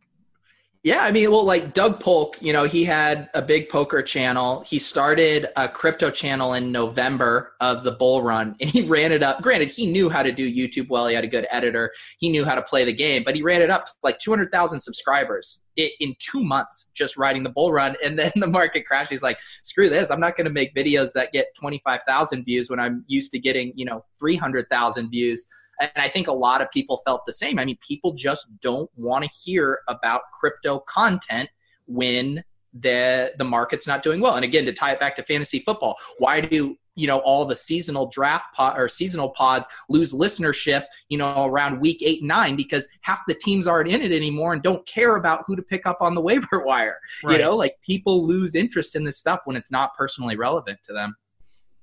Yeah, 0.85 1.03
I 1.03 1.12
mean, 1.12 1.31
well, 1.31 1.47
like 1.47 1.73
Doug 1.73 1.99
Polk, 1.99 2.37
you 2.42 2.53
know, 2.53 2.64
he 2.64 2.85
had 2.85 3.31
a 3.33 3.40
big 3.40 3.70
poker 3.70 4.03
channel. 4.03 4.62
He 4.66 4.79
started 4.79 5.47
a 5.57 5.66
crypto 5.66 6.11
channel 6.11 6.53
in 6.53 6.70
November 6.70 7.55
of 7.62 7.85
the 7.85 7.92
bull 7.92 8.20
run, 8.20 8.55
and 8.61 8.68
he 8.68 8.83
ran 8.83 9.11
it 9.11 9.23
up. 9.23 9.40
Granted, 9.40 9.70
he 9.70 9.90
knew 9.90 10.11
how 10.11 10.23
to 10.23 10.31
do 10.31 10.47
YouTube 10.47 10.90
well. 10.90 11.07
He 11.07 11.14
had 11.14 11.25
a 11.25 11.29
good 11.29 11.47
editor. 11.51 11.90
He 12.18 12.29
knew 12.29 12.44
how 12.44 12.55
to 12.55 12.61
play 12.61 12.85
the 12.85 12.92
game, 12.92 13.23
but 13.25 13.35
he 13.35 13.40
ran 13.40 13.62
it 13.62 13.70
up 13.70 13.87
to 13.87 13.92
like 14.03 14.18
200,000 14.18 14.79
subscribers 14.79 15.62
in 15.77 16.14
two 16.18 16.44
months 16.44 16.90
just 16.92 17.16
riding 17.16 17.42
the 17.42 17.49
bull 17.49 17.73
run. 17.73 17.97
And 18.05 18.18
then 18.18 18.33
the 18.37 18.47
market 18.47 18.85
crashed. 18.85 19.11
He's 19.11 19.23
like, 19.23 19.38
screw 19.62 19.88
this. 19.88 20.11
I'm 20.11 20.20
not 20.20 20.37
going 20.37 20.44
to 20.44 20.53
make 20.53 20.75
videos 20.75 21.14
that 21.14 21.33
get 21.33 21.47
25,000 21.59 22.44
views 22.44 22.68
when 22.68 22.79
I'm 22.79 23.07
used 23.07 23.31
to 23.31 23.38
getting, 23.38 23.73
you 23.75 23.87
know, 23.87 24.05
300,000 24.18 25.09
views 25.09 25.47
and 25.80 25.90
I 25.96 26.08
think 26.08 26.28
a 26.28 26.32
lot 26.32 26.60
of 26.60 26.70
people 26.70 27.00
felt 27.04 27.22
the 27.26 27.32
same. 27.32 27.58
I 27.58 27.64
mean, 27.64 27.78
people 27.87 28.12
just 28.14 28.48
don't 28.60 28.90
want 28.96 29.24
to 29.24 29.30
hear 29.30 29.80
about 29.88 30.22
crypto 30.38 30.80
content 30.80 31.48
when 31.87 32.42
the 32.72 33.32
the 33.38 33.44
market's 33.44 33.87
not 33.87 34.02
doing 34.02 34.20
well. 34.20 34.37
And 34.37 34.44
again, 34.44 34.64
to 34.64 34.72
tie 34.72 34.92
it 34.92 35.00
back 35.00 35.14
to 35.16 35.22
fantasy 35.22 35.60
football, 35.60 35.96
why 36.18 36.40
do 36.40 36.76
you 36.96 37.06
know 37.06 37.18
all 37.18 37.44
the 37.44 37.56
seasonal 37.56 38.08
draft 38.08 38.54
pod 38.54 38.78
or 38.78 38.88
seasonal 38.88 39.30
pods 39.30 39.66
lose 39.88 40.12
listenership 40.12 40.84
you 41.08 41.18
know 41.18 41.44
around 41.44 41.80
week 41.80 42.02
eight 42.04 42.20
and 42.20 42.28
nine 42.28 42.56
because 42.56 42.88
half 43.00 43.20
the 43.26 43.34
teams 43.34 43.66
aren't 43.66 43.90
in 43.90 44.00
it 44.00 44.12
anymore 44.12 44.52
and 44.52 44.62
don't 44.62 44.87
care 44.87 45.16
about 45.16 45.42
who 45.46 45.56
to 45.56 45.62
pick 45.62 45.87
up 45.87 45.98
on 46.00 46.14
the 46.14 46.20
waiver 46.28 46.64
wire 46.64 46.98
right. 47.24 47.32
you 47.32 47.38
know 47.38 47.56
like 47.56 47.74
people 47.82 48.26
lose 48.26 48.54
interest 48.54 48.94
in 48.94 49.04
this 49.04 49.18
stuff 49.18 49.40
when 49.44 49.56
it's 49.56 49.70
not 49.70 49.94
personally 49.96 50.37
relevant 50.37 50.78
to 50.84 50.92
them 50.92 51.14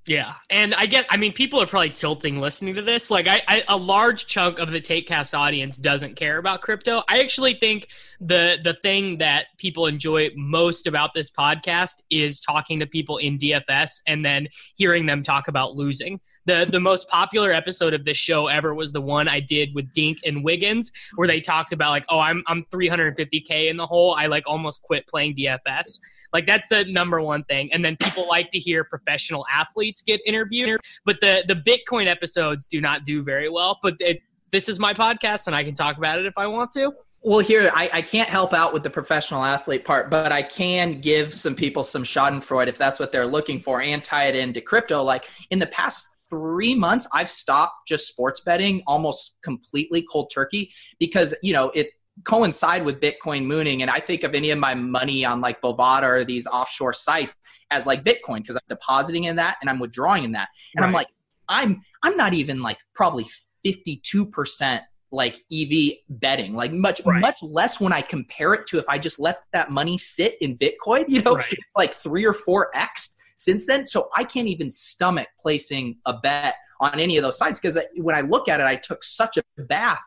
yeah, 0.08 0.34
and 0.50 0.74
I 0.74 0.88
get. 0.88 1.06
I 1.12 1.18
mean, 1.18 1.32
people 1.32 1.62
are 1.62 1.68
probably 1.68 1.92
tilting 1.92 2.42
listening 2.42 2.74
to 2.74 2.82
this. 2.82 3.12
Like, 3.12 3.28
I, 3.28 3.44
I, 3.48 3.64
a 3.68 3.78
large 3.78 4.26
chunk 4.26 4.58
of 4.58 4.72
the 4.72 4.82
TakeCast 4.82 5.38
audience 5.38 5.78
doesn't 5.78 6.16
care 6.16 6.40
about 6.40 6.62
crypto. 6.62 7.04
I 7.08 7.20
actually 7.20 7.54
think 7.54 7.88
the 8.20 8.58
the 8.64 8.74
thing 8.82 9.20
that 9.20 9.48
people 9.60 9.86
enjoy 9.86 10.32
most 10.36 10.88
about 10.88 11.14
this 11.14 11.30
podcast 11.30 12.02
is 12.10 12.42
talking 12.42 12.80
to 12.80 12.88
people 12.88 13.18
in 13.18 13.38
DFS 13.38 14.02
and 14.08 14.26
then 14.26 14.48
hearing 14.76 15.06
them 15.06 15.22
talk 15.22 15.48
about 15.48 15.76
losing. 15.76 16.20
the 16.46 16.66
The 16.68 16.80
most 16.80 17.08
popular 17.08 17.52
episode 17.52 17.94
of 17.94 18.04
this 18.04 18.18
show 18.18 18.48
ever 18.48 18.74
was 18.74 18.92
the 18.92 19.02
one 19.02 19.28
I 19.28 19.40
did 19.40 19.70
with 19.76 19.94
Dink 19.94 20.18
and 20.26 20.44
Wiggins, 20.44 20.92
where 21.14 21.28
they 21.28 21.40
talked 21.40 21.74
about 21.74 21.92
like, 21.92 22.06
oh, 22.10 22.20
I'm 22.20 22.42
I'm 22.48 22.66
350k 22.74 23.70
in 23.70 23.78
the 23.78 23.86
hole. 23.86 24.16
I 24.18 24.26
like 24.26 24.46
almost 24.48 24.82
quit 24.82 25.06
playing 25.06 25.36
DFS. 25.36 26.00
Like 26.34 26.48
that's 26.48 26.68
the 26.70 26.86
number 26.86 27.22
one 27.22 27.44
thing. 27.44 27.72
And 27.72 27.86
then 27.86 27.98
people 27.98 28.28
like 28.28 28.50
to 28.52 28.60
hear 28.60 28.84
professional 28.84 29.46
athletes 29.54 29.91
get 30.00 30.22
interviewed, 30.26 30.80
but 31.06 31.20
the 31.20 31.44
the 31.48 31.56
Bitcoin 31.56 32.08
episodes 32.08 32.66
do 32.66 32.80
not 32.80 33.04
do 33.04 33.24
very 33.24 33.50
well. 33.50 33.80
But 33.82 33.96
it, 34.00 34.22
this 34.52 34.70
is 34.70 34.80
my 34.80 34.94
podcast, 34.94 35.48
and 35.48 35.56
I 35.56 35.64
can 35.64 35.74
talk 35.74 35.98
about 35.98 36.20
it 36.20 36.26
if 36.26 36.34
I 36.38 36.48
want 36.48 36.72
to. 36.74 36.94
Well, 37.24 37.40
here 37.40 37.72
I, 37.74 37.90
I 37.94 38.02
can't 38.02 38.30
help 38.30 38.54
out 38.54 38.74
with 38.74 38.84
the 38.84 38.90
professional 38.90 39.44
athlete 39.44 39.86
part, 39.86 40.10
but 40.10 40.32
I 40.32 40.42
can 40.42 41.00
give 41.02 41.34
some 41.34 41.56
people 41.56 41.84
some 41.84 42.04
Schadenfreude 42.04 42.68
if 42.68 42.78
that's 42.78 43.00
what 43.00 43.12
they're 43.12 43.28
looking 43.28 43.60
for, 43.60 43.82
and 43.82 44.04
tie 44.04 44.26
it 44.26 44.36
into 44.36 44.62
crypto. 44.62 45.04
Like 45.04 45.30
in 45.50 45.60
the 45.60 45.68
past 45.68 46.10
three 46.30 46.76
months, 46.76 47.08
I've 47.14 47.30
stopped 47.30 47.88
just 47.88 48.08
sports 48.08 48.40
betting 48.40 48.82
almost 48.88 49.38
completely 49.44 50.06
cold 50.12 50.32
turkey 50.34 50.72
because 51.00 51.34
you 51.42 51.54
know 51.54 51.70
it 51.72 51.90
coincide 52.24 52.84
with 52.84 53.00
Bitcoin 53.00 53.46
mooning. 53.46 53.82
And 53.82 53.92
I 53.92 54.00
think 54.00 54.24
of 54.24 54.34
any 54.34 54.52
of 54.52 54.60
my 54.60 54.76
money 54.76 55.26
on 55.26 55.42
like 55.42 55.62
Bovada 55.62 56.04
or 56.04 56.24
these 56.24 56.48
offshore 56.48 56.94
sites 56.94 57.36
as 57.72 57.88
like 57.88 58.04
Bitcoin 58.04 58.38
because 58.38 58.56
I'm 58.56 58.62
depositing 58.70 59.26
in 59.26 59.36
that 59.38 59.58
and 59.62 59.70
I'm 59.70 59.80
withdrawing 59.80 60.24
in 60.24 60.32
that. 60.34 60.50
And 60.76 60.82
right. 60.82 60.88
I'm 60.88 60.94
like, 60.94 61.08
I'm 61.50 61.82
I'm 62.04 62.16
not 62.16 62.34
even 62.34 62.62
like 62.62 62.78
probably 62.96 63.26
52% 63.66 64.82
like 65.12 65.44
EV 65.52 65.94
betting, 66.10 66.56
like 66.56 66.72
much 66.72 67.02
right. 67.06 67.20
much 67.20 67.44
less 67.44 67.80
when 67.80 67.92
I 67.92 68.02
compare 68.02 68.54
it 68.54 68.66
to 68.68 68.80
if 68.80 68.86
I 68.88 68.98
just 68.98 69.20
let 69.20 69.42
that 69.52 69.70
money 69.70 69.98
sit 69.98 70.36
in 70.42 70.58
Bitcoin. 70.58 71.06
You 71.10 71.22
know, 71.22 71.36
right. 71.36 71.52
it's 71.52 71.76
like 71.76 71.94
three 71.94 72.26
or 72.26 72.34
four 72.34 72.70
x 72.74 73.18
since 73.36 73.66
then. 73.66 73.86
So 73.86 74.10
I 74.16 74.24
can't 74.24 74.48
even 74.48 74.72
stomach 74.72 75.28
placing 75.42 75.98
a 76.06 76.14
bet 76.18 76.56
on 76.82 77.00
any 77.00 77.16
of 77.16 77.24
those 77.24 77.38
sites 77.38 77.60
because 77.60 77.78
when 77.98 78.16
I 78.16 78.22
look 78.22 78.50
at 78.50 78.60
it, 78.60 78.66
I 78.66 78.76
took 78.76 79.04
such 79.04 79.38
a 79.38 79.44
bath 79.58 80.02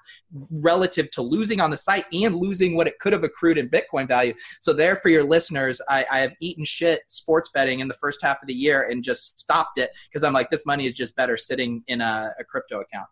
relative 0.50 1.10
to 1.12 1.22
losing 1.22 1.60
on 1.60 1.70
the 1.70 1.76
site 1.76 2.04
and 2.12 2.36
losing 2.36 2.76
what 2.76 2.88
it 2.88 2.98
could 2.98 3.12
have 3.12 3.22
accrued 3.22 3.56
in 3.56 3.70
Bitcoin 3.70 4.08
value. 4.08 4.34
So 4.60 4.72
there, 4.72 4.96
for 4.96 5.08
your 5.08 5.24
listeners, 5.24 5.80
I, 5.88 6.04
I 6.12 6.18
have 6.18 6.32
eaten 6.40 6.64
shit 6.64 7.02
sports 7.06 7.48
betting 7.54 7.78
in 7.78 7.86
the 7.86 7.94
first 7.94 8.20
half 8.22 8.42
of 8.42 8.48
the 8.48 8.54
year 8.54 8.88
and 8.90 9.04
just 9.04 9.38
stopped 9.38 9.78
it 9.78 9.90
because 10.10 10.24
I'm 10.24 10.32
like, 10.32 10.50
this 10.50 10.66
money 10.66 10.86
is 10.86 10.94
just 10.94 11.14
better 11.14 11.36
sitting 11.36 11.84
in 11.86 12.00
a, 12.00 12.34
a 12.38 12.44
crypto 12.44 12.80
account. 12.80 13.06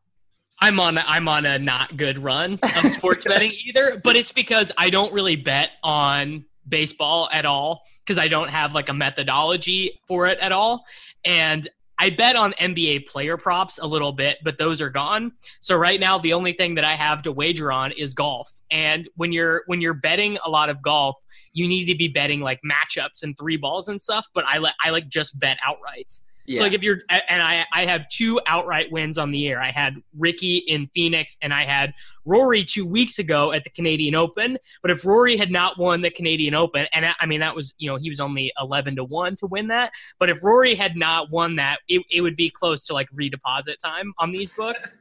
I'm 0.60 0.78
on 0.78 0.98
a, 0.98 1.04
I'm 1.06 1.28
on 1.28 1.46
a 1.46 1.58
not 1.58 1.96
good 1.96 2.18
run 2.18 2.58
of 2.76 2.90
sports 2.90 3.24
betting 3.24 3.52
either, 3.66 4.00
but 4.02 4.16
it's 4.16 4.32
because 4.32 4.72
I 4.76 4.90
don't 4.90 5.12
really 5.12 5.36
bet 5.36 5.70
on 5.82 6.44
baseball 6.68 7.28
at 7.32 7.46
all 7.46 7.82
because 8.00 8.18
I 8.18 8.28
don't 8.28 8.50
have 8.50 8.74
like 8.74 8.88
a 8.88 8.92
methodology 8.92 10.00
for 10.06 10.26
it 10.26 10.38
at 10.40 10.52
all. 10.52 10.84
And 11.24 11.68
I 12.02 12.10
bet 12.10 12.34
on 12.34 12.52
NBA 12.54 13.06
player 13.06 13.36
props 13.36 13.78
a 13.78 13.86
little 13.86 14.10
bit, 14.10 14.38
but 14.42 14.58
those 14.58 14.82
are 14.82 14.90
gone. 14.90 15.30
So 15.60 15.76
right 15.76 16.00
now 16.00 16.18
the 16.18 16.32
only 16.32 16.52
thing 16.52 16.74
that 16.74 16.84
I 16.84 16.96
have 16.96 17.22
to 17.22 17.30
wager 17.30 17.70
on 17.70 17.92
is 17.92 18.12
golf. 18.12 18.52
And 18.72 19.08
when 19.14 19.30
you're 19.30 19.62
when 19.66 19.80
you're 19.80 19.94
betting 19.94 20.36
a 20.44 20.50
lot 20.50 20.68
of 20.68 20.82
golf, 20.82 21.14
you 21.52 21.68
need 21.68 21.84
to 21.84 21.94
be 21.94 22.08
betting 22.08 22.40
like 22.40 22.58
matchups 22.68 23.22
and 23.22 23.38
three 23.38 23.56
balls 23.56 23.86
and 23.86 24.02
stuff, 24.02 24.26
but 24.34 24.44
I 24.48 24.58
like 24.58 24.74
I 24.84 24.90
like 24.90 25.06
just 25.06 25.38
bet 25.38 25.58
outrights. 25.64 26.22
Yeah. 26.46 26.58
So 26.58 26.62
like 26.64 26.72
if 26.72 26.82
you're 26.82 27.02
and 27.10 27.42
I 27.42 27.64
I 27.72 27.86
have 27.86 28.08
two 28.08 28.40
outright 28.46 28.90
wins 28.90 29.18
on 29.18 29.30
the 29.30 29.38
year. 29.38 29.60
I 29.60 29.70
had 29.70 29.96
Rickie 30.16 30.58
in 30.58 30.88
Phoenix 30.94 31.36
and 31.40 31.52
I 31.52 31.64
had 31.64 31.94
Rory 32.24 32.64
2 32.64 32.84
weeks 32.84 33.18
ago 33.18 33.52
at 33.52 33.64
the 33.64 33.70
Canadian 33.70 34.14
Open. 34.14 34.58
But 34.82 34.90
if 34.90 35.04
Rory 35.04 35.36
had 35.36 35.50
not 35.50 35.78
won 35.78 36.00
the 36.00 36.10
Canadian 36.10 36.54
Open 36.54 36.86
and 36.92 37.06
I 37.18 37.26
mean 37.26 37.40
that 37.40 37.54
was, 37.54 37.74
you 37.78 37.90
know, 37.90 37.96
he 37.96 38.08
was 38.08 38.20
only 38.20 38.52
11 38.60 38.96
to 38.96 39.04
1 39.04 39.36
to 39.36 39.46
win 39.46 39.68
that, 39.68 39.92
but 40.18 40.30
if 40.30 40.42
Rory 40.42 40.74
had 40.74 40.96
not 40.96 41.30
won 41.30 41.56
that, 41.56 41.78
it, 41.88 42.02
it 42.10 42.20
would 42.20 42.36
be 42.36 42.50
close 42.50 42.86
to 42.86 42.94
like 42.94 43.08
redeposit 43.10 43.76
time 43.78 44.12
on 44.18 44.32
these 44.32 44.50
books, 44.50 44.94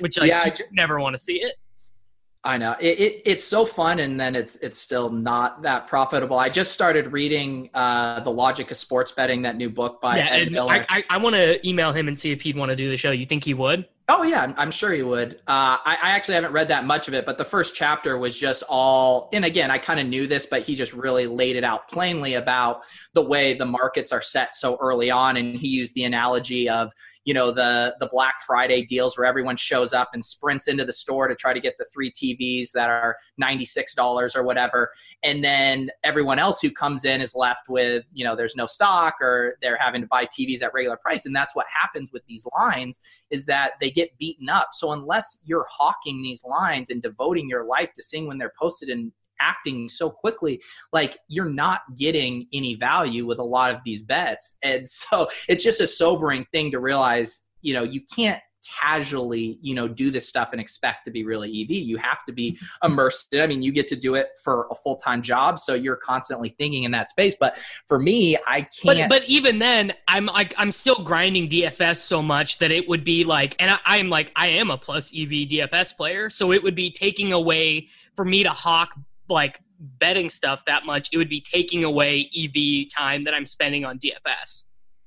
which 0.00 0.18
like, 0.18 0.28
yeah, 0.28 0.42
I 0.44 0.54
never 0.72 1.00
want 1.00 1.14
to 1.14 1.18
see 1.18 1.40
it. 1.40 1.54
I 2.44 2.58
know 2.58 2.76
it, 2.78 3.00
it, 3.00 3.22
it's 3.24 3.44
so 3.44 3.64
fun, 3.64 4.00
and 4.00 4.20
then 4.20 4.36
it's 4.36 4.56
it's 4.56 4.78
still 4.78 5.10
not 5.10 5.62
that 5.62 5.86
profitable. 5.86 6.38
I 6.38 6.50
just 6.50 6.72
started 6.72 7.10
reading 7.12 7.70
uh, 7.72 8.20
the 8.20 8.30
Logic 8.30 8.70
of 8.70 8.76
Sports 8.76 9.12
Betting, 9.12 9.42
that 9.42 9.56
new 9.56 9.70
book 9.70 10.00
by 10.02 10.18
yeah, 10.18 10.28
Ed 10.28 10.52
Miller. 10.52 10.72
I, 10.72 10.86
I, 10.90 11.04
I 11.10 11.16
want 11.16 11.36
to 11.36 11.66
email 11.66 11.92
him 11.92 12.06
and 12.06 12.18
see 12.18 12.32
if 12.32 12.42
he'd 12.42 12.56
want 12.56 12.68
to 12.68 12.76
do 12.76 12.90
the 12.90 12.98
show. 12.98 13.12
You 13.12 13.24
think 13.24 13.44
he 13.44 13.54
would? 13.54 13.88
Oh 14.06 14.22
yeah, 14.22 14.52
I'm, 14.58 14.70
sure 14.70 14.92
he 14.92 15.02
would. 15.02 15.36
Uh, 15.46 15.80
I, 15.82 15.96
I, 16.02 16.10
actually 16.10 16.34
haven't 16.34 16.52
read 16.52 16.68
that 16.68 16.84
much 16.84 17.08
of 17.08 17.14
it, 17.14 17.24
but 17.24 17.38
the 17.38 17.44
first 17.44 17.74
chapter 17.74 18.18
was 18.18 18.36
just 18.36 18.62
all. 18.68 19.30
And 19.32 19.46
again, 19.46 19.70
I 19.70 19.78
kind 19.78 19.98
of 19.98 20.06
knew 20.06 20.26
this, 20.26 20.44
but 20.44 20.60
he 20.60 20.74
just 20.74 20.92
really 20.92 21.26
laid 21.26 21.56
it 21.56 21.64
out 21.64 21.88
plainly 21.88 22.34
about 22.34 22.82
the 23.14 23.22
way 23.22 23.54
the 23.54 23.64
markets 23.64 24.12
are 24.12 24.20
set 24.20 24.54
so 24.54 24.76
early 24.78 25.10
on, 25.10 25.38
and 25.38 25.56
he 25.56 25.68
used 25.68 25.94
the 25.94 26.04
analogy 26.04 26.68
of 26.68 26.92
you 27.24 27.34
know 27.34 27.50
the 27.50 27.96
the 28.00 28.06
Black 28.06 28.40
Friday 28.46 28.84
deals 28.84 29.16
where 29.16 29.26
everyone 29.26 29.56
shows 29.56 29.92
up 29.92 30.10
and 30.12 30.24
sprints 30.24 30.68
into 30.68 30.84
the 30.84 30.92
store 30.92 31.28
to 31.28 31.34
try 31.34 31.52
to 31.52 31.60
get 31.60 31.76
the 31.78 31.86
three 31.92 32.10
TVs 32.10 32.72
that 32.72 32.90
are 32.90 33.16
ninety 33.38 33.64
six 33.64 33.94
dollars 33.94 34.36
or 34.36 34.42
whatever, 34.42 34.92
and 35.22 35.42
then 35.42 35.90
everyone 36.02 36.38
else 36.38 36.60
who 36.60 36.70
comes 36.70 37.04
in 37.04 37.20
is 37.20 37.34
left 37.34 37.68
with 37.68 38.04
you 38.12 38.24
know 38.24 38.36
there's 38.36 38.56
no 38.56 38.66
stock 38.66 39.14
or 39.20 39.56
they're 39.62 39.78
having 39.78 40.00
to 40.02 40.06
buy 40.06 40.26
TVs 40.26 40.62
at 40.62 40.72
regular 40.74 40.96
price, 40.96 41.26
and 41.26 41.34
that's 41.34 41.54
what 41.54 41.66
happens 41.68 42.12
with 42.12 42.24
these 42.26 42.46
lines 42.58 43.00
is 43.30 43.46
that 43.46 43.72
they 43.80 43.90
get 43.90 44.16
beaten 44.18 44.48
up. 44.48 44.68
So 44.72 44.92
unless 44.92 45.40
you're 45.44 45.66
hawking 45.70 46.22
these 46.22 46.44
lines 46.44 46.90
and 46.90 47.02
devoting 47.02 47.48
your 47.48 47.64
life 47.64 47.92
to 47.94 48.02
seeing 48.02 48.28
when 48.28 48.38
they're 48.38 48.52
posted 48.58 48.88
in 48.88 49.12
acting 49.40 49.88
so 49.88 50.10
quickly 50.10 50.60
like 50.92 51.18
you're 51.28 51.48
not 51.48 51.82
getting 51.96 52.46
any 52.52 52.74
value 52.74 53.26
with 53.26 53.38
a 53.38 53.44
lot 53.44 53.74
of 53.74 53.80
these 53.84 54.02
bets. 54.02 54.56
And 54.62 54.88
so 54.88 55.28
it's 55.48 55.62
just 55.62 55.80
a 55.80 55.86
sobering 55.86 56.46
thing 56.52 56.70
to 56.70 56.80
realize 56.80 57.48
you 57.60 57.74
know 57.74 57.82
you 57.82 58.00
can't 58.14 58.40
casually 58.80 59.58
you 59.60 59.74
know 59.74 59.86
do 59.86 60.10
this 60.10 60.26
stuff 60.26 60.52
and 60.52 60.60
expect 60.60 61.04
to 61.04 61.10
be 61.10 61.24
really 61.24 61.62
ev 61.62 61.70
you 61.70 61.96
have 61.98 62.24
to 62.24 62.32
be 62.32 62.52
mm-hmm. 62.52 62.92
immersed 62.92 63.32
in 63.32 63.40
i 63.42 63.46
mean 63.46 63.62
you 63.62 63.70
get 63.70 63.86
to 63.86 63.96
do 63.96 64.14
it 64.14 64.28
for 64.42 64.66
a 64.70 64.74
full-time 64.74 65.20
job 65.20 65.58
so 65.58 65.74
you're 65.74 65.96
constantly 65.96 66.48
thinking 66.48 66.84
in 66.84 66.90
that 66.90 67.08
space. 67.08 67.34
But 67.38 67.58
for 67.86 67.98
me 67.98 68.36
i 68.48 68.62
can't 68.62 69.08
but, 69.10 69.20
but 69.20 69.28
even 69.28 69.58
then 69.58 69.92
i'm 70.08 70.26
like 70.26 70.54
i'm 70.56 70.72
still 70.72 70.96
grinding 70.96 71.48
dfs 71.48 71.98
so 71.98 72.22
much 72.22 72.58
that 72.58 72.70
it 72.70 72.88
would 72.88 73.04
be 73.04 73.24
like 73.24 73.54
and 73.58 73.70
I, 73.70 73.78
i'm 73.84 74.08
like 74.08 74.32
i 74.36 74.48
am 74.48 74.70
a 74.70 74.78
plus 74.78 75.12
ev 75.14 75.28
dfs 75.28 75.96
player 75.96 76.30
so 76.30 76.52
it 76.52 76.62
would 76.62 76.74
be 76.74 76.90
taking 76.90 77.32
away 77.32 77.88
for 78.16 78.24
me 78.24 78.44
to 78.44 78.50
hawk 78.50 78.94
like 79.28 79.60
betting 79.78 80.30
stuff 80.30 80.64
that 80.66 80.86
much, 80.86 81.08
it 81.12 81.18
would 81.18 81.28
be 81.28 81.40
taking 81.40 81.84
away 81.84 82.30
EV 82.36 82.88
time 82.96 83.22
that 83.22 83.34
I'm 83.34 83.46
spending 83.46 83.84
on 83.84 83.98
DFS. 83.98 84.64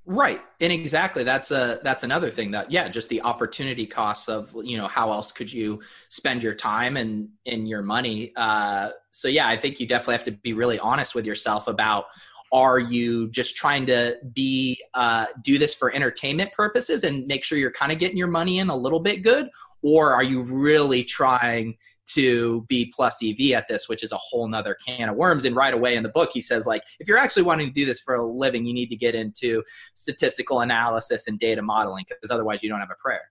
Right. 0.09 0.41
And 0.61 0.71
exactly. 0.71 1.25
That's 1.25 1.51
a 1.51 1.81
that's 1.83 2.05
another 2.05 2.29
thing 2.29 2.51
that 2.51 2.71
yeah, 2.71 2.87
just 2.87 3.09
the 3.09 3.21
opportunity 3.23 3.85
costs 3.85 4.29
of, 4.29 4.55
you 4.63 4.77
know, 4.77 4.87
how 4.87 5.11
else 5.11 5.33
could 5.33 5.51
you 5.51 5.81
spend 6.07 6.41
your 6.41 6.55
time 6.55 6.95
and 6.95 7.27
and 7.45 7.67
your 7.67 7.81
money. 7.81 8.31
Uh 8.37 8.91
so 9.11 9.27
yeah, 9.27 9.49
I 9.49 9.57
think 9.57 9.81
you 9.81 9.85
definitely 9.87 10.13
have 10.13 10.23
to 10.23 10.31
be 10.31 10.53
really 10.53 10.79
honest 10.79 11.13
with 11.13 11.25
yourself 11.25 11.67
about 11.67 12.05
are 12.51 12.79
you 12.79 13.29
just 13.29 13.55
trying 13.55 13.85
to 13.87 14.15
be 14.33 14.81
uh, 14.93 15.25
do 15.43 15.57
this 15.57 15.73
for 15.73 15.93
entertainment 15.93 16.51
purposes 16.53 17.03
and 17.03 17.27
make 17.27 17.43
sure 17.43 17.57
you're 17.57 17.71
kind 17.71 17.91
of 17.91 17.99
getting 17.99 18.17
your 18.17 18.27
money 18.27 18.59
in 18.59 18.69
a 18.69 18.75
little 18.75 18.99
bit 18.99 19.21
good 19.21 19.49
or 19.81 20.13
are 20.13 20.23
you 20.23 20.43
really 20.43 21.03
trying 21.03 21.75
to 22.07 22.65
be 22.67 22.91
plus 22.95 23.23
EV 23.23 23.51
at 23.51 23.67
this, 23.67 23.89
which 23.89 24.03
is 24.03 24.11
a 24.11 24.17
whole 24.17 24.47
nother 24.47 24.75
can 24.85 25.09
of 25.09 25.15
worms. 25.15 25.45
And 25.45 25.55
right 25.55 25.73
away 25.73 25.95
in 25.95 26.03
the 26.03 26.09
book, 26.09 26.31
he 26.33 26.41
says, 26.41 26.65
like, 26.65 26.83
if 26.99 27.07
you're 27.07 27.17
actually 27.17 27.43
wanting 27.43 27.67
to 27.67 27.73
do 27.73 27.85
this 27.85 27.99
for 27.99 28.15
a 28.15 28.25
living, 28.25 28.65
you 28.65 28.73
need 28.73 28.87
to 28.87 28.95
get 28.95 29.15
into 29.15 29.63
statistical 29.93 30.61
analysis 30.61 31.27
and 31.27 31.37
data 31.39 31.61
modeling 31.61 32.05
because 32.07 32.31
otherwise 32.31 32.63
you 32.63 32.69
don't 32.69 32.79
have 32.79 32.91
a 32.91 33.01
prayer. 33.01 33.29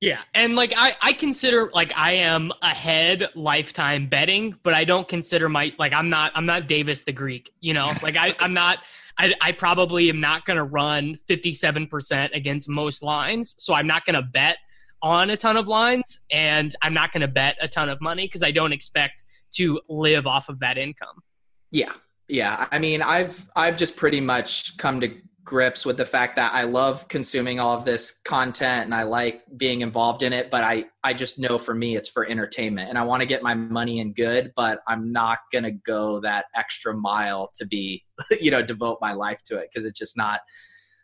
Yeah, 0.00 0.20
and 0.34 0.54
like 0.54 0.74
I, 0.76 0.94
I 1.00 1.12
consider 1.14 1.70
like 1.72 1.92
I 1.96 2.16
am 2.16 2.52
ahead 2.60 3.30
lifetime 3.34 4.06
betting, 4.06 4.54
but 4.62 4.74
I 4.74 4.84
don't 4.84 5.08
consider 5.08 5.48
my 5.48 5.72
like 5.78 5.94
I'm 5.94 6.10
not 6.10 6.32
I'm 6.34 6.44
not 6.44 6.66
Davis 6.66 7.04
the 7.04 7.12
Greek, 7.12 7.50
you 7.60 7.72
know. 7.72 7.90
Like 8.02 8.16
I 8.16 8.36
I'm 8.38 8.52
not 8.52 8.80
I 9.16 9.32
I 9.40 9.52
probably 9.52 10.10
am 10.10 10.20
not 10.20 10.44
going 10.44 10.58
to 10.58 10.64
run 10.64 11.18
57% 11.26 12.34
against 12.34 12.68
most 12.68 13.02
lines, 13.02 13.54
so 13.56 13.72
I'm 13.72 13.86
not 13.86 14.04
going 14.04 14.16
to 14.16 14.22
bet 14.22 14.58
on 15.02 15.30
a 15.30 15.36
ton 15.36 15.56
of 15.56 15.68
lines 15.68 16.18
and 16.30 16.74
I'm 16.82 16.94
not 16.94 17.12
going 17.12 17.20
to 17.22 17.28
bet 17.28 17.56
a 17.60 17.68
ton 17.68 17.88
of 17.88 18.00
money 18.00 18.26
because 18.26 18.42
I 18.42 18.50
don't 18.50 18.72
expect 18.72 19.24
to 19.56 19.80
live 19.88 20.26
off 20.26 20.48
of 20.48 20.60
that 20.60 20.78
income. 20.78 21.22
Yeah. 21.70 21.92
Yeah. 22.28 22.66
I 22.70 22.78
mean, 22.78 23.02
I've 23.02 23.46
I've 23.54 23.76
just 23.76 23.96
pretty 23.96 24.20
much 24.20 24.76
come 24.78 25.00
to 25.00 25.14
grips 25.44 25.84
with 25.84 25.98
the 25.98 26.06
fact 26.06 26.36
that 26.36 26.54
I 26.54 26.64
love 26.64 27.06
consuming 27.08 27.60
all 27.60 27.76
of 27.76 27.84
this 27.84 28.20
content 28.24 28.86
and 28.86 28.94
I 28.94 29.02
like 29.02 29.42
being 29.58 29.82
involved 29.82 30.22
in 30.22 30.32
it, 30.32 30.50
but 30.50 30.64
I 30.64 30.86
I 31.02 31.12
just 31.12 31.38
know 31.38 31.58
for 31.58 31.74
me 31.74 31.96
it's 31.96 32.08
for 32.08 32.26
entertainment 32.26 32.88
and 32.88 32.98
I 32.98 33.02
want 33.02 33.20
to 33.20 33.26
get 33.26 33.42
my 33.42 33.54
money 33.54 33.98
in 34.00 34.14
good, 34.14 34.52
but 34.56 34.80
I'm 34.88 35.12
not 35.12 35.40
going 35.52 35.64
to 35.64 35.72
go 35.72 36.20
that 36.20 36.46
extra 36.56 36.94
mile 36.94 37.50
to 37.56 37.66
be, 37.66 38.02
you 38.40 38.50
know, 38.50 38.62
devote 38.62 38.98
my 39.02 39.12
life 39.12 39.42
to 39.46 39.58
it 39.58 39.68
because 39.70 39.84
it's 39.84 39.98
just 39.98 40.16
not 40.16 40.40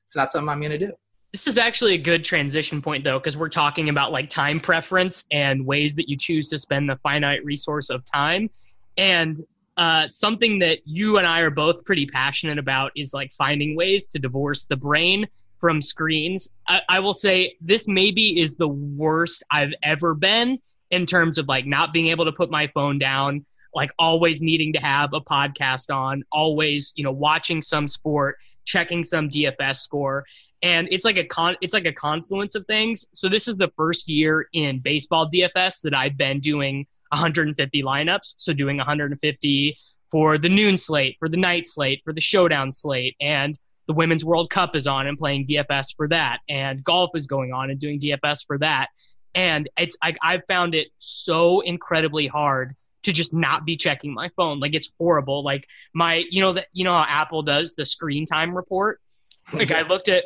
it's 0.07 0.17
not 0.17 0.31
something 0.31 0.49
I'm 0.49 0.61
going 0.61 0.73
to 0.73 0.79
do. 0.79 0.93
This 1.33 1.47
is 1.47 1.59
actually 1.59 1.95
a 1.95 1.99
good 1.99 2.25
transition 2.25 2.83
point, 2.83 3.05
though, 3.05 3.19
because 3.19 3.37
we're 3.37 3.49
talking 3.49 3.89
about 3.89 4.11
like 4.11 4.29
time 4.29 4.59
preference 4.59 5.27
and 5.31 5.65
ways 5.65 5.95
that 5.95 6.09
you 6.09 6.17
choose 6.17 6.49
to 6.51 6.59
spend 6.59 6.91
the 6.91 6.97
finite 6.97 7.45
resource 7.45 7.89
of 7.89 8.05
time. 8.05 8.51
And 8.97 9.37
uh, 9.77 10.09
something 10.09 10.59
that 10.59 10.81
you 10.85 11.19
and 11.19 11.27
I 11.27 11.41
are 11.41 11.51
both 11.51 11.85
pretty 11.85 12.07
passionate 12.07 12.59
about 12.59 12.91
is 12.97 13.15
like 13.15 13.33
finding 13.33 13.77
ways 13.77 14.07
to 14.09 14.19
divorce 14.19 14.67
the 14.67 14.77
brain 14.77 15.29
from 15.59 15.81
screens. 15.81 16.49
I, 16.67 16.83
I 16.89 17.01
will 17.01 17.15
say 17.15 17.55
this 17.61 17.87
maybe 17.87 18.41
is 18.41 18.57
the 18.57 18.69
worst 18.69 19.45
I've 19.53 19.73
ever 19.85 20.15
been 20.15 20.59
in 20.91 21.07
terms 21.07 21.39
of 21.39 21.47
like 21.47 21.65
not 21.65 21.93
being 21.93 22.09
able 22.09 22.25
to 22.25 22.33
put 22.33 22.51
my 22.51 22.67
phone 22.75 22.99
down, 22.99 23.47
like 23.73 23.93
always 24.01 24.43
needing 24.43 24.73
to 24.73 24.81
have 24.81 25.13
a 25.13 25.21
podcast 25.21 25.95
on, 25.95 26.25
always, 26.33 26.93
you 26.97 27.05
know, 27.05 27.13
watching 27.13 27.63
some 27.63 27.87
sport, 27.87 28.37
checking 28.65 29.05
some 29.05 29.29
DFS 29.29 29.77
score. 29.77 30.25
And 30.63 30.89
it's 30.91 31.05
like 31.05 31.17
a 31.17 31.25
con 31.25 31.57
it's 31.61 31.73
like 31.73 31.87
a 31.87 31.93
confluence 31.93 32.55
of 32.55 32.67
things. 32.67 33.07
So 33.15 33.29
this 33.29 33.49
is 33.49 33.57
the 33.57 33.71
first 33.77 34.09
year 34.09 34.47
in 34.53 34.81
baseball 34.81 35.29
dfs 35.31 35.81
that 35.83 35.95
i've 35.95 36.17
been 36.17 36.41
doing 36.41 36.87
150 37.09 37.83
lineups. 37.83 38.35
So 38.37 38.53
doing 38.53 38.77
150 38.77 39.79
for 40.11 40.39
the 40.39 40.49
noon 40.49 40.77
slate 40.77 41.17
for 41.19 41.29
the 41.29 41.37
night 41.37 41.67
slate 41.67 42.03
for 42.05 42.13
the 42.13 42.21
showdown 42.21 42.73
slate. 42.73 43.17
And 43.21 43.59
the 43.87 43.95
women's 43.95 44.25
world 44.25 44.51
cup 44.51 44.77
is 44.77 44.87
on 44.87 45.07
and 45.07 45.19
playing 45.19 45.47
dfs 45.47 45.95
for 45.97 46.09
that. 46.09 46.41
And 46.49 46.85
golf 46.85 47.11
is 47.15 47.27
going 47.27 47.53
on 47.53 47.71
and 47.71 47.81
doing 47.81 47.99
dfs 47.99 48.47
for 48.47 48.59
that. 48.59 48.89
And 49.35 49.69
it's 49.79 49.97
I, 50.03 50.15
i've 50.23 50.43
found 50.47 50.75
it 50.75 50.89
so 50.99 51.61
incredibly 51.61 52.27
hard 52.27 52.77
to 53.03 53.13
just 53.13 53.33
not 53.33 53.65
be 53.65 53.77
checking 53.77 54.13
my 54.13 54.29
phone 54.37 54.61
like 54.61 54.75
it's 54.75 54.93
horrible 54.99 55.43
like 55.43 55.67
my 55.95 56.25
you 56.31 56.41
know 56.41 56.53
that 56.53 56.67
you 56.73 56.85
know 56.85 56.97
how 56.97 57.07
apple 57.09 57.43
does 57.43 57.75
the 57.75 57.85
screen 57.85 58.27
time 58.27 58.55
report 58.55 59.01
like 59.53 59.71
i 59.71 59.83
looked 59.83 60.09
at 60.09 60.25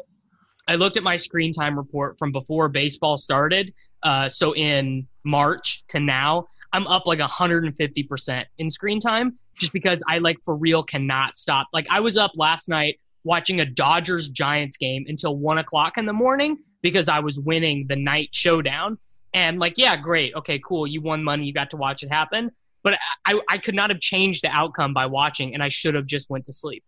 I 0.66 0.76
looked 0.76 0.96
at 0.96 1.02
my 1.02 1.16
screen 1.16 1.52
time 1.52 1.76
report 1.76 2.18
from 2.18 2.32
before 2.32 2.68
baseball 2.68 3.18
started. 3.18 3.74
Uh, 4.02 4.28
so 4.28 4.54
in 4.54 5.06
March 5.24 5.84
to 5.88 6.00
now, 6.00 6.48
I'm 6.72 6.86
up 6.86 7.06
like 7.06 7.18
150% 7.18 8.44
in 8.58 8.70
screen 8.70 9.00
time 9.00 9.38
just 9.56 9.72
because 9.72 10.02
I 10.08 10.18
like 10.18 10.38
for 10.44 10.56
real 10.56 10.82
cannot 10.82 11.36
stop. 11.36 11.68
Like 11.72 11.86
I 11.90 12.00
was 12.00 12.16
up 12.16 12.32
last 12.34 12.68
night 12.68 12.98
watching 13.24 13.60
a 13.60 13.66
Dodgers 13.66 14.28
Giants 14.28 14.76
game 14.76 15.04
until 15.06 15.36
one 15.36 15.58
o'clock 15.58 15.96
in 15.96 16.06
the 16.06 16.12
morning 16.12 16.58
because 16.82 17.08
I 17.08 17.20
was 17.20 17.38
winning 17.38 17.86
the 17.88 17.96
night 17.96 18.30
showdown. 18.32 18.98
And 19.32 19.58
like, 19.58 19.74
yeah, 19.76 19.96
great. 19.96 20.34
Okay, 20.34 20.60
cool. 20.64 20.86
You 20.86 21.00
won 21.00 21.24
money. 21.24 21.44
You 21.44 21.52
got 21.52 21.70
to 21.70 21.76
watch 21.76 22.02
it 22.02 22.10
happen. 22.10 22.50
But 22.84 22.98
I, 23.26 23.40
I 23.48 23.58
could 23.58 23.74
not 23.74 23.90
have 23.90 24.00
changed 24.00 24.42
the 24.42 24.48
outcome 24.48 24.94
by 24.94 25.06
watching, 25.06 25.54
and 25.54 25.62
I 25.62 25.68
should 25.68 25.94
have 25.94 26.06
just 26.06 26.30
went 26.30 26.44
to 26.46 26.52
sleep. 26.52 26.84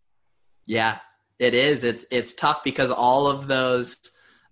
Yeah, 0.67 0.99
it 1.39 1.55
is. 1.55 1.83
It's 1.83 2.05
it's 2.11 2.35
tough 2.35 2.63
because 2.63 2.91
all 2.93 3.27
of 3.27 3.49
those 3.49 3.99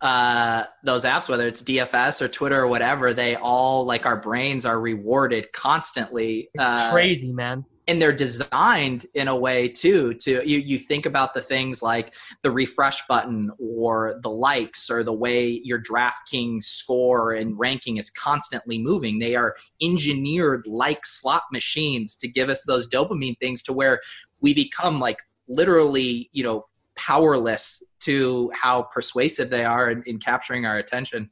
uh, 0.00 0.64
those 0.82 1.04
apps, 1.04 1.28
whether 1.28 1.46
it's 1.46 1.62
DFS 1.62 2.20
or 2.20 2.28
Twitter 2.28 2.60
or 2.60 2.66
whatever, 2.66 3.14
they 3.14 3.36
all 3.36 3.84
like 3.84 4.06
our 4.06 4.16
brains 4.16 4.66
are 4.66 4.80
rewarded 4.80 5.52
constantly. 5.52 6.48
Uh, 6.58 6.90
crazy, 6.90 7.32
man 7.32 7.64
and 7.86 8.00
they're 8.00 8.12
designed 8.12 9.06
in 9.14 9.28
a 9.28 9.36
way 9.36 9.68
too 9.68 10.14
to 10.14 10.46
you 10.48 10.58
you 10.58 10.78
think 10.78 11.06
about 11.06 11.34
the 11.34 11.40
things 11.40 11.82
like 11.82 12.14
the 12.42 12.50
refresh 12.50 13.06
button 13.06 13.50
or 13.58 14.18
the 14.22 14.30
likes 14.30 14.90
or 14.90 15.02
the 15.02 15.12
way 15.12 15.60
your 15.64 15.82
DraftKings 15.82 16.62
score 16.62 17.32
and 17.32 17.58
ranking 17.58 17.96
is 17.96 18.10
constantly 18.10 18.78
moving. 18.78 19.18
They 19.18 19.36
are 19.36 19.56
engineered 19.82 20.66
like 20.66 21.04
slot 21.04 21.44
machines 21.52 22.16
to 22.16 22.28
give 22.28 22.48
us 22.48 22.64
those 22.64 22.88
dopamine 22.88 23.38
things 23.38 23.62
to 23.64 23.72
where 23.72 24.00
we 24.40 24.54
become 24.54 25.00
like 25.00 25.18
literally 25.48 26.30
you 26.32 26.42
know 26.42 26.66
powerless 26.96 27.82
to 28.00 28.50
how 28.54 28.82
persuasive 28.82 29.50
they 29.50 29.64
are 29.64 29.90
in, 29.90 30.02
in 30.06 30.18
capturing 30.18 30.64
our 30.64 30.78
attention. 30.78 31.28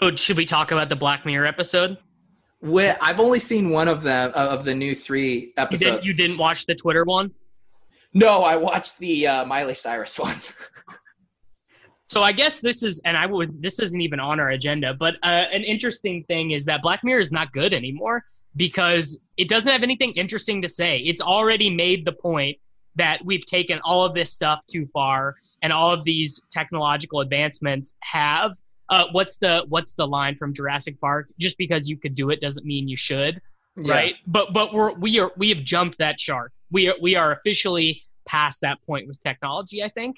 So 0.00 0.16
should 0.16 0.36
we 0.36 0.46
talk 0.46 0.72
about 0.72 0.88
the 0.88 0.96
black 0.96 1.24
mirror 1.26 1.46
episode 1.46 1.98
I've 2.62 3.20
only 3.20 3.38
seen 3.38 3.70
one 3.70 3.88
of 3.88 4.02
them 4.02 4.32
uh, 4.34 4.48
of 4.48 4.64
the 4.64 4.74
new 4.74 4.94
three 4.94 5.52
episodes. 5.56 5.82
You, 5.82 5.92
did, 5.92 6.06
you 6.06 6.14
didn't 6.14 6.38
watch 6.38 6.66
the 6.66 6.74
Twitter 6.74 7.04
one? 7.04 7.32
No, 8.12 8.42
I 8.42 8.56
watched 8.56 8.98
the 8.98 9.26
uh, 9.26 9.44
Miley 9.44 9.74
Cyrus 9.74 10.18
one. 10.18 10.36
so 12.08 12.22
I 12.22 12.32
guess 12.32 12.60
this 12.60 12.82
is, 12.82 13.00
and 13.04 13.16
I 13.16 13.26
would, 13.26 13.62
this 13.62 13.78
isn't 13.78 14.00
even 14.00 14.20
on 14.20 14.40
our 14.40 14.50
agenda, 14.50 14.94
but 14.94 15.14
uh, 15.22 15.44
an 15.52 15.62
interesting 15.62 16.24
thing 16.24 16.50
is 16.50 16.64
that 16.66 16.82
Black 16.82 17.04
Mirror 17.04 17.20
is 17.20 17.32
not 17.32 17.52
good 17.52 17.72
anymore 17.72 18.24
because 18.56 19.18
it 19.36 19.48
doesn't 19.48 19.70
have 19.70 19.82
anything 19.82 20.12
interesting 20.12 20.60
to 20.62 20.68
say. 20.68 20.98
It's 20.98 21.20
already 21.20 21.70
made 21.70 22.04
the 22.04 22.12
point 22.12 22.58
that 22.96 23.24
we've 23.24 23.46
taken 23.46 23.80
all 23.84 24.04
of 24.04 24.14
this 24.14 24.32
stuff 24.32 24.60
too 24.70 24.88
far, 24.92 25.36
and 25.62 25.72
all 25.72 25.92
of 25.92 26.04
these 26.04 26.40
technological 26.50 27.20
advancements 27.20 27.94
have 28.00 28.56
uh, 28.90 29.04
what's 29.12 29.38
the 29.38 29.64
what's 29.68 29.94
the 29.94 30.06
line 30.06 30.36
from 30.36 30.52
Jurassic 30.52 31.00
Park? 31.00 31.28
Just 31.38 31.56
because 31.56 31.88
you 31.88 31.96
could 31.96 32.14
do 32.14 32.30
it 32.30 32.40
doesn't 32.40 32.66
mean 32.66 32.88
you 32.88 32.96
should, 32.96 33.40
yeah. 33.76 33.94
right? 33.94 34.14
But 34.26 34.52
but 34.52 34.74
we're 34.74 34.92
we 34.94 35.18
are 35.20 35.32
we 35.36 35.48
have 35.50 35.62
jumped 35.62 35.98
that 35.98 36.20
shark. 36.20 36.52
We 36.70 36.88
are 36.88 36.96
we 37.00 37.14
are 37.16 37.32
officially 37.32 38.02
past 38.26 38.60
that 38.62 38.78
point 38.82 39.06
with 39.06 39.20
technology. 39.20 39.82
I 39.82 39.88
think. 39.88 40.16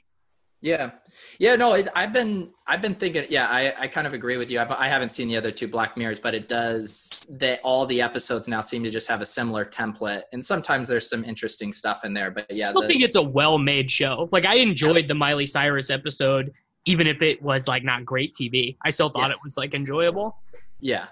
Yeah, 0.63 0.93
yeah. 1.41 1.57
No, 1.57 1.75
it, 1.75 1.89
I've 1.97 2.13
been 2.13 2.51
I've 2.69 2.81
been 2.81 2.95
thinking. 2.95 3.27
Yeah, 3.29 3.49
I, 3.49 3.75
I 3.81 3.89
kind 3.89 4.07
of 4.07 4.15
agree 4.15 4.37
with 4.37 4.49
you. 4.49 4.61
I've, 4.61 4.71
I 4.71 4.87
haven't 4.87 5.11
seen 5.11 5.27
the 5.27 5.37
other 5.37 5.51
two 5.51 5.67
Black 5.67 5.97
Mirrors, 5.97 6.21
but 6.21 6.37
it 6.37 6.49
does 6.49 7.27
that. 7.31 7.61
All 7.65 7.85
the 7.85 8.01
episodes 8.01 8.47
now 8.47 8.61
seem 8.61 8.85
to 8.85 8.91
just 8.91 9.09
have 9.09 9.21
a 9.21 9.27
similar 9.27 9.65
template, 9.65 10.23
and 10.33 10.43
sometimes 10.43 10.87
there's 10.87 11.11
some 11.11 11.25
interesting 11.25 11.73
stuff 11.73 12.05
in 12.05 12.15
there. 12.15 12.31
But 12.31 12.47
yeah, 12.49 12.67
I 12.67 12.71
still 12.71 12.83
the, 12.83 12.89
think 12.89 13.03
it's 13.03 13.17
a 13.17 13.23
well-made 13.23 13.91
show. 13.91 14.29
Like 14.31 14.47
I 14.47 14.55
enjoyed 14.55 15.09
the 15.09 15.17
Miley 15.17 15.47
Cyrus 15.47 15.91
episode 15.91 16.53
even 16.85 17.07
if 17.07 17.23
it 17.23 17.43
was 17.43 17.69
like 17.69 17.85
not 17.85 18.05
great 18.05 18.35
TV. 18.35 18.77
I 18.83 18.91
still 18.91 19.09
thought 19.09 19.29
yeah. 19.31 19.37
it 19.37 19.39
was 19.43 19.57
like 19.57 19.75
enjoyable. 19.75 20.37
Yeah. 20.81 21.07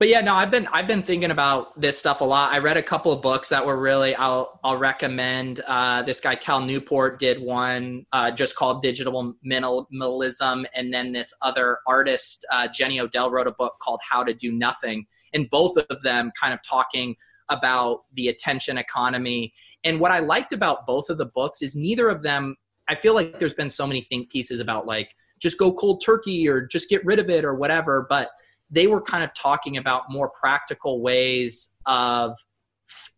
But 0.00 0.08
yeah, 0.08 0.22
no, 0.22 0.34
I've 0.34 0.50
been 0.50 0.66
I've 0.72 0.86
been 0.86 1.02
thinking 1.02 1.30
about 1.30 1.78
this 1.78 1.98
stuff 1.98 2.22
a 2.22 2.24
lot. 2.24 2.54
I 2.54 2.58
read 2.58 2.78
a 2.78 2.82
couple 2.82 3.12
of 3.12 3.20
books 3.20 3.50
that 3.50 3.64
were 3.64 3.78
really 3.78 4.14
I'll 4.14 4.58
I'll 4.64 4.78
recommend. 4.78 5.60
Uh, 5.66 6.00
this 6.00 6.20
guy 6.20 6.34
Cal 6.36 6.64
Newport 6.64 7.18
did 7.18 7.38
one 7.42 8.06
uh, 8.10 8.30
just 8.30 8.56
called 8.56 8.80
Digital 8.80 9.34
Minimalism, 9.46 10.64
and 10.74 10.92
then 10.92 11.12
this 11.12 11.34
other 11.42 11.80
artist 11.86 12.46
uh, 12.50 12.66
Jenny 12.66 12.98
Odell 12.98 13.30
wrote 13.30 13.46
a 13.46 13.52
book 13.52 13.74
called 13.82 14.00
How 14.08 14.24
to 14.24 14.32
Do 14.32 14.52
Nothing, 14.52 15.04
and 15.34 15.50
both 15.50 15.76
of 15.76 16.02
them 16.02 16.32
kind 16.40 16.54
of 16.54 16.60
talking 16.62 17.14
about 17.50 18.04
the 18.14 18.28
attention 18.28 18.78
economy. 18.78 19.52
And 19.84 20.00
what 20.00 20.12
I 20.12 20.20
liked 20.20 20.54
about 20.54 20.86
both 20.86 21.10
of 21.10 21.18
the 21.18 21.26
books 21.26 21.60
is 21.60 21.76
neither 21.76 22.08
of 22.08 22.22
them 22.22 22.56
I 22.90 22.96
feel 22.96 23.14
like 23.14 23.38
there's 23.38 23.54
been 23.54 23.68
so 23.68 23.86
many 23.86 24.00
think 24.00 24.30
pieces 24.30 24.58
about 24.58 24.84
like 24.84 25.14
just 25.38 25.58
go 25.58 25.72
cold 25.72 26.02
turkey 26.04 26.48
or 26.48 26.66
just 26.66 26.90
get 26.90 27.04
rid 27.04 27.20
of 27.20 27.30
it 27.30 27.44
or 27.44 27.54
whatever, 27.54 28.04
but 28.08 28.30
they 28.68 28.88
were 28.88 29.00
kind 29.00 29.22
of 29.22 29.32
talking 29.32 29.76
about 29.76 30.10
more 30.10 30.28
practical 30.28 31.00
ways 31.00 31.76
of 31.86 32.36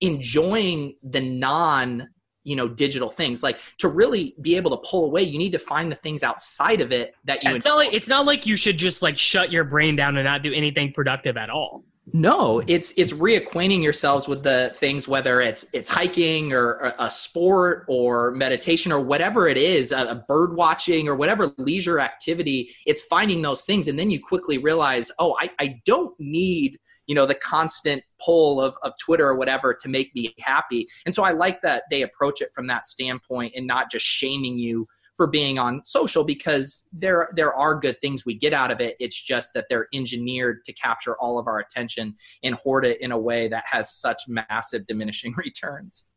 enjoying 0.02 0.94
the 1.02 1.22
non 1.22 2.06
you 2.44 2.54
know 2.54 2.68
digital 2.68 3.08
things. 3.08 3.42
Like 3.42 3.60
to 3.78 3.88
really 3.88 4.34
be 4.42 4.56
able 4.56 4.70
to 4.72 4.88
pull 4.88 5.06
away 5.06 5.22
you 5.22 5.38
need 5.38 5.52
to 5.52 5.58
find 5.58 5.90
the 5.90 5.96
things 5.96 6.22
outside 6.22 6.82
of 6.82 6.92
it 6.92 7.14
that 7.24 7.42
you 7.42 7.54
it's 7.54 7.64
not 7.64 7.78
like 7.78 7.94
it's 7.94 8.08
not 8.08 8.26
like 8.26 8.44
you 8.44 8.56
should 8.56 8.76
just 8.76 9.00
like 9.00 9.18
shut 9.18 9.50
your 9.50 9.64
brain 9.64 9.96
down 9.96 10.18
and 10.18 10.26
not 10.26 10.42
do 10.42 10.52
anything 10.52 10.92
productive 10.92 11.38
at 11.38 11.48
all 11.48 11.82
no, 12.12 12.62
it's 12.66 12.92
it's 12.96 13.12
reacquainting 13.12 13.82
yourselves 13.82 14.26
with 14.26 14.42
the 14.42 14.72
things, 14.76 15.06
whether 15.06 15.40
it's 15.40 15.66
it's 15.72 15.88
hiking 15.88 16.52
or 16.52 16.94
a 16.98 17.10
sport 17.10 17.84
or 17.86 18.32
meditation 18.32 18.90
or 18.90 19.00
whatever 19.00 19.46
it 19.46 19.56
is, 19.56 19.92
a, 19.92 20.24
bird 20.26 20.56
watching 20.56 21.08
or 21.08 21.14
whatever 21.14 21.52
leisure 21.58 22.00
activity. 22.00 22.74
It's 22.86 23.02
finding 23.02 23.40
those 23.40 23.64
things, 23.64 23.86
and 23.86 23.98
then 23.98 24.10
you 24.10 24.20
quickly 24.20 24.58
realize, 24.58 25.12
oh, 25.20 25.36
I, 25.40 25.50
I 25.60 25.80
don't 25.86 26.14
need 26.18 26.78
you 27.06 27.14
know 27.14 27.26
the 27.26 27.34
constant 27.36 28.02
pull 28.24 28.60
of, 28.60 28.74
of 28.84 28.92
twitter 28.98 29.26
or 29.26 29.34
whatever 29.34 29.74
to 29.74 29.88
make 29.88 30.14
me 30.14 30.32
happy 30.38 30.86
and 31.04 31.12
so 31.12 31.24
i 31.24 31.32
like 31.32 31.60
that 31.60 31.82
they 31.90 32.02
approach 32.02 32.40
it 32.40 32.50
from 32.54 32.68
that 32.68 32.86
standpoint 32.86 33.52
and 33.56 33.66
not 33.66 33.90
just 33.90 34.06
shaming 34.06 34.56
you 34.56 34.86
for 35.16 35.26
being 35.26 35.58
on 35.58 35.82
social 35.84 36.24
because 36.24 36.88
there 36.92 37.28
there 37.36 37.54
are 37.54 37.74
good 37.74 38.00
things 38.00 38.24
we 38.24 38.34
get 38.34 38.52
out 38.52 38.70
of 38.70 38.80
it. 38.80 38.96
It's 38.98 39.20
just 39.20 39.52
that 39.54 39.66
they're 39.68 39.88
engineered 39.92 40.64
to 40.64 40.72
capture 40.72 41.16
all 41.16 41.38
of 41.38 41.46
our 41.46 41.58
attention 41.58 42.14
and 42.42 42.54
hoard 42.54 42.86
it 42.86 43.00
in 43.00 43.12
a 43.12 43.18
way 43.18 43.48
that 43.48 43.64
has 43.70 43.94
such 43.94 44.22
massive 44.28 44.86
diminishing 44.86 45.34
returns. 45.36 46.08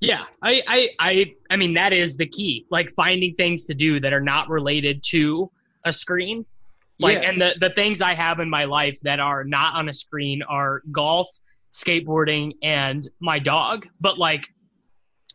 Yeah, 0.00 0.24
I, 0.42 0.62
I, 0.66 0.90
I, 0.98 1.34
I 1.50 1.56
mean 1.56 1.74
that 1.74 1.92
is 1.92 2.16
the 2.16 2.26
key. 2.26 2.66
Like 2.70 2.90
finding 2.94 3.34
things 3.34 3.66
to 3.66 3.74
do 3.74 4.00
that 4.00 4.14
are 4.14 4.20
not 4.20 4.48
related 4.48 5.02
to 5.08 5.50
a 5.84 5.92
screen. 5.92 6.46
Like, 6.98 7.22
yeah. 7.22 7.30
and 7.30 7.40
the 7.40 7.54
the 7.60 7.70
things 7.70 8.00
I 8.00 8.14
have 8.14 8.40
in 8.40 8.48
my 8.48 8.64
life 8.64 8.98
that 9.02 9.20
are 9.20 9.44
not 9.44 9.74
on 9.74 9.88
a 9.88 9.92
screen 9.92 10.42
are 10.42 10.82
golf, 10.90 11.28
skateboarding, 11.72 12.52
and 12.62 13.06
my 13.20 13.38
dog. 13.38 13.86
But 14.00 14.18
like, 14.18 14.48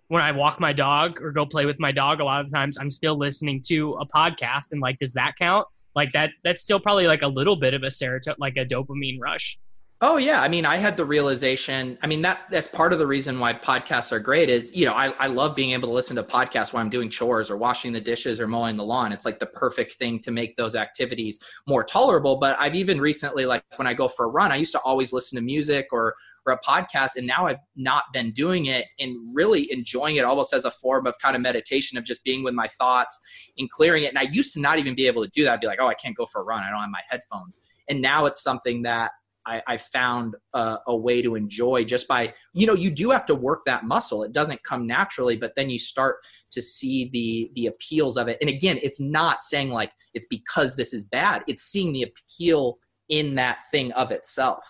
when 0.08 0.22
I 0.22 0.32
walk 0.32 0.60
my 0.60 0.74
dog 0.74 1.22
or 1.22 1.32
go 1.32 1.46
play 1.46 1.66
with 1.66 1.80
my 1.80 1.92
dog, 1.92 2.20
a 2.20 2.26
lot 2.26 2.46
of 2.46 2.52
times 2.52 2.78
I'm 2.78 2.92
still 2.92 3.18
listening 3.18 3.62
to 3.68 3.94
a 3.94 4.06
podcast 4.06 4.72
and 4.72 4.82
like, 4.82 5.00
does 5.00 5.14
that 5.14 5.34
count? 5.40 5.68
Like 5.96 6.12
that, 6.12 6.32
that's 6.44 6.62
still 6.62 6.80
probably 6.80 7.08
like 7.08 7.22
a 7.22 7.28
little 7.28 7.56
bit 7.56 7.74
of 7.74 7.84
a 7.84 7.88
serotonin, 7.88 8.36
like 8.38 8.58
a 8.58 8.66
dopamine 8.66 9.20
rush. 9.20 9.58
Oh 10.02 10.18
yeah. 10.18 10.42
I 10.42 10.50
mean, 10.50 10.66
I 10.66 10.76
had 10.76 10.98
the 10.98 11.06
realization, 11.06 11.98
I 12.04 12.08
mean, 12.08 12.22
that 12.24 12.42
that's 12.52 12.68
part 12.68 12.92
of 12.92 13.00
the 13.00 13.08
reason 13.08 13.40
why 13.40 13.54
podcasts 13.54 14.12
are 14.12 14.20
great 14.20 14.50
is, 14.50 14.76
you 14.76 14.86
know, 14.86 14.94
I, 14.94 15.08
I 15.20 15.28
love 15.28 15.56
being 15.56 15.72
able 15.72 15.88
to 15.88 15.94
listen 15.94 16.18
to 16.18 16.24
podcasts 16.24 16.74
while 16.74 16.84
I'm 16.84 16.90
doing 16.90 17.10
chores 17.10 17.50
or 17.50 17.56
washing 17.56 17.94
the 17.94 18.02
dishes 18.02 18.42
or 18.42 18.46
mowing 18.46 18.76
the 18.76 18.84
lawn. 18.84 19.14
It's 19.14 19.26
like 19.26 19.40
the 19.40 19.46
perfect 19.46 19.94
thing 19.94 20.20
to 20.20 20.32
make 20.32 20.58
those 20.58 20.76
activities 20.76 21.40
more 21.66 21.84
tolerable. 21.84 22.36
But 22.36 22.58
I've 22.60 22.76
even 22.76 23.00
recently, 23.00 23.46
like 23.46 23.64
when 23.78 23.88
I 23.88 23.94
go 23.94 24.10
for 24.10 24.26
a 24.26 24.28
run, 24.28 24.52
I 24.52 24.58
used 24.58 24.74
to 24.74 24.80
always 24.82 25.14
listen 25.14 25.38
to 25.38 25.42
music 25.42 25.88
or 25.94 26.14
or 26.46 26.54
a 26.54 26.60
podcast 26.60 27.16
and 27.16 27.26
now 27.26 27.46
i've 27.46 27.60
not 27.76 28.06
been 28.14 28.32
doing 28.32 28.68
it 28.68 28.86
and 29.00 29.18
really 29.34 29.72
enjoying 29.72 30.18
it 30.18 30.26
almost 30.26 30.54
as 30.54 30.66
a 30.66 30.72
form 30.72 31.08
of 31.08 31.18
kind 31.20 31.36
of 31.36 31.42
meditation 31.42 31.98
of 31.98 32.04
just 32.04 32.24
being 32.24 32.44
with 32.44 32.54
my 32.54 32.68
thoughts 32.68 33.20
and 33.58 33.70
clearing 33.70 34.04
it. 34.04 34.10
And 34.10 34.20
i 34.20 34.24
used 34.24 34.54
to 34.54 34.60
not 34.60 34.80
even 34.80 34.96
be 34.96 35.08
able 35.08 35.24
to 35.24 35.30
do 35.30 35.44
that. 35.44 35.54
I'd 35.54 35.62
be 35.62 35.68
like 35.68 35.80
oh 35.82 35.88
i 35.88 35.94
can't 35.94 36.16
go 36.16 36.26
for 36.26 36.42
a 36.42 36.44
run. 36.44 36.64
I 36.64 36.70
don't 36.70 36.82
have 36.82 36.90
my 36.90 37.02
headphones. 37.08 37.60
And 37.90 38.02
now 38.02 38.26
it's 38.26 38.42
something 38.42 38.82
that 38.84 39.12
I, 39.48 39.62
I 39.68 39.78
found 39.78 40.36
a, 40.54 40.80
a, 40.88 40.96
way 40.96 41.22
to 41.22 41.36
enjoy 41.36 41.84
just 41.84 42.08
by 42.08 42.34
you 42.54 42.66
know 42.66 42.74
you 42.74 42.90
do 42.90 43.12
have 43.12 43.26
to 43.28 43.36
work 43.36 43.64
that 43.66 43.86
muscle. 43.86 44.24
It 44.24 44.32
doesn't 44.32 44.64
come 44.64 44.88
naturally 44.88 45.38
but 45.38 45.54
then 45.56 45.70
you 45.70 45.80
start 45.80 46.18
to 46.52 46.62
see 46.62 47.10
the 47.12 47.52
the 47.56 47.68
appeals 47.68 48.18
of 48.18 48.28
it. 48.28 48.38
And 48.42 48.50
again 48.50 48.80
it's 48.82 49.00
not 49.00 49.42
saying 49.42 49.70
like 49.70 49.92
it's 50.14 50.28
because 50.30 50.76
this 50.76 50.94
is 50.94 51.04
bad. 51.04 51.44
It's 51.48 51.64
seeing 51.64 51.94
the 51.94 52.04
appeal 52.04 52.78
in 53.10 53.36
that 53.36 53.60
thing 53.72 53.92
of 53.94 54.12
itself 54.12 54.66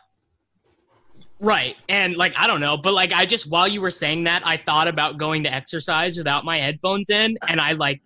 Right. 1.46 1.76
And 1.90 2.16
like 2.16 2.34
I 2.36 2.48
don't 2.48 2.60
know, 2.60 2.76
but 2.76 2.96
like 2.96 3.14
I 3.14 3.28
just 3.28 3.48
while 3.48 3.68
you 3.68 3.80
were 3.80 3.92
saying 3.92 4.24
that, 4.24 4.42
I 4.46 4.58
thought 4.58 4.88
about 4.88 5.20
going 5.20 5.44
to 5.44 5.54
exercise 5.54 6.18
without 6.18 6.44
my 6.44 6.58
headphones 6.58 7.12
in 7.12 7.38
and 7.48 7.62
I 7.62 7.74
like 7.74 8.02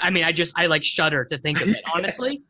I 0.00 0.08
mean, 0.08 0.24
I 0.24 0.32
just 0.32 0.54
I 0.56 0.64
like 0.64 0.82
shudder 0.82 1.26
to 1.26 1.36
think 1.36 1.60
of 1.60 1.68
it, 1.68 1.82
honestly. 1.94 2.42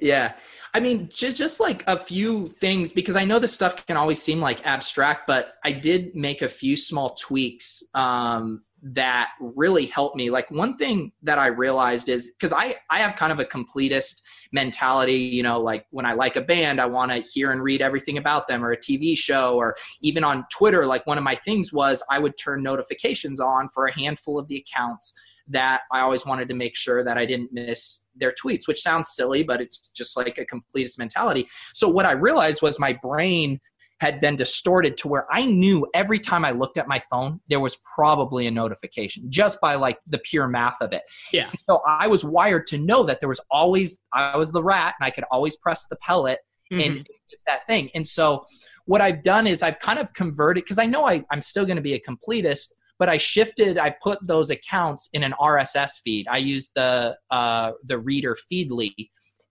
yeah. 0.00 0.32
I 0.72 0.80
mean, 0.80 1.10
just 1.12 1.36
just 1.36 1.60
like 1.60 1.84
a 1.86 1.98
few 1.98 2.48
things 2.48 2.92
because 2.92 3.14
I 3.14 3.26
know 3.26 3.38
this 3.38 3.52
stuff 3.52 3.86
can 3.86 3.98
always 3.98 4.22
seem 4.22 4.40
like 4.40 4.66
abstract, 4.66 5.26
but 5.26 5.56
I 5.62 5.72
did 5.72 6.16
make 6.16 6.40
a 6.40 6.48
few 6.48 6.74
small 6.74 7.10
tweaks 7.20 7.82
um 7.92 8.62
that 8.82 9.30
really 9.40 9.86
helped 9.86 10.16
me 10.16 10.28
like 10.28 10.50
one 10.50 10.76
thing 10.76 11.12
that 11.22 11.38
i 11.38 11.46
realized 11.46 12.08
is 12.08 12.32
because 12.32 12.52
i 12.52 12.74
i 12.90 12.98
have 12.98 13.14
kind 13.14 13.30
of 13.30 13.38
a 13.38 13.44
completist 13.44 14.22
mentality 14.52 15.14
you 15.14 15.42
know 15.42 15.60
like 15.60 15.86
when 15.90 16.04
i 16.04 16.12
like 16.12 16.34
a 16.34 16.40
band 16.40 16.80
i 16.80 16.86
want 16.86 17.12
to 17.12 17.18
hear 17.18 17.52
and 17.52 17.62
read 17.62 17.80
everything 17.80 18.18
about 18.18 18.48
them 18.48 18.64
or 18.64 18.72
a 18.72 18.76
tv 18.76 19.16
show 19.16 19.54
or 19.56 19.76
even 20.00 20.24
on 20.24 20.44
twitter 20.52 20.84
like 20.84 21.06
one 21.06 21.16
of 21.16 21.22
my 21.22 21.36
things 21.36 21.72
was 21.72 22.02
i 22.10 22.18
would 22.18 22.36
turn 22.36 22.60
notifications 22.60 23.38
on 23.38 23.68
for 23.68 23.86
a 23.86 23.94
handful 23.94 24.36
of 24.36 24.48
the 24.48 24.56
accounts 24.56 25.14
that 25.48 25.82
I 25.90 26.00
always 26.00 26.24
wanted 26.24 26.48
to 26.48 26.54
make 26.54 26.76
sure 26.76 27.02
that 27.02 27.18
I 27.18 27.26
didn't 27.26 27.52
miss 27.52 28.06
their 28.14 28.32
tweets, 28.32 28.68
which 28.68 28.80
sounds 28.80 29.10
silly, 29.14 29.42
but 29.42 29.60
it's 29.60 29.90
just 29.92 30.16
like 30.16 30.38
a 30.38 30.46
completist 30.46 30.98
mentality. 30.98 31.48
So 31.74 31.88
what 31.88 32.06
I 32.06 32.12
realized 32.12 32.62
was 32.62 32.78
my 32.78 32.92
brain 32.92 33.60
had 34.02 34.20
been 34.20 34.34
distorted 34.34 34.96
to 34.96 35.06
where 35.06 35.26
I 35.30 35.46
knew 35.46 35.86
every 35.94 36.18
time 36.18 36.44
I 36.44 36.50
looked 36.50 36.76
at 36.76 36.88
my 36.88 36.98
phone, 36.98 37.40
there 37.48 37.60
was 37.60 37.78
probably 37.94 38.48
a 38.48 38.50
notification 38.50 39.30
just 39.30 39.60
by 39.60 39.76
like 39.76 40.00
the 40.08 40.18
pure 40.18 40.48
math 40.48 40.78
of 40.80 40.92
it. 40.92 41.02
Yeah. 41.32 41.50
So 41.60 41.82
I 41.86 42.08
was 42.08 42.24
wired 42.24 42.66
to 42.66 42.78
know 42.78 43.04
that 43.04 43.20
there 43.20 43.28
was 43.28 43.40
always, 43.48 44.02
I 44.12 44.36
was 44.36 44.50
the 44.50 44.62
rat 44.62 44.96
and 44.98 45.06
I 45.06 45.10
could 45.10 45.22
always 45.30 45.56
press 45.56 45.86
the 45.88 45.94
pellet 45.96 46.40
mm-hmm. 46.72 46.80
and 46.80 47.06
that 47.46 47.64
thing. 47.68 47.90
And 47.94 48.04
so 48.04 48.44
what 48.86 49.00
I've 49.00 49.22
done 49.22 49.46
is 49.46 49.62
I've 49.62 49.78
kind 49.78 50.00
of 50.00 50.12
converted 50.14 50.64
because 50.64 50.80
I 50.80 50.86
know 50.86 51.06
I, 51.06 51.24
I'm 51.30 51.40
still 51.40 51.64
going 51.64 51.76
to 51.76 51.82
be 51.82 51.94
a 51.94 52.00
completist 52.00 52.72
but 52.98 53.08
I 53.08 53.16
shifted. 53.16 53.78
I 53.78 53.96
put 54.00 54.24
those 54.24 54.50
accounts 54.50 55.08
in 55.12 55.24
an 55.24 55.34
RSS 55.40 56.00
feed. 56.04 56.28
I 56.28 56.36
used 56.36 56.70
the 56.76 57.16
uh, 57.32 57.72
the 57.82 57.98
reader 57.98 58.36
Feedly, 58.36 58.92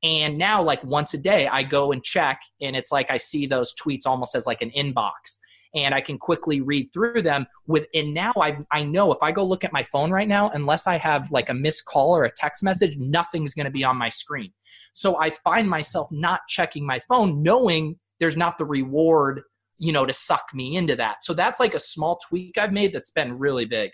and 0.03 0.37
now 0.37 0.61
like 0.61 0.83
once 0.83 1.13
a 1.13 1.17
day 1.17 1.47
I 1.47 1.63
go 1.63 1.91
and 1.91 2.03
check, 2.03 2.41
and 2.61 2.75
it's 2.75 2.91
like 2.91 3.11
I 3.11 3.17
see 3.17 3.45
those 3.45 3.73
tweets 3.75 4.05
almost 4.05 4.35
as 4.35 4.47
like 4.47 4.61
an 4.61 4.71
inbox, 4.71 5.37
and 5.75 5.93
I 5.93 6.01
can 6.01 6.17
quickly 6.17 6.61
read 6.61 6.91
through 6.93 7.21
them. 7.21 7.47
With 7.67 7.85
and 7.93 8.13
now 8.13 8.33
I 8.37 8.57
I 8.71 8.83
know 8.83 9.11
if 9.11 9.19
I 9.21 9.31
go 9.31 9.43
look 9.43 9.63
at 9.63 9.73
my 9.73 9.83
phone 9.83 10.11
right 10.11 10.27
now, 10.27 10.49
unless 10.49 10.87
I 10.87 10.97
have 10.97 11.31
like 11.31 11.49
a 11.49 11.53
missed 11.53 11.85
call 11.85 12.15
or 12.15 12.25
a 12.25 12.31
text 12.31 12.63
message, 12.63 12.97
nothing's 12.97 13.53
going 13.53 13.65
to 13.65 13.71
be 13.71 13.83
on 13.83 13.97
my 13.97 14.09
screen. 14.09 14.51
So 14.93 15.19
I 15.19 15.29
find 15.29 15.69
myself 15.69 16.07
not 16.11 16.41
checking 16.47 16.85
my 16.85 16.99
phone, 17.07 17.41
knowing 17.41 17.97
there's 18.19 18.37
not 18.37 18.57
the 18.57 18.65
reward 18.65 19.41
you 19.81 19.91
know, 19.91 20.05
to 20.05 20.13
suck 20.13 20.53
me 20.53 20.77
into 20.77 20.95
that. 20.95 21.23
So 21.23 21.33
that's 21.33 21.59
like 21.59 21.73
a 21.73 21.79
small 21.79 22.19
tweak 22.29 22.59
I've 22.59 22.71
made 22.71 22.93
that's 22.93 23.09
been 23.09 23.39
really 23.39 23.65
big. 23.65 23.89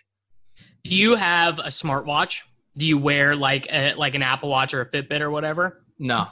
Do 0.84 0.94
you 0.94 1.16
have 1.16 1.60
a 1.60 1.70
smartwatch? 1.70 2.42
Do 2.76 2.86
you 2.86 2.98
wear 2.98 3.38
like 3.38 3.72
a, 3.72 3.94
like 3.94 4.14
an 4.14 4.22
Apple 4.22 4.50
Watch 4.50 4.74
or 4.74 4.82
a 4.82 4.92
Fitbit 4.92 5.22
or 5.22 5.32
whatever? 5.32 5.86
No. 6.00 6.28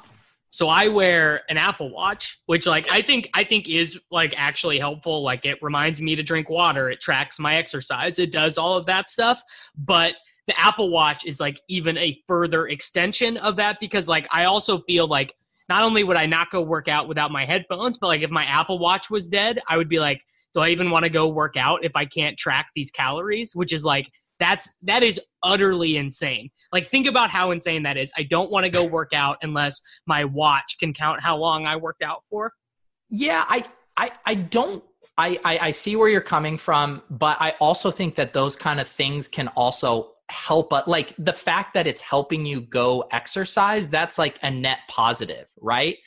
So 0.50 0.70
I 0.70 0.88
wear 0.88 1.42
an 1.50 1.58
Apple 1.58 1.90
Watch, 1.90 2.40
which 2.46 2.66
like 2.66 2.88
I 2.90 3.02
think 3.02 3.30
I 3.34 3.44
think 3.44 3.68
is 3.68 4.00
like 4.10 4.34
actually 4.38 4.80
helpful. 4.80 5.22
Like 5.22 5.46
it 5.46 5.62
reminds 5.62 6.02
me 6.02 6.16
to 6.16 6.24
drink 6.24 6.50
water, 6.50 6.90
it 6.90 7.02
tracks 7.02 7.40
my 7.40 7.58
exercise, 7.58 8.20
it 8.20 8.32
does 8.32 8.58
all 8.58 8.78
of 8.78 8.86
that 8.86 9.10
stuff. 9.10 9.44
But 9.78 10.16
the 10.48 10.58
Apple 10.58 10.90
Watch 10.90 11.26
is 11.26 11.40
like 11.40 11.60
even 11.68 11.98
a 11.98 12.22
further 12.28 12.68
extension 12.68 13.36
of 13.38 13.58
that 13.58 13.80
because 13.80 14.08
like 14.08 14.28
I 14.32 14.46
also 14.46 14.80
feel 14.80 15.08
like 15.08 15.34
not 15.68 15.84
only 15.84 16.04
would 16.04 16.18
I 16.18 16.26
not 16.26 16.52
go 16.52 16.62
work 16.62 16.88
out 16.88 17.08
without 17.08 17.32
my 17.32 17.46
headphones, 17.46 17.98
but 17.98 18.08
like 18.08 18.22
if 18.22 18.30
my 18.30 18.46
Apple 18.46 18.80
Watch 18.80 19.10
was 19.10 19.28
dead, 19.28 19.60
I 19.68 19.78
would 19.78 19.90
be 19.90 20.00
like, 20.00 20.22
do 20.54 20.62
I 20.62 20.70
even 20.70 20.90
want 20.90 21.04
to 21.04 21.10
go 21.10 21.28
work 21.28 21.58
out 21.58 21.84
if 21.84 21.96
I 21.96 22.06
can't 22.06 22.38
track 22.38 22.68
these 22.76 22.92
calories? 22.92 23.56
Which 23.56 23.74
is 23.74 23.84
like 23.84 24.10
that's 24.40 24.70
that 24.84 25.04
is 25.04 25.20
utterly 25.44 25.98
insane. 25.98 26.50
Like 26.72 26.90
think 26.90 27.08
about 27.08 27.30
how 27.30 27.52
insane 27.52 27.84
that 27.84 27.98
is. 27.98 28.12
I 28.18 28.24
don't 28.24 28.52
want 28.52 28.66
to 28.66 28.72
go 28.72 28.84
work 28.84 29.14
out 29.14 29.38
unless 29.42 29.82
my 30.06 30.26
watch 30.26 30.78
can 30.80 30.94
count 30.94 31.22
how 31.22 31.38
long 31.38 31.66
I 31.66 31.76
worked 31.76 32.04
out 32.04 32.24
for. 32.30 32.52
Yeah, 33.10 33.46
I 33.48 33.66
I 33.98 34.12
I 34.26 34.36
don't 34.36 34.84
I, 35.18 35.40
I, 35.46 35.58
I 35.60 35.72
see 35.72 35.96
where 35.96 36.10
you're 36.10 36.22
coming 36.22 36.58
from, 36.58 37.02
but 37.10 37.38
I 37.40 37.52
also 37.62 37.90
think 37.90 38.16
that 38.16 38.34
those 38.34 38.56
kind 38.56 38.80
of 38.80 38.88
things 38.88 39.28
can 39.28 39.48
also 39.50 40.12
help 40.30 40.72
but 40.72 40.88
like 40.88 41.14
the 41.20 41.34
fact 41.34 41.76
that 41.76 41.86
it's 41.86 42.02
helping 42.02 42.46
you 42.46 42.60
go 42.62 43.04
exercise 43.12 43.92
that's 43.92 44.18
like 44.18 44.40
a 44.42 44.50
net 44.50 44.80
positive 44.88 45.46
right? 45.62 45.98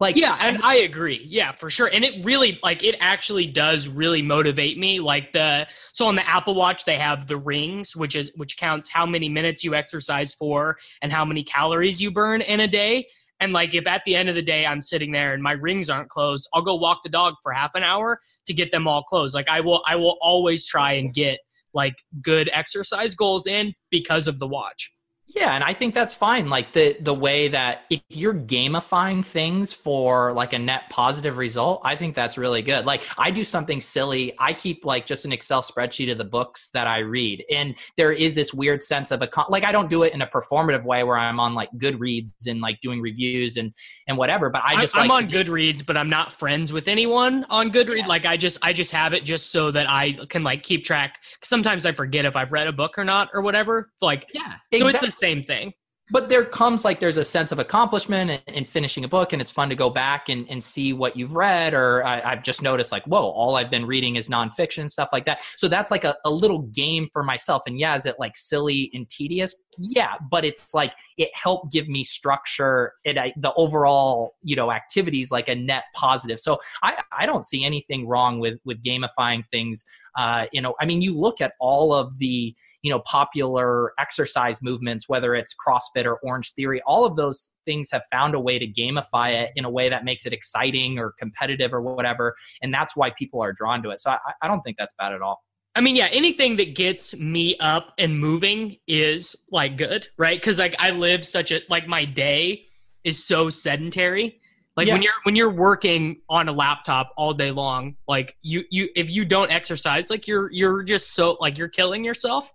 Like 0.00 0.16
yeah 0.16 0.36
and 0.40 0.60
i 0.62 0.76
agree. 0.76 1.24
Yeah 1.28 1.52
for 1.52 1.70
sure. 1.70 1.90
And 1.92 2.04
it 2.04 2.24
really 2.24 2.58
like 2.62 2.84
it 2.84 2.96
actually 3.00 3.46
does 3.46 3.88
really 3.88 4.22
motivate 4.22 4.78
me 4.78 5.00
like 5.00 5.32
the 5.32 5.66
so 5.92 6.06
on 6.06 6.14
the 6.14 6.28
apple 6.28 6.54
watch 6.54 6.84
they 6.84 6.96
have 6.98 7.26
the 7.26 7.36
rings 7.36 7.96
which 7.96 8.14
is 8.14 8.32
which 8.36 8.56
counts 8.56 8.88
how 8.88 9.06
many 9.06 9.28
minutes 9.28 9.64
you 9.64 9.74
exercise 9.74 10.34
for 10.34 10.76
and 11.02 11.12
how 11.12 11.24
many 11.24 11.42
calories 11.42 12.00
you 12.00 12.10
burn 12.10 12.40
in 12.42 12.60
a 12.60 12.68
day. 12.68 13.06
And 13.40 13.52
like 13.52 13.74
if 13.74 13.86
at 13.86 14.02
the 14.04 14.14
end 14.14 14.28
of 14.28 14.36
the 14.36 14.42
day 14.42 14.64
I'm 14.64 14.82
sitting 14.82 15.10
there 15.12 15.34
and 15.34 15.42
my 15.42 15.52
rings 15.52 15.90
aren't 15.90 16.08
closed, 16.08 16.48
I'll 16.54 16.62
go 16.62 16.76
walk 16.76 17.02
the 17.02 17.08
dog 17.08 17.34
for 17.42 17.52
half 17.52 17.74
an 17.74 17.82
hour 17.82 18.20
to 18.46 18.54
get 18.54 18.70
them 18.70 18.86
all 18.86 19.02
closed. 19.02 19.34
Like 19.34 19.48
I 19.48 19.60
will 19.60 19.82
I 19.86 19.96
will 19.96 20.16
always 20.20 20.66
try 20.66 20.92
and 20.92 21.12
get 21.12 21.40
like 21.74 21.94
good 22.22 22.48
exercise 22.52 23.14
goals 23.14 23.46
in 23.46 23.74
because 23.90 24.28
of 24.28 24.38
the 24.38 24.46
watch. 24.46 24.92
Yeah, 25.26 25.54
and 25.54 25.64
I 25.64 25.72
think 25.72 25.94
that's 25.94 26.14
fine. 26.14 26.50
Like 26.50 26.74
the 26.74 26.96
the 27.00 27.14
way 27.14 27.48
that 27.48 27.82
if 27.88 28.02
you're 28.10 28.34
gamifying 28.34 29.24
things 29.24 29.72
for 29.72 30.32
like 30.34 30.52
a 30.52 30.58
net 30.58 30.84
positive 30.90 31.38
result, 31.38 31.80
I 31.82 31.96
think 31.96 32.14
that's 32.14 32.36
really 32.36 32.60
good. 32.60 32.84
Like 32.84 33.02
I 33.16 33.30
do 33.30 33.42
something 33.42 33.80
silly. 33.80 34.34
I 34.38 34.52
keep 34.52 34.84
like 34.84 35.06
just 35.06 35.24
an 35.24 35.32
Excel 35.32 35.62
spreadsheet 35.62 36.12
of 36.12 36.18
the 36.18 36.26
books 36.26 36.68
that 36.74 36.86
I 36.86 36.98
read, 36.98 37.42
and 37.50 37.74
there 37.96 38.12
is 38.12 38.34
this 38.34 38.52
weird 38.52 38.82
sense 38.82 39.10
of 39.10 39.22
a 39.22 39.28
like 39.48 39.64
I 39.64 39.72
don't 39.72 39.88
do 39.88 40.02
it 40.02 40.12
in 40.12 40.20
a 40.20 40.26
performative 40.26 40.84
way 40.84 41.02
where 41.04 41.16
I'm 41.16 41.40
on 41.40 41.54
like 41.54 41.70
Goodreads 41.78 42.46
and 42.46 42.60
like 42.60 42.80
doing 42.82 43.00
reviews 43.00 43.56
and 43.56 43.72
and 44.06 44.18
whatever. 44.18 44.50
But 44.50 44.62
I 44.66 44.78
just 44.78 44.96
I'm, 44.96 45.08
like 45.08 45.24
on 45.24 45.30
Goodreads, 45.30 45.84
but 45.84 45.96
I'm 45.96 46.10
not 46.10 46.32
friends 46.32 46.70
with 46.70 46.86
anyone 46.86 47.46
on 47.48 47.72
Goodreads. 47.72 48.00
Yeah. 48.00 48.06
Like 48.08 48.26
I 48.26 48.36
just 48.36 48.58
I 48.60 48.74
just 48.74 48.92
have 48.92 49.14
it 49.14 49.24
just 49.24 49.50
so 49.50 49.70
that 49.70 49.88
I 49.88 50.12
can 50.28 50.44
like 50.44 50.62
keep 50.62 50.84
track. 50.84 51.18
Sometimes 51.42 51.86
I 51.86 51.92
forget 51.92 52.26
if 52.26 52.36
I've 52.36 52.52
read 52.52 52.68
a 52.68 52.72
book 52.72 52.98
or 52.98 53.04
not 53.04 53.30
or 53.32 53.40
whatever. 53.40 53.90
Like 54.02 54.26
yeah, 54.34 54.54
exactly. 54.70 54.98
so 54.98 55.06
it's 55.06 55.13
same 55.14 55.42
thing. 55.42 55.72
But 56.10 56.28
there 56.28 56.44
comes 56.44 56.84
like 56.84 57.00
there's 57.00 57.16
a 57.16 57.24
sense 57.24 57.50
of 57.50 57.58
accomplishment 57.58 58.30
in, 58.30 58.54
in, 58.54 58.64
finishing 58.66 59.04
a 59.04 59.08
book 59.08 59.32
and 59.32 59.40
it's 59.40 59.50
fun 59.50 59.70
to 59.70 59.74
go 59.74 59.88
back 59.88 60.28
and, 60.28 60.46
and 60.50 60.62
see 60.62 60.92
what 60.92 61.16
you've 61.16 61.34
read 61.34 61.72
or 61.72 62.04
I, 62.04 62.20
have 62.20 62.42
just 62.42 62.60
noticed 62.60 62.92
like 62.92 63.04
whoa 63.04 63.22
all 63.22 63.56
i've 63.56 63.70
been 63.70 63.86
reading 63.86 64.16
is 64.16 64.28
nonfiction 64.28 64.90
stuff 64.90 65.08
like 65.12 65.24
that. 65.24 65.40
So 65.56 65.66
that's 65.66 65.90
like 65.90 66.04
a, 66.04 66.14
a 66.26 66.30
little 66.30 66.60
game 66.74 67.08
for 67.10 67.22
myself. 67.22 67.62
And 67.66 67.78
yeah 67.78 67.96
is 67.96 68.04
it 68.04 68.16
like 68.18 68.36
silly 68.36 68.90
and 68.92 69.08
tedious 69.08 69.56
yeah 69.78 70.14
but 70.30 70.44
it's 70.44 70.74
like 70.74 70.92
it 71.18 71.30
helped 71.34 71.72
give 71.72 71.88
me 71.88 72.04
structure 72.04 72.92
it 73.04 73.18
I, 73.18 73.32
the 73.36 73.52
overall 73.54 74.34
you 74.42 74.56
know 74.56 74.70
activities 74.72 75.30
like 75.30 75.48
a 75.48 75.54
net 75.54 75.84
positive. 75.94 76.40
So 76.40 76.58
i 76.82 77.02
i 77.16 77.26
don't 77.26 77.44
see 77.44 77.64
anything 77.64 78.06
wrong 78.06 78.40
with 78.40 78.58
with 78.64 78.82
gamifying 78.82 79.44
things 79.50 79.84
uh 80.16 80.46
you 80.52 80.60
know 80.60 80.74
i 80.80 80.86
mean 80.86 81.02
you 81.02 81.18
look 81.18 81.40
at 81.40 81.54
all 81.60 81.94
of 81.94 82.18
the 82.18 82.54
you 82.82 82.90
know 82.90 83.00
popular 83.00 83.92
exercise 83.98 84.62
movements 84.62 85.08
whether 85.08 85.34
it's 85.34 85.54
crossfit 85.54 86.04
or 86.04 86.18
orange 86.22 86.52
theory 86.52 86.82
all 86.86 87.04
of 87.04 87.16
those 87.16 87.54
things 87.64 87.90
have 87.90 88.02
found 88.12 88.34
a 88.34 88.40
way 88.40 88.58
to 88.58 88.66
gamify 88.66 89.32
it 89.32 89.50
in 89.56 89.64
a 89.64 89.70
way 89.70 89.88
that 89.88 90.04
makes 90.04 90.26
it 90.26 90.32
exciting 90.32 90.98
or 90.98 91.14
competitive 91.18 91.72
or 91.72 91.80
whatever 91.80 92.34
and 92.62 92.72
that's 92.72 92.94
why 92.94 93.10
people 93.10 93.42
are 93.42 93.52
drawn 93.52 93.82
to 93.82 93.90
it. 93.90 94.00
So 94.00 94.10
i, 94.10 94.18
I 94.42 94.48
don't 94.48 94.60
think 94.62 94.76
that's 94.78 94.94
bad 94.98 95.12
at 95.12 95.22
all 95.22 95.42
I 95.76 95.80
mean, 95.80 95.96
yeah, 95.96 96.08
anything 96.12 96.56
that 96.56 96.74
gets 96.76 97.16
me 97.16 97.56
up 97.58 97.94
and 97.98 98.18
moving 98.18 98.76
is 98.86 99.34
like 99.50 99.76
good, 99.76 100.06
right? 100.16 100.40
Because 100.40 100.58
like 100.58 100.76
I 100.78 100.90
live 100.90 101.26
such 101.26 101.50
a 101.50 101.60
like 101.68 101.88
my 101.88 102.04
day 102.04 102.66
is 103.02 103.24
so 103.24 103.50
sedentary. 103.50 104.40
Like 104.76 104.86
yeah. 104.86 104.94
when 104.94 105.02
you're 105.02 105.14
when 105.24 105.36
you're 105.36 105.50
working 105.50 106.20
on 106.28 106.48
a 106.48 106.52
laptop 106.52 107.12
all 107.16 107.32
day 107.32 107.50
long, 107.50 107.96
like 108.06 108.36
you 108.42 108.64
you 108.70 108.88
if 108.94 109.10
you 109.10 109.24
don't 109.24 109.50
exercise, 109.50 110.10
like 110.10 110.28
you're 110.28 110.50
you're 110.52 110.82
just 110.82 111.12
so 111.12 111.36
like 111.40 111.58
you're 111.58 111.68
killing 111.68 112.04
yourself. 112.04 112.52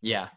Yeah. 0.00 0.28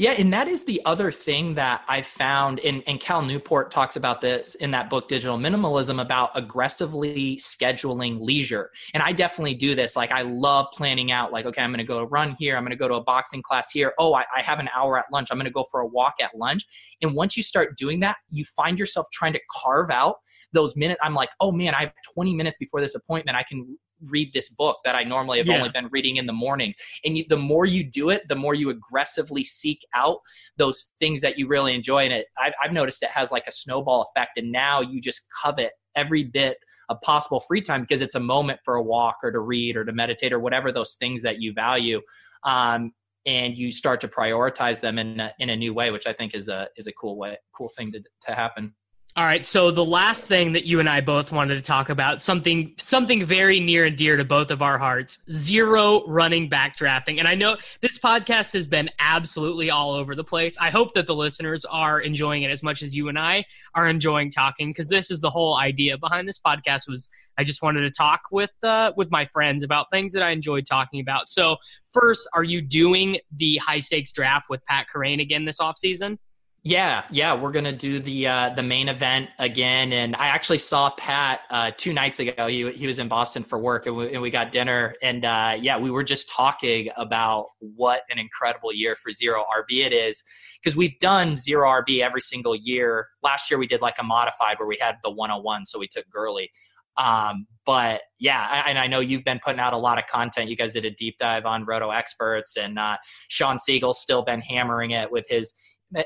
Yeah, 0.00 0.12
and 0.12 0.32
that 0.32 0.48
is 0.48 0.64
the 0.64 0.80
other 0.86 1.12
thing 1.12 1.52
that 1.56 1.84
I 1.86 2.00
found, 2.00 2.60
and, 2.60 2.82
and 2.86 2.98
Cal 2.98 3.20
Newport 3.20 3.70
talks 3.70 3.96
about 3.96 4.22
this 4.22 4.54
in 4.54 4.70
that 4.70 4.88
book, 4.88 5.08
Digital 5.08 5.36
Minimalism, 5.36 6.00
about 6.00 6.30
aggressively 6.34 7.36
scheduling 7.36 8.18
leisure. 8.18 8.70
And 8.94 9.02
I 9.02 9.12
definitely 9.12 9.56
do 9.56 9.74
this. 9.74 9.96
Like, 9.96 10.10
I 10.10 10.22
love 10.22 10.68
planning 10.72 11.12
out, 11.12 11.32
like, 11.32 11.44
okay, 11.44 11.60
I'm 11.60 11.68
going 11.68 11.80
to 11.80 11.84
go 11.84 12.02
run 12.04 12.34
here. 12.38 12.56
I'm 12.56 12.62
going 12.62 12.70
to 12.70 12.76
go 12.76 12.88
to 12.88 12.94
a 12.94 13.04
boxing 13.04 13.42
class 13.42 13.70
here. 13.70 13.92
Oh, 13.98 14.14
I, 14.14 14.24
I 14.34 14.40
have 14.40 14.58
an 14.58 14.70
hour 14.74 14.96
at 14.96 15.04
lunch. 15.12 15.28
I'm 15.30 15.36
going 15.36 15.44
to 15.44 15.50
go 15.50 15.64
for 15.70 15.80
a 15.80 15.86
walk 15.86 16.14
at 16.22 16.34
lunch. 16.34 16.64
And 17.02 17.14
once 17.14 17.36
you 17.36 17.42
start 17.42 17.76
doing 17.76 18.00
that, 18.00 18.16
you 18.30 18.46
find 18.56 18.78
yourself 18.78 19.06
trying 19.12 19.34
to 19.34 19.40
carve 19.62 19.90
out 19.90 20.16
those 20.54 20.76
minutes. 20.76 21.00
I'm 21.02 21.14
like, 21.14 21.28
oh 21.40 21.52
man, 21.52 21.74
I 21.74 21.80
have 21.80 21.92
20 22.14 22.34
minutes 22.34 22.56
before 22.56 22.80
this 22.80 22.94
appointment. 22.94 23.36
I 23.36 23.42
can 23.42 23.78
read 24.02 24.32
this 24.32 24.48
book 24.48 24.78
that 24.84 24.94
I 24.94 25.04
normally 25.04 25.38
have 25.38 25.46
yeah. 25.46 25.58
only 25.58 25.70
been 25.70 25.88
reading 25.90 26.16
in 26.16 26.26
the 26.26 26.32
morning. 26.32 26.74
And 27.04 27.18
you, 27.18 27.24
the 27.28 27.36
more 27.36 27.66
you 27.66 27.84
do 27.84 28.10
it, 28.10 28.28
the 28.28 28.36
more 28.36 28.54
you 28.54 28.70
aggressively 28.70 29.44
seek 29.44 29.80
out 29.94 30.18
those 30.56 30.90
things 30.98 31.20
that 31.20 31.38
you 31.38 31.46
really 31.46 31.74
enjoy. 31.74 32.04
And 32.04 32.12
it, 32.12 32.26
I've, 32.38 32.52
I've 32.62 32.72
noticed 32.72 33.02
it 33.02 33.10
has 33.10 33.32
like 33.32 33.46
a 33.46 33.52
snowball 33.52 34.02
effect. 34.02 34.38
And 34.38 34.50
now 34.52 34.80
you 34.80 35.00
just 35.00 35.22
covet 35.42 35.72
every 35.94 36.24
bit 36.24 36.58
of 36.88 37.00
possible 37.02 37.40
free 37.40 37.62
time 37.62 37.82
because 37.82 38.00
it's 38.00 38.16
a 38.16 38.20
moment 38.20 38.60
for 38.64 38.74
a 38.74 38.82
walk 38.82 39.18
or 39.22 39.30
to 39.30 39.40
read 39.40 39.76
or 39.76 39.84
to 39.84 39.92
meditate 39.92 40.32
or 40.32 40.40
whatever 40.40 40.72
those 40.72 40.94
things 40.94 41.22
that 41.22 41.40
you 41.40 41.52
value. 41.52 42.00
Um, 42.44 42.92
and 43.26 43.56
you 43.56 43.70
start 43.70 44.00
to 44.00 44.08
prioritize 44.08 44.80
them 44.80 44.98
in 44.98 45.20
a, 45.20 45.32
in 45.38 45.50
a 45.50 45.56
new 45.56 45.74
way, 45.74 45.90
which 45.90 46.06
I 46.06 46.12
think 46.12 46.34
is 46.34 46.48
a 46.48 46.68
is 46.76 46.86
a 46.86 46.92
cool 46.92 47.18
way, 47.18 47.36
cool 47.54 47.68
thing 47.68 47.92
to 47.92 48.02
to 48.26 48.34
happen. 48.34 48.74
All 49.16 49.24
right, 49.24 49.44
so 49.44 49.72
the 49.72 49.84
last 49.84 50.28
thing 50.28 50.52
that 50.52 50.66
you 50.66 50.78
and 50.78 50.88
I 50.88 51.00
both 51.00 51.32
wanted 51.32 51.56
to 51.56 51.62
talk 51.62 51.88
about, 51.88 52.22
something 52.22 52.74
something 52.78 53.24
very 53.24 53.58
near 53.58 53.84
and 53.84 53.98
dear 53.98 54.16
to 54.16 54.24
both 54.24 54.52
of 54.52 54.62
our 54.62 54.78
hearts, 54.78 55.18
zero 55.32 56.06
running 56.06 56.48
back 56.48 56.76
drafting. 56.76 57.18
And 57.18 57.26
I 57.26 57.34
know 57.34 57.56
this 57.80 57.98
podcast 57.98 58.52
has 58.52 58.68
been 58.68 58.88
absolutely 59.00 59.68
all 59.68 59.90
over 59.90 60.14
the 60.14 60.22
place. 60.22 60.56
I 60.60 60.70
hope 60.70 60.94
that 60.94 61.08
the 61.08 61.14
listeners 61.14 61.64
are 61.64 62.00
enjoying 62.00 62.44
it 62.44 62.52
as 62.52 62.62
much 62.62 62.84
as 62.84 62.94
you 62.94 63.08
and 63.08 63.18
I 63.18 63.44
are 63.74 63.88
enjoying 63.88 64.30
talking 64.30 64.70
because 64.70 64.88
this 64.88 65.10
is 65.10 65.20
the 65.20 65.30
whole 65.30 65.56
idea 65.56 65.98
behind 65.98 66.28
this 66.28 66.38
podcast 66.38 66.88
was 66.88 67.10
I 67.36 67.42
just 67.42 67.62
wanted 67.62 67.80
to 67.80 67.90
talk 67.90 68.20
with 68.30 68.52
uh, 68.62 68.92
with 68.96 69.10
my 69.10 69.26
friends 69.32 69.64
about 69.64 69.88
things 69.90 70.12
that 70.12 70.22
I 70.22 70.30
enjoyed 70.30 70.66
talking 70.66 71.00
about. 71.00 71.28
So, 71.28 71.56
first, 71.92 72.28
are 72.32 72.44
you 72.44 72.62
doing 72.62 73.18
the 73.34 73.56
high 73.56 73.80
stakes 73.80 74.12
draft 74.12 74.48
with 74.48 74.64
Pat 74.66 74.86
Kerrane 74.94 75.20
again 75.20 75.46
this 75.46 75.58
offseason? 75.58 76.18
Yeah, 76.62 77.04
yeah, 77.10 77.32
we're 77.32 77.52
gonna 77.52 77.72
do 77.72 78.00
the 78.00 78.26
uh, 78.26 78.50
the 78.50 78.62
main 78.62 78.88
event 78.88 79.30
again, 79.38 79.94
and 79.94 80.14
I 80.16 80.26
actually 80.26 80.58
saw 80.58 80.90
Pat 80.90 81.40
uh, 81.48 81.70
two 81.74 81.94
nights 81.94 82.20
ago. 82.20 82.48
He 82.48 82.70
he 82.72 82.86
was 82.86 82.98
in 82.98 83.08
Boston 83.08 83.42
for 83.42 83.58
work, 83.58 83.86
and 83.86 83.96
we, 83.96 84.12
and 84.12 84.20
we 84.20 84.28
got 84.30 84.52
dinner, 84.52 84.94
and 85.02 85.24
uh, 85.24 85.56
yeah, 85.58 85.78
we 85.78 85.90
were 85.90 86.04
just 86.04 86.28
talking 86.28 86.90
about 86.98 87.46
what 87.60 88.02
an 88.10 88.18
incredible 88.18 88.74
year 88.74 88.94
for 88.94 89.10
zero 89.10 89.42
RB 89.50 89.86
it 89.86 89.94
is, 89.94 90.22
because 90.62 90.76
we've 90.76 90.98
done 90.98 91.34
zero 91.34 91.66
RB 91.66 92.02
every 92.02 92.20
single 92.20 92.54
year. 92.54 93.08
Last 93.22 93.50
year 93.50 93.56
we 93.58 93.66
did 93.66 93.80
like 93.80 93.96
a 93.98 94.04
modified 94.04 94.58
where 94.58 94.68
we 94.68 94.76
had 94.78 94.96
the 95.02 95.10
101, 95.10 95.64
so 95.64 95.78
we 95.78 95.88
took 95.88 96.04
Gurley. 96.10 96.50
Um, 96.98 97.46
but 97.64 98.02
yeah, 98.18 98.46
I, 98.50 98.68
and 98.68 98.78
I 98.78 98.86
know 98.86 99.00
you've 99.00 99.24
been 99.24 99.40
putting 99.42 99.60
out 99.60 99.72
a 99.72 99.78
lot 99.78 99.98
of 99.98 100.06
content. 100.06 100.50
You 100.50 100.56
guys 100.56 100.74
did 100.74 100.84
a 100.84 100.90
deep 100.90 101.16
dive 101.18 101.46
on 101.46 101.64
Roto 101.64 101.90
Experts, 101.90 102.58
and 102.58 102.78
uh, 102.78 102.98
Shawn 103.28 103.58
Siegele's 103.58 104.00
still 104.00 104.22
been 104.22 104.42
hammering 104.42 104.90
it 104.90 105.10
with 105.10 105.26
his 105.28 105.54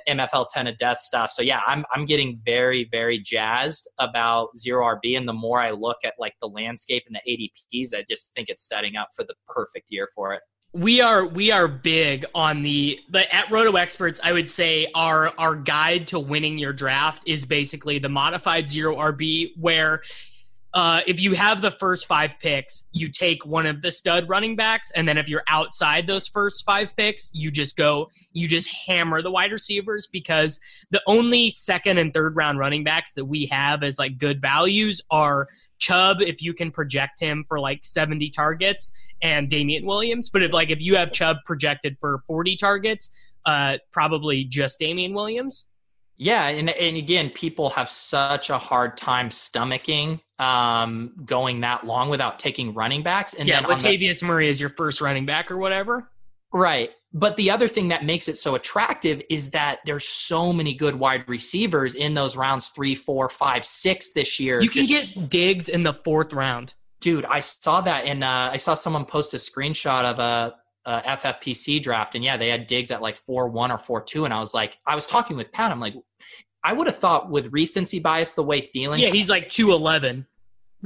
MFL 0.09 0.47
10 0.53 0.67
of 0.67 0.77
death 0.79 0.99
stuff. 0.99 1.31
So 1.31 1.43
yeah, 1.43 1.61
I'm 1.67 1.85
I'm 1.93 2.05
getting 2.07 2.41
very 2.45 2.89
very 2.91 3.19
jazzed 3.19 3.89
about 3.99 4.57
zero 4.57 4.85
RB, 4.85 5.17
and 5.17 5.29
the 5.29 5.33
more 5.33 5.61
I 5.61 5.71
look 5.71 5.99
at 6.05 6.15
like 6.19 6.35
the 6.41 6.49
landscape 6.49 7.05
and 7.07 7.17
the 7.17 7.51
ADPs, 7.73 7.95
I 7.95 8.05
just 8.09 8.33
think 8.35 8.49
it's 8.49 8.67
setting 8.67 8.97
up 8.97 9.09
for 9.15 9.25
the 9.25 9.35
perfect 9.49 9.87
year 9.91 10.09
for 10.15 10.33
it. 10.33 10.41
We 10.73 11.01
are 11.01 11.25
we 11.25 11.51
are 11.53 11.69
big 11.69 12.25
on 12.35 12.63
the 12.63 12.99
but 13.09 13.29
at 13.31 13.51
Roto 13.51 13.77
Experts. 13.77 14.21
I 14.25 14.33
would 14.33 14.51
say 14.51 14.89
our 14.95 15.33
our 15.39 15.55
guide 15.55 16.09
to 16.09 16.19
winning 16.19 16.59
your 16.59 16.73
draft 16.73 17.23
is 17.27 17.45
basically 17.45 17.99
the 17.99 18.09
modified 18.09 18.69
zero 18.69 18.97
RB, 18.97 19.53
where 19.57 20.03
uh, 20.75 21.03
if 21.07 21.23
you 21.23 21.35
have 21.35 21.63
the 21.63 21.71
first 21.71 22.07
five 22.07 22.35
picks, 22.41 22.83
you 22.91 23.09
take 23.09 23.47
one 23.47 23.65
of 23.65 23.81
the 23.81 23.93
stud 23.93 24.29
running 24.29 24.57
backs, 24.57 24.91
and 24.91 25.09
then 25.09 25.17
if 25.17 25.29
you're 25.29 25.45
outside 25.49 26.09
those 26.09 26.27
first 26.27 26.65
five 26.67 26.95
picks, 26.97 27.31
you 27.33 27.53
just 27.53 27.77
go, 27.77 28.11
you 28.33 28.49
just 28.49 28.69
hammer 28.69 29.23
the 29.23 29.31
wide 29.31 29.53
receivers 29.53 30.09
because 30.09 30.59
the 30.91 31.01
only 31.07 31.49
second 31.49 31.99
and 31.99 32.13
third 32.13 32.35
round 32.35 32.59
running 32.59 32.83
backs 32.83 33.13
that 33.13 33.25
we 33.25 33.47
have 33.47 33.85
as 33.85 34.01
like 34.01 34.19
good 34.19 34.41
values 34.41 35.01
are 35.13 35.47
Chubb, 35.79 36.21
if 36.21 36.43
you 36.43 36.53
can 36.53 36.73
project 36.73 37.21
him 37.21 37.45
for 37.47 37.61
like 37.61 37.85
70 37.85 38.31
targets, 38.31 38.93
and 39.23 39.49
Damien 39.49 39.87
Williams. 39.87 40.29
But 40.29 40.43
if 40.43 40.53
like 40.53 40.71
if 40.71 40.83
you 40.83 40.97
have 40.97 41.13
Chubb 41.13 41.37
projected 41.47 41.97
for 42.01 42.25
40 42.27 42.57
targets, 42.57 43.11
uh, 43.47 43.79
probably 43.93 44.43
just 44.43 44.81
Damien 44.81 45.15
Williams. 45.15 45.67
Yeah, 46.17 46.47
and 46.47 46.71
and 46.71 46.97
again, 46.97 47.31
people 47.31 47.71
have 47.71 47.91
such 47.91 48.51
a 48.51 48.59
hard 48.59 48.97
time 48.97 49.31
stomaching 49.31 50.21
um, 50.39 51.13
going 51.25 51.61
that 51.61 51.87
long 51.87 52.09
without 52.09 52.39
taking 52.39 52.73
running 52.75 53.03
backs. 53.03 53.35
And 53.35 53.49
yeah, 53.49 53.63
Latavius 53.63 54.21
the, 54.21 54.27
Murray 54.27 54.49
is 54.49 54.61
your 54.61 54.71
first 54.71 55.01
running 55.01 55.27
back 55.27 55.51
or 55.51 55.57
whatever. 55.57 56.11
Right. 56.53 56.91
But 57.13 57.37
the 57.37 57.51
other 57.51 57.69
thing 57.69 57.89
that 57.89 58.05
makes 58.05 58.29
it 58.29 58.37
so 58.39 58.55
attractive 58.57 59.23
is 59.31 59.51
that 59.51 59.81
there's 59.87 60.07
so 60.07 60.53
many 60.53 60.75
good 60.75 60.97
wide 60.97 61.29
receivers 61.29 61.95
in 61.95 62.15
those 62.15 62.37
rounds 62.37 62.69
three, 62.69 62.95
four, 62.95 63.29
five, 63.29 63.65
six 63.65 64.11
this 64.11 64.41
year. 64.41 64.61
You 64.61 64.69
can 64.69 64.85
Just, 64.85 65.15
get 65.15 65.31
Diggs 65.31 65.69
in 65.69 65.85
the 65.85 65.95
fourth 66.05 66.33
round. 66.33 66.75
Dude, 67.01 67.25
I 67.25 67.41
saw 67.41 67.81
that 67.83 68.05
and 68.05 68.25
uh, 68.25 68.51
I 68.53 68.57
saw 68.57 68.75
someone 68.75 69.05
post 69.05 69.35
a 69.35 69.37
screenshot 69.37 70.05
of 70.05 70.19
a 70.19 70.57
uh, 70.87 71.03
FFPC 71.03 71.83
draft, 71.83 72.15
and 72.15 72.25
yeah, 72.25 72.37
they 72.37 72.49
had 72.49 72.67
Diggs 72.67 72.91
at 72.91 73.03
like 73.03 73.17
four 73.17 73.49
one 73.49 73.71
or 73.71 73.79
four 73.79 74.03
two, 74.03 74.25
and 74.25 74.35
I 74.35 74.41
was 74.41 74.55
like, 74.55 74.79
I 74.87 74.95
was 74.95 75.07
talking 75.07 75.37
with 75.37 75.53
Pat, 75.53 75.71
I'm 75.71 75.81
like, 75.81 75.95
I 76.63 76.73
would 76.73 76.87
have 76.87 76.97
thought 76.97 77.31
with 77.31 77.53
recency 77.53 77.99
bias, 77.99 78.33
the 78.33 78.43
way 78.43 78.61
Thielen, 78.61 78.99
yeah, 78.99 79.11
he's 79.11 79.31
like 79.31 79.51
two 79.51 79.73
eleven. 79.73 80.27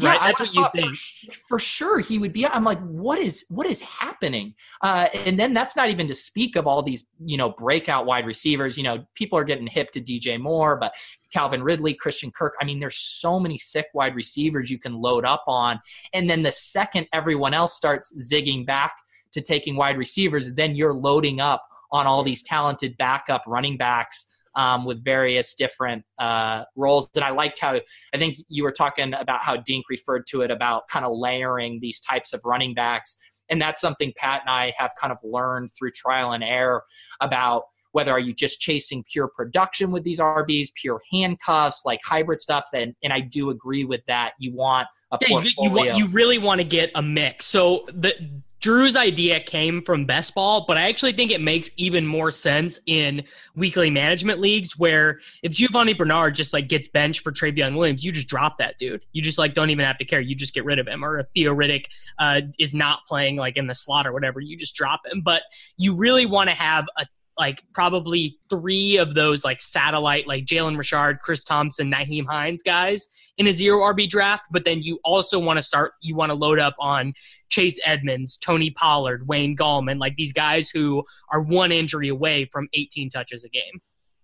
Yeah, 0.00 0.10
right? 0.10 0.20
that's 0.20 0.54
what 0.54 0.54
you 0.54 0.80
think. 0.80 0.94
For, 0.94 1.32
for, 1.48 1.58
sure, 1.58 1.98
he 1.98 2.18
would 2.18 2.32
be. 2.32 2.46
I'm 2.46 2.62
like, 2.62 2.78
what 2.78 3.18
is 3.18 3.44
what 3.48 3.66
is 3.66 3.80
happening? 3.80 4.54
Uh, 4.80 5.08
and 5.26 5.38
then 5.38 5.52
that's 5.52 5.74
not 5.74 5.88
even 5.88 6.06
to 6.06 6.14
speak 6.14 6.54
of 6.54 6.68
all 6.68 6.84
these, 6.84 7.08
you 7.24 7.36
know, 7.36 7.50
breakout 7.50 8.06
wide 8.06 8.24
receivers. 8.24 8.76
You 8.76 8.84
know, 8.84 9.04
people 9.16 9.36
are 9.36 9.44
getting 9.44 9.66
hip 9.66 9.90
to 9.92 10.00
DJ 10.00 10.38
Moore, 10.38 10.76
but 10.76 10.94
Calvin 11.32 11.64
Ridley, 11.64 11.94
Christian 11.94 12.30
Kirk. 12.30 12.54
I 12.60 12.64
mean, 12.64 12.78
there's 12.78 12.96
so 12.96 13.40
many 13.40 13.58
sick 13.58 13.86
wide 13.92 14.14
receivers 14.14 14.70
you 14.70 14.78
can 14.78 14.94
load 14.94 15.24
up 15.24 15.42
on. 15.48 15.80
And 16.12 16.30
then 16.30 16.44
the 16.44 16.52
second 16.52 17.08
everyone 17.12 17.52
else 17.52 17.74
starts 17.74 18.32
zigging 18.32 18.64
back 18.64 18.92
to 19.32 19.40
taking 19.40 19.76
wide 19.76 19.98
receivers, 19.98 20.52
then 20.54 20.76
you're 20.76 20.94
loading 20.94 21.40
up 21.40 21.64
on 21.90 22.06
all 22.06 22.22
these 22.22 22.42
talented 22.42 22.96
backup 22.96 23.42
running 23.46 23.76
backs 23.76 24.26
um, 24.54 24.84
with 24.84 25.02
various 25.04 25.54
different 25.54 26.04
uh, 26.18 26.64
roles. 26.76 27.10
And 27.14 27.24
I 27.24 27.30
liked 27.30 27.60
how 27.60 27.80
I 28.12 28.18
think 28.18 28.36
you 28.48 28.64
were 28.64 28.72
talking 28.72 29.14
about 29.14 29.42
how 29.42 29.56
Dink 29.56 29.84
referred 29.88 30.26
to 30.30 30.42
it 30.42 30.50
about 30.50 30.88
kind 30.88 31.04
of 31.04 31.16
layering 31.16 31.78
these 31.80 32.00
types 32.00 32.32
of 32.32 32.40
running 32.44 32.74
backs. 32.74 33.16
And 33.50 33.62
that's 33.62 33.80
something 33.80 34.12
Pat 34.16 34.42
and 34.42 34.50
I 34.50 34.72
have 34.76 34.92
kind 35.00 35.12
of 35.12 35.18
learned 35.22 35.70
through 35.78 35.92
trial 35.92 36.32
and 36.32 36.44
error 36.44 36.84
about 37.20 37.64
whether 37.92 38.12
are 38.12 38.18
you 38.18 38.34
just 38.34 38.60
chasing 38.60 39.02
pure 39.10 39.28
production 39.28 39.90
with 39.90 40.04
these 40.04 40.18
RBs, 40.18 40.68
pure 40.74 41.00
handcuffs, 41.10 41.86
like 41.86 42.00
hybrid 42.04 42.38
stuff. 42.38 42.66
Then, 42.72 42.94
and 43.02 43.12
I 43.12 43.20
do 43.20 43.50
agree 43.50 43.84
with 43.84 44.02
that. 44.08 44.32
You 44.38 44.54
want 44.54 44.88
a 45.10 45.18
yeah, 45.20 45.28
portfolio. 45.28 45.52
You, 45.58 45.68
you, 45.68 45.70
want, 45.70 45.96
you 45.96 46.06
really 46.08 46.38
want 46.38 46.60
to 46.60 46.66
get 46.66 46.90
a 46.94 47.02
mix. 47.02 47.46
So 47.46 47.86
the 47.94 48.14
Drew's 48.60 48.96
idea 48.96 49.40
came 49.40 49.82
from 49.82 50.04
best 50.04 50.34
ball, 50.34 50.64
but 50.66 50.76
I 50.76 50.88
actually 50.88 51.12
think 51.12 51.30
it 51.30 51.40
makes 51.40 51.70
even 51.76 52.06
more 52.06 52.30
sense 52.30 52.78
in 52.86 53.22
weekly 53.54 53.90
management 53.90 54.40
leagues 54.40 54.78
where 54.78 55.20
if 55.42 55.52
Giovani 55.52 55.96
Bernard 55.96 56.34
just 56.34 56.52
like 56.52 56.68
gets 56.68 56.88
benched 56.88 57.20
for 57.20 57.30
Trayveon 57.30 57.76
Williams, 57.76 58.04
you 58.04 58.10
just 58.10 58.26
drop 58.26 58.58
that 58.58 58.76
dude. 58.78 59.04
You 59.12 59.22
just 59.22 59.38
like 59.38 59.54
don't 59.54 59.70
even 59.70 59.84
have 59.84 59.98
to 59.98 60.04
care. 60.04 60.20
You 60.20 60.34
just 60.34 60.54
get 60.54 60.64
rid 60.64 60.78
of 60.78 60.88
him. 60.88 61.04
Or 61.04 61.20
if 61.20 61.26
Theo 61.34 61.54
Riddick 61.54 61.84
uh, 62.18 62.42
is 62.58 62.74
not 62.74 63.04
playing 63.06 63.36
like 63.36 63.56
in 63.56 63.66
the 63.68 63.74
slot 63.74 64.06
or 64.06 64.12
whatever, 64.12 64.40
you 64.40 64.56
just 64.56 64.74
drop 64.74 65.06
him. 65.06 65.20
But 65.20 65.42
you 65.76 65.94
really 65.94 66.26
want 66.26 66.48
to 66.48 66.54
have 66.54 66.86
a 66.96 67.06
like 67.38 67.62
probably 67.72 68.38
three 68.50 68.96
of 68.96 69.14
those 69.14 69.44
like 69.44 69.60
satellite, 69.60 70.26
like 70.26 70.44
Jalen 70.44 70.76
Richard, 70.76 71.20
Chris 71.20 71.44
Thompson, 71.44 71.90
Nyheim 71.90 72.26
Hines 72.26 72.62
guys 72.62 73.06
in 73.38 73.46
a 73.46 73.52
zero 73.52 73.78
RB 73.80 74.08
draft. 74.08 74.46
But 74.50 74.64
then 74.64 74.82
you 74.82 74.98
also 75.04 75.38
want 75.38 75.58
to 75.58 75.62
start, 75.62 75.92
you 76.02 76.16
want 76.16 76.30
to 76.30 76.34
load 76.34 76.58
up 76.58 76.74
on 76.80 77.14
Chase 77.48 77.80
Edmonds, 77.86 78.36
Tony 78.36 78.70
Pollard, 78.70 79.28
Wayne 79.28 79.56
Gallman, 79.56 80.00
like 80.00 80.16
these 80.16 80.32
guys 80.32 80.68
who 80.68 81.04
are 81.30 81.40
one 81.40 81.72
injury 81.72 82.08
away 82.08 82.46
from 82.52 82.68
18 82.74 83.08
touches 83.10 83.44
a 83.44 83.48
game. 83.48 83.80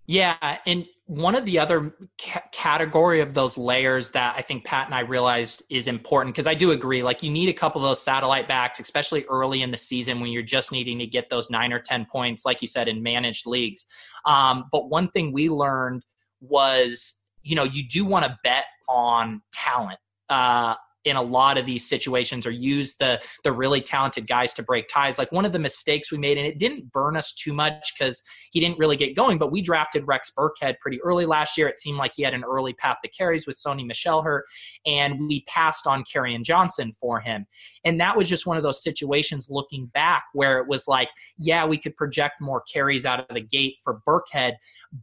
Yeah, 0.06 0.58
and 0.66 0.86
one 1.06 1.34
of 1.34 1.44
the 1.44 1.58
other 1.58 1.94
ca- 2.18 2.44
category 2.50 3.20
of 3.20 3.34
those 3.34 3.58
layers 3.58 4.10
that 4.12 4.34
I 4.36 4.42
think 4.42 4.64
Pat 4.64 4.86
and 4.86 4.94
I 4.94 5.00
realized 5.00 5.62
is 5.68 5.86
important 5.86 6.34
because 6.34 6.46
I 6.46 6.54
do 6.54 6.70
agree. 6.70 7.02
Like 7.02 7.22
you 7.22 7.30
need 7.30 7.50
a 7.50 7.52
couple 7.52 7.82
of 7.82 7.86
those 7.86 8.02
satellite 8.02 8.48
backs, 8.48 8.80
especially 8.80 9.24
early 9.24 9.62
in 9.62 9.70
the 9.70 9.76
season 9.76 10.20
when 10.20 10.30
you're 10.30 10.42
just 10.42 10.72
needing 10.72 10.98
to 11.00 11.06
get 11.06 11.28
those 11.28 11.50
nine 11.50 11.72
or 11.72 11.78
ten 11.78 12.06
points, 12.10 12.46
like 12.46 12.62
you 12.62 12.68
said, 12.68 12.88
in 12.88 13.02
managed 13.02 13.46
leagues. 13.46 13.84
Um, 14.24 14.64
but 14.72 14.88
one 14.88 15.10
thing 15.10 15.32
we 15.32 15.50
learned 15.50 16.02
was, 16.40 17.14
you 17.42 17.54
know, 17.54 17.64
you 17.64 17.86
do 17.86 18.06
want 18.06 18.24
to 18.24 18.38
bet 18.42 18.64
on 18.88 19.42
talent. 19.52 19.98
Uh, 20.30 20.74
in 21.04 21.16
a 21.16 21.22
lot 21.22 21.58
of 21.58 21.66
these 21.66 21.88
situations 21.88 22.46
or 22.46 22.50
use 22.50 22.96
the 22.96 23.20
the 23.42 23.52
really 23.52 23.80
talented 23.80 24.26
guys 24.26 24.52
to 24.54 24.62
break 24.62 24.88
ties. 24.88 25.18
Like 25.18 25.32
one 25.32 25.44
of 25.44 25.52
the 25.52 25.58
mistakes 25.58 26.10
we 26.10 26.18
made, 26.18 26.38
and 26.38 26.46
it 26.46 26.58
didn't 26.58 26.92
burn 26.92 27.16
us 27.16 27.32
too 27.32 27.52
much 27.52 27.94
because 27.96 28.22
he 28.52 28.60
didn't 28.60 28.78
really 28.78 28.96
get 28.96 29.14
going, 29.14 29.38
but 29.38 29.52
we 29.52 29.62
drafted 29.62 30.06
Rex 30.06 30.32
Burkhead 30.36 30.78
pretty 30.80 31.00
early 31.02 31.26
last 31.26 31.58
year. 31.58 31.68
It 31.68 31.76
seemed 31.76 31.98
like 31.98 32.12
he 32.14 32.22
had 32.22 32.34
an 32.34 32.44
early 32.44 32.72
path 32.72 32.98
to 33.02 33.10
carries 33.10 33.46
with 33.46 33.56
Sony 33.56 33.86
Michel 33.86 34.22
hurt, 34.22 34.44
and 34.86 35.28
we 35.28 35.42
passed 35.46 35.86
on 35.86 36.04
Kerryon 36.04 36.42
Johnson 36.42 36.92
for 37.00 37.20
him. 37.20 37.46
And 37.84 38.00
that 38.00 38.16
was 38.16 38.28
just 38.28 38.46
one 38.46 38.56
of 38.56 38.62
those 38.62 38.82
situations 38.82 39.48
looking 39.50 39.86
back 39.92 40.24
where 40.32 40.58
it 40.58 40.68
was 40.68 40.88
like, 40.88 41.10
yeah, 41.38 41.66
we 41.66 41.78
could 41.78 41.96
project 41.96 42.40
more 42.40 42.62
carries 42.72 43.04
out 43.04 43.20
of 43.20 43.34
the 43.34 43.40
gate 43.40 43.76
for 43.82 44.00
Burkhead, 44.06 44.54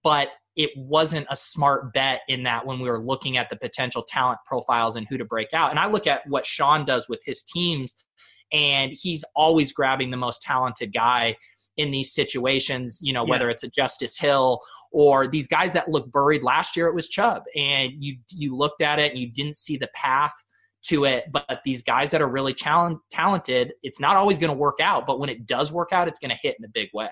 but 0.04 0.30
it 0.56 0.72
wasn't 0.76 1.26
a 1.30 1.38
smart 1.38 1.93
bet 1.93 2.22
in 2.28 2.43
that 2.43 2.66
when 2.66 2.80
we 2.80 2.89
were 2.89 3.04
looking 3.04 3.38
at 3.38 3.49
the 3.49 3.56
potential 3.56 4.04
talent 4.04 4.39
profiles 4.45 4.95
and 4.95 5.08
who 5.10 5.18
to 5.18 5.26
break 5.26 5.54
out. 5.54 5.72
And 5.72 5.80
I 5.80 5.88
look 5.88 6.08
at 6.08 6.22
what 6.28 6.45
Shawn 6.45 6.86
does 6.86 7.08
with 7.08 7.22
his 7.26 7.41
teams, 7.43 7.95
and 8.52 8.91
he's 8.93 9.24
always 9.36 9.72
grabbing 9.72 10.12
the 10.12 10.18
most 10.18 10.41
talented 10.41 10.93
guy 10.93 11.38
in 11.78 11.89
these 11.89 12.14
situations, 12.14 12.99
you 13.02 13.14
know, 13.14 13.26
yeah. 13.26 13.32
whether 13.32 13.49
it's 13.49 13.64
a 13.64 13.70
Justice 13.70 14.18
Hill 14.18 14.60
or 14.91 15.28
these 15.28 15.47
guys 15.47 15.72
that 15.74 15.89
look 15.89 16.12
buried 16.12 16.43
last 16.43 16.76
year, 16.76 16.88
it 16.88 16.95
was 16.95 17.08
Chubb. 17.08 17.43
And 17.56 17.93
you 17.97 18.18
you 18.30 18.56
looked 18.56 18.82
at 18.82 18.99
it 18.99 19.12
and 19.12 19.20
you 19.20 19.32
didn't 19.32 19.58
see 19.58 19.78
the 19.78 19.89
path 19.95 20.34
to 20.84 21.05
it. 21.05 21.32
But 21.32 21.61
these 21.63 21.82
guys 21.82 22.11
that 22.11 22.21
are 22.21 22.27
really 22.27 22.53
challenge, 22.53 22.99
talented, 23.11 23.73
it's 23.84 23.99
not 23.99 24.15
always 24.15 24.39
going 24.39 24.51
to 24.51 24.57
work 24.57 24.79
out. 24.82 25.05
But 25.05 25.19
when 25.19 25.29
it 25.29 25.45
does 25.45 25.71
work 25.71 25.91
out, 25.91 26.07
it's 26.07 26.19
going 26.19 26.32
to 26.32 26.38
hit 26.41 26.55
in 26.57 26.65
a 26.65 26.69
big 26.69 26.89
way. 26.93 27.09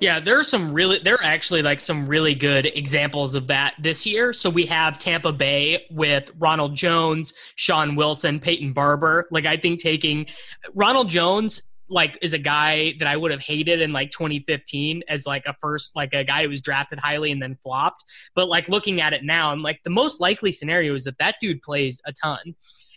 Yeah, 0.00 0.20
there 0.20 0.38
are 0.38 0.44
some 0.44 0.72
really, 0.72 0.98
there 0.98 1.14
are 1.14 1.24
actually 1.24 1.62
like 1.62 1.80
some 1.80 2.06
really 2.06 2.34
good 2.34 2.66
examples 2.66 3.34
of 3.34 3.46
that 3.48 3.74
this 3.80 4.06
year. 4.06 4.32
So 4.32 4.50
we 4.50 4.66
have 4.66 4.98
Tampa 4.98 5.32
Bay 5.32 5.86
with 5.90 6.30
Ronald 6.38 6.74
Jones, 6.74 7.34
Shaun 7.56 7.94
Wilson, 7.96 8.40
Peyton 8.40 8.72
Barber. 8.72 9.26
Like 9.30 9.46
I 9.46 9.56
think 9.56 9.80
taking 9.80 10.26
Ronald 10.74 11.08
Jones 11.08 11.62
like 11.92 12.18
is 12.22 12.32
a 12.32 12.38
guy 12.38 12.94
that 12.98 13.06
I 13.06 13.16
would 13.16 13.30
have 13.30 13.40
hated 13.40 13.80
in 13.80 13.92
like 13.92 14.10
2015 14.10 15.02
as 15.08 15.26
like 15.26 15.44
a 15.46 15.54
first 15.60 15.94
like 15.94 16.14
a 16.14 16.24
guy 16.24 16.42
who 16.42 16.48
was 16.48 16.60
drafted 16.60 16.98
highly 16.98 17.30
and 17.30 17.40
then 17.40 17.58
flopped. 17.62 18.04
But 18.34 18.48
like 18.48 18.68
looking 18.68 19.00
at 19.00 19.12
it 19.12 19.24
now, 19.24 19.50
I'm 19.50 19.62
like 19.62 19.80
the 19.84 19.90
most 19.90 20.20
likely 20.20 20.50
scenario 20.52 20.94
is 20.94 21.04
that 21.04 21.18
that 21.18 21.36
dude 21.40 21.62
plays 21.62 22.00
a 22.06 22.12
ton. 22.12 22.54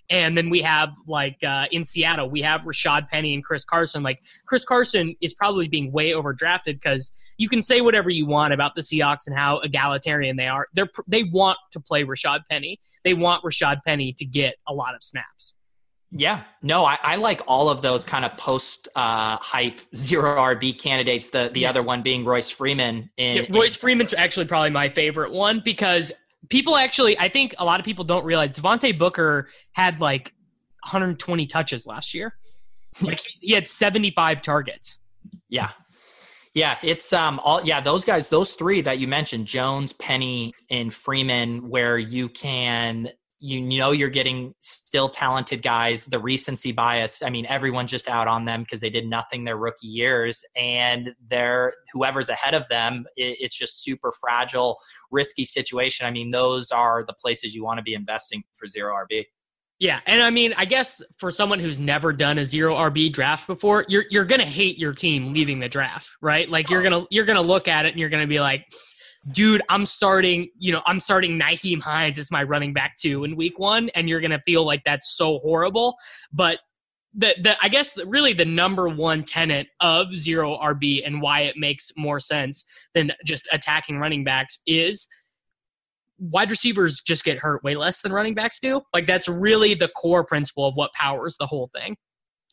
And 0.09 0.37
then 0.37 0.49
we 0.49 0.61
have 0.61 0.93
like 1.07 1.43
uh, 1.43 1.65
in 1.71 1.83
Seattle, 1.83 2.29
we 2.29 2.41
have 2.41 2.61
Rashad 2.61 3.09
Penny 3.09 3.33
and 3.33 3.43
Chris 3.43 3.65
Carson. 3.65 4.03
Like 4.03 4.19
Chris 4.45 4.63
Carson 4.63 5.15
is 5.21 5.33
probably 5.33 5.67
being 5.67 5.91
way 5.91 6.11
overdrafted 6.11 6.73
because 6.73 7.11
you 7.37 7.49
can 7.49 7.61
say 7.61 7.81
whatever 7.81 8.09
you 8.09 8.25
want 8.25 8.53
about 8.53 8.75
the 8.75 8.81
Seahawks 8.81 9.27
and 9.27 9.35
how 9.35 9.59
egalitarian 9.59 10.37
they 10.37 10.47
are. 10.47 10.67
They're 10.73 10.89
they 11.07 11.23
want 11.23 11.57
to 11.71 11.79
play 11.79 12.03
Rashad 12.05 12.41
Penny. 12.49 12.79
They 13.03 13.13
want 13.13 13.43
Rashad 13.43 13.81
Penny 13.85 14.13
to 14.13 14.25
get 14.25 14.55
a 14.67 14.73
lot 14.73 14.95
of 14.95 15.03
snaps. 15.03 15.55
Yeah, 16.17 16.43
no, 16.61 16.85
I, 16.85 16.97
I, 17.01 17.15
like 17.17 17.41
all 17.45 17.67
of 17.67 17.81
those 17.81 18.05
kind 18.05 18.23
of 18.23 18.37
post 18.37 18.87
uh, 18.95 19.35
hype 19.37 19.81
zero 19.95 20.37
RB 20.37 20.79
candidates. 20.79 21.29
The 21.29 21.49
the 21.53 21.61
yeah. 21.61 21.69
other 21.69 21.83
one 21.83 22.03
being 22.03 22.23
Royce 22.23 22.49
Freeman. 22.49 23.09
In, 23.17 23.37
yeah, 23.37 23.43
Royce 23.49 23.75
in- 23.75 23.81
Freeman's 23.81 24.13
actually 24.13 24.45
probably 24.45 24.69
my 24.69 24.87
favorite 24.87 25.33
one 25.33 25.61
because 25.65 26.13
people 26.49 26.75
actually, 26.75 27.17
I 27.19 27.29
think 27.29 27.55
a 27.57 27.65
lot 27.65 27.79
of 27.79 27.85
people 27.85 28.05
don't 28.05 28.25
realize 28.25 28.51
Devontae 28.51 28.97
Booker 28.97 29.49
had 29.73 29.99
like 29.99 30.33
120 30.83 31.47
touches 31.47 31.85
last 31.85 32.13
year. 32.13 32.35
Like 33.01 33.19
he 33.41 33.51
had 33.51 33.67
75 33.67 34.41
targets. 34.41 34.99
Yeah. 35.49 35.71
Yeah, 36.53 36.77
it's 36.81 37.11
um 37.11 37.41
all 37.43 37.61
yeah, 37.61 37.81
those 37.81 38.05
guys, 38.05 38.29
those 38.29 38.53
three 38.53 38.79
that 38.79 38.99
you 38.99 39.07
mentioned, 39.09 39.47
Jones, 39.47 39.91
Penny, 39.91 40.53
and 40.69 40.93
Freeman, 40.93 41.67
where 41.67 41.97
you 41.97 42.29
can 42.29 43.09
you 43.45 43.61
know 43.61 43.91
you're 43.91 44.09
getting 44.09 44.55
still 44.59 45.07
talented 45.07 45.61
guys 45.61 46.05
the 46.05 46.17
recency 46.17 46.71
bias 46.71 47.21
i 47.21 47.29
mean 47.29 47.45
everyone's 47.45 47.91
just 47.91 48.07
out 48.07 48.27
on 48.27 48.43
them 48.43 48.63
because 48.63 48.81
they 48.81 48.89
did 48.89 49.05
nothing 49.05 49.43
their 49.43 49.57
rookie 49.57 49.85
years 49.85 50.43
and 50.55 51.09
they're 51.29 51.71
whoever's 51.93 52.29
ahead 52.29 52.55
of 52.55 52.67
them 52.69 53.05
it, 53.15 53.37
it's 53.39 53.55
just 53.55 53.83
super 53.83 54.11
fragile 54.19 54.77
risky 55.11 55.45
situation. 55.45 56.05
I 56.05 56.11
mean 56.11 56.31
those 56.31 56.71
are 56.71 57.05
the 57.05 57.13
places 57.13 57.53
you 57.53 57.63
want 57.63 57.77
to 57.77 57.83
be 57.83 57.93
investing 57.93 58.43
for 58.55 58.67
zero 58.67 58.95
rb 58.95 59.23
yeah, 59.77 59.99
and 60.05 60.23
I 60.23 60.29
mean, 60.29 60.53
I 60.55 60.63
guess 60.63 61.03
for 61.17 61.31
someone 61.31 61.59
who's 61.59 61.81
never 61.81 62.13
done 62.13 62.37
a 62.37 62.45
zero 62.45 62.75
RB 62.75 63.11
draft 63.11 63.45
before, 63.45 63.85
you're 63.89 64.05
you're 64.09 64.23
gonna 64.23 64.45
hate 64.45 64.77
your 64.77 64.93
team 64.93 65.33
leaving 65.33 65.59
the 65.59 65.67
draft, 65.67 66.09
right? 66.21 66.49
Like 66.49 66.69
you're 66.69 66.79
oh. 66.79 66.83
gonna 66.89 67.05
you're 67.11 67.25
gonna 67.25 67.41
look 67.41 67.67
at 67.67 67.85
it 67.85 67.89
and 67.89 67.99
you're 67.99 68.07
gonna 68.07 68.25
be 68.25 68.39
like, 68.39 68.65
dude, 69.31 69.61
I'm 69.69 69.85
starting, 69.85 70.49
you 70.57 70.71
know, 70.71 70.81
I'm 70.85 70.99
starting 70.99 71.39
Nyheim 71.39 71.81
Hines 71.81 72.17
as 72.17 72.31
my 72.31 72.43
running 72.43 72.73
back 72.73 72.97
two 72.97 73.23
in 73.23 73.35
week 73.35 73.59
one, 73.59 73.89
and 73.95 74.07
you're 74.07 74.21
gonna 74.21 74.41
feel 74.45 74.65
like 74.65 74.83
that's 74.85 75.15
so 75.15 75.39
horrible. 75.39 75.95
But 76.31 76.59
the, 77.13 77.35
the 77.41 77.55
I 77.61 77.69
guess 77.69 77.93
the, 77.93 78.05
really 78.05 78.33
the 78.33 78.45
number 78.45 78.87
one 78.87 79.23
tenet 79.23 79.67
of 79.79 80.13
zero 80.13 80.57
RB 80.57 81.01
and 81.05 81.21
why 81.21 81.41
it 81.41 81.57
makes 81.57 81.91
more 81.97 82.19
sense 82.19 82.65
than 82.93 83.11
just 83.25 83.47
attacking 83.51 83.97
running 83.97 84.23
backs 84.23 84.59
is 84.67 85.07
wide 86.17 86.49
receivers 86.49 87.01
just 87.05 87.23
get 87.23 87.37
hurt 87.39 87.63
way 87.63 87.75
less 87.75 88.01
than 88.01 88.11
running 88.11 88.33
backs 88.33 88.59
do. 88.59 88.81
Like 88.93 89.07
that's 89.07 89.27
really 89.27 89.73
the 89.73 89.89
core 89.89 90.25
principle 90.25 90.65
of 90.65 90.75
what 90.75 90.91
powers 90.93 91.37
the 91.39 91.47
whole 91.47 91.69
thing. 91.75 91.95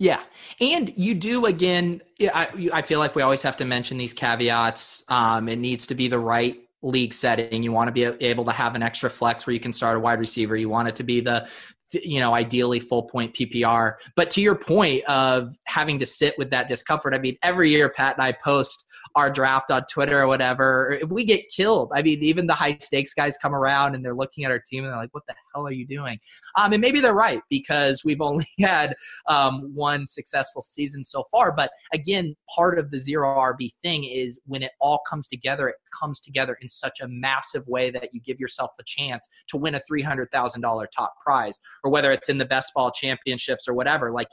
Yeah. 0.03 0.22
And 0.61 0.92
you 0.98 1.14
do, 1.14 1.46
again, 1.46 2.03
I, 2.20 2.48
I 2.72 2.82
feel 2.82 2.98
like 2.98 3.14
we 3.14 3.22
always 3.22 3.40
have 3.42 3.57
to 3.59 3.64
mention 3.64 3.98
these 3.98 4.12
caveats. 4.12 5.05
Um, 5.07 5.48
it 5.48 5.61
needs 5.61 5.86
to 5.86 5.94
be 5.94 6.09
the 6.09 6.18
right 6.18 6.59
league 6.82 7.12
setting. 7.12 7.62
You 7.62 7.70
want 7.70 7.86
to 7.86 7.92
be 7.92 8.03
able 8.03 8.44
to 8.46 8.50
have 8.50 8.74
an 8.74 8.82
extra 8.82 9.09
flex 9.09 9.46
where 9.46 9.55
you 9.55 9.61
can 9.61 9.72
start 9.72 9.96
a 9.96 10.00
wide 10.00 10.18
receiver. 10.18 10.57
You 10.57 10.68
want 10.68 10.88
it 10.88 10.96
to 10.96 11.05
be 11.05 11.20
the, 11.20 11.48
you 11.92 12.18
know, 12.18 12.34
ideally 12.34 12.80
full 12.80 13.05
point 13.05 13.32
PPR. 13.32 13.94
But 14.16 14.28
to 14.32 14.40
your 14.40 14.57
point 14.57 15.05
of 15.05 15.57
having 15.68 16.00
to 16.00 16.07
sit 16.07 16.36
with 16.36 16.50
that 16.50 16.66
discomfort, 16.66 17.14
I 17.14 17.18
mean, 17.18 17.36
every 17.44 17.70
year 17.70 17.88
Pat 17.88 18.16
and 18.16 18.24
I 18.24 18.32
post 18.32 18.88
our 19.14 19.30
draft 19.30 19.70
on 19.70 19.82
Twitter 19.90 20.20
or 20.20 20.26
whatever, 20.26 20.98
we 21.08 21.24
get 21.24 21.48
killed. 21.48 21.92
I 21.94 22.02
mean, 22.02 22.22
even 22.22 22.46
the 22.46 22.54
high 22.54 22.76
stakes 22.80 23.14
guys 23.14 23.36
come 23.36 23.54
around 23.54 23.94
and 23.94 24.04
they're 24.04 24.14
looking 24.14 24.44
at 24.44 24.50
our 24.50 24.58
team 24.58 24.84
and 24.84 24.92
they're 24.92 25.00
like, 25.00 25.12
what 25.12 25.24
the 25.26 25.34
hell 25.54 25.66
are 25.66 25.72
you 25.72 25.86
doing? 25.86 26.18
Um, 26.56 26.72
and 26.72 26.80
maybe 26.80 27.00
they're 27.00 27.14
right 27.14 27.40
because 27.50 28.04
we've 28.04 28.20
only 28.20 28.46
had 28.60 28.94
um, 29.28 29.70
one 29.74 30.06
successful 30.06 30.62
season 30.62 31.04
so 31.04 31.24
far. 31.30 31.52
But 31.52 31.70
again, 31.92 32.34
part 32.54 32.78
of 32.78 32.90
the 32.90 32.98
zero 32.98 33.28
RB 33.36 33.70
thing 33.82 34.04
is 34.04 34.40
when 34.46 34.62
it 34.62 34.72
all 34.80 35.00
comes 35.08 35.28
together, 35.28 35.68
it 35.68 35.76
comes 35.98 36.20
together 36.20 36.56
in 36.60 36.68
such 36.68 37.00
a 37.00 37.08
massive 37.08 37.66
way 37.66 37.90
that 37.90 38.10
you 38.12 38.20
give 38.20 38.40
yourself 38.40 38.70
a 38.80 38.84
chance 38.84 39.28
to 39.48 39.56
win 39.56 39.74
a 39.74 39.80
$300,000 39.90 40.86
top 40.96 41.14
prize, 41.24 41.58
or 41.84 41.90
whether 41.90 42.12
it's 42.12 42.28
in 42.28 42.38
the 42.38 42.44
best 42.44 42.72
ball 42.74 42.90
championships 42.90 43.68
or 43.68 43.74
whatever. 43.74 44.10
Like, 44.10 44.28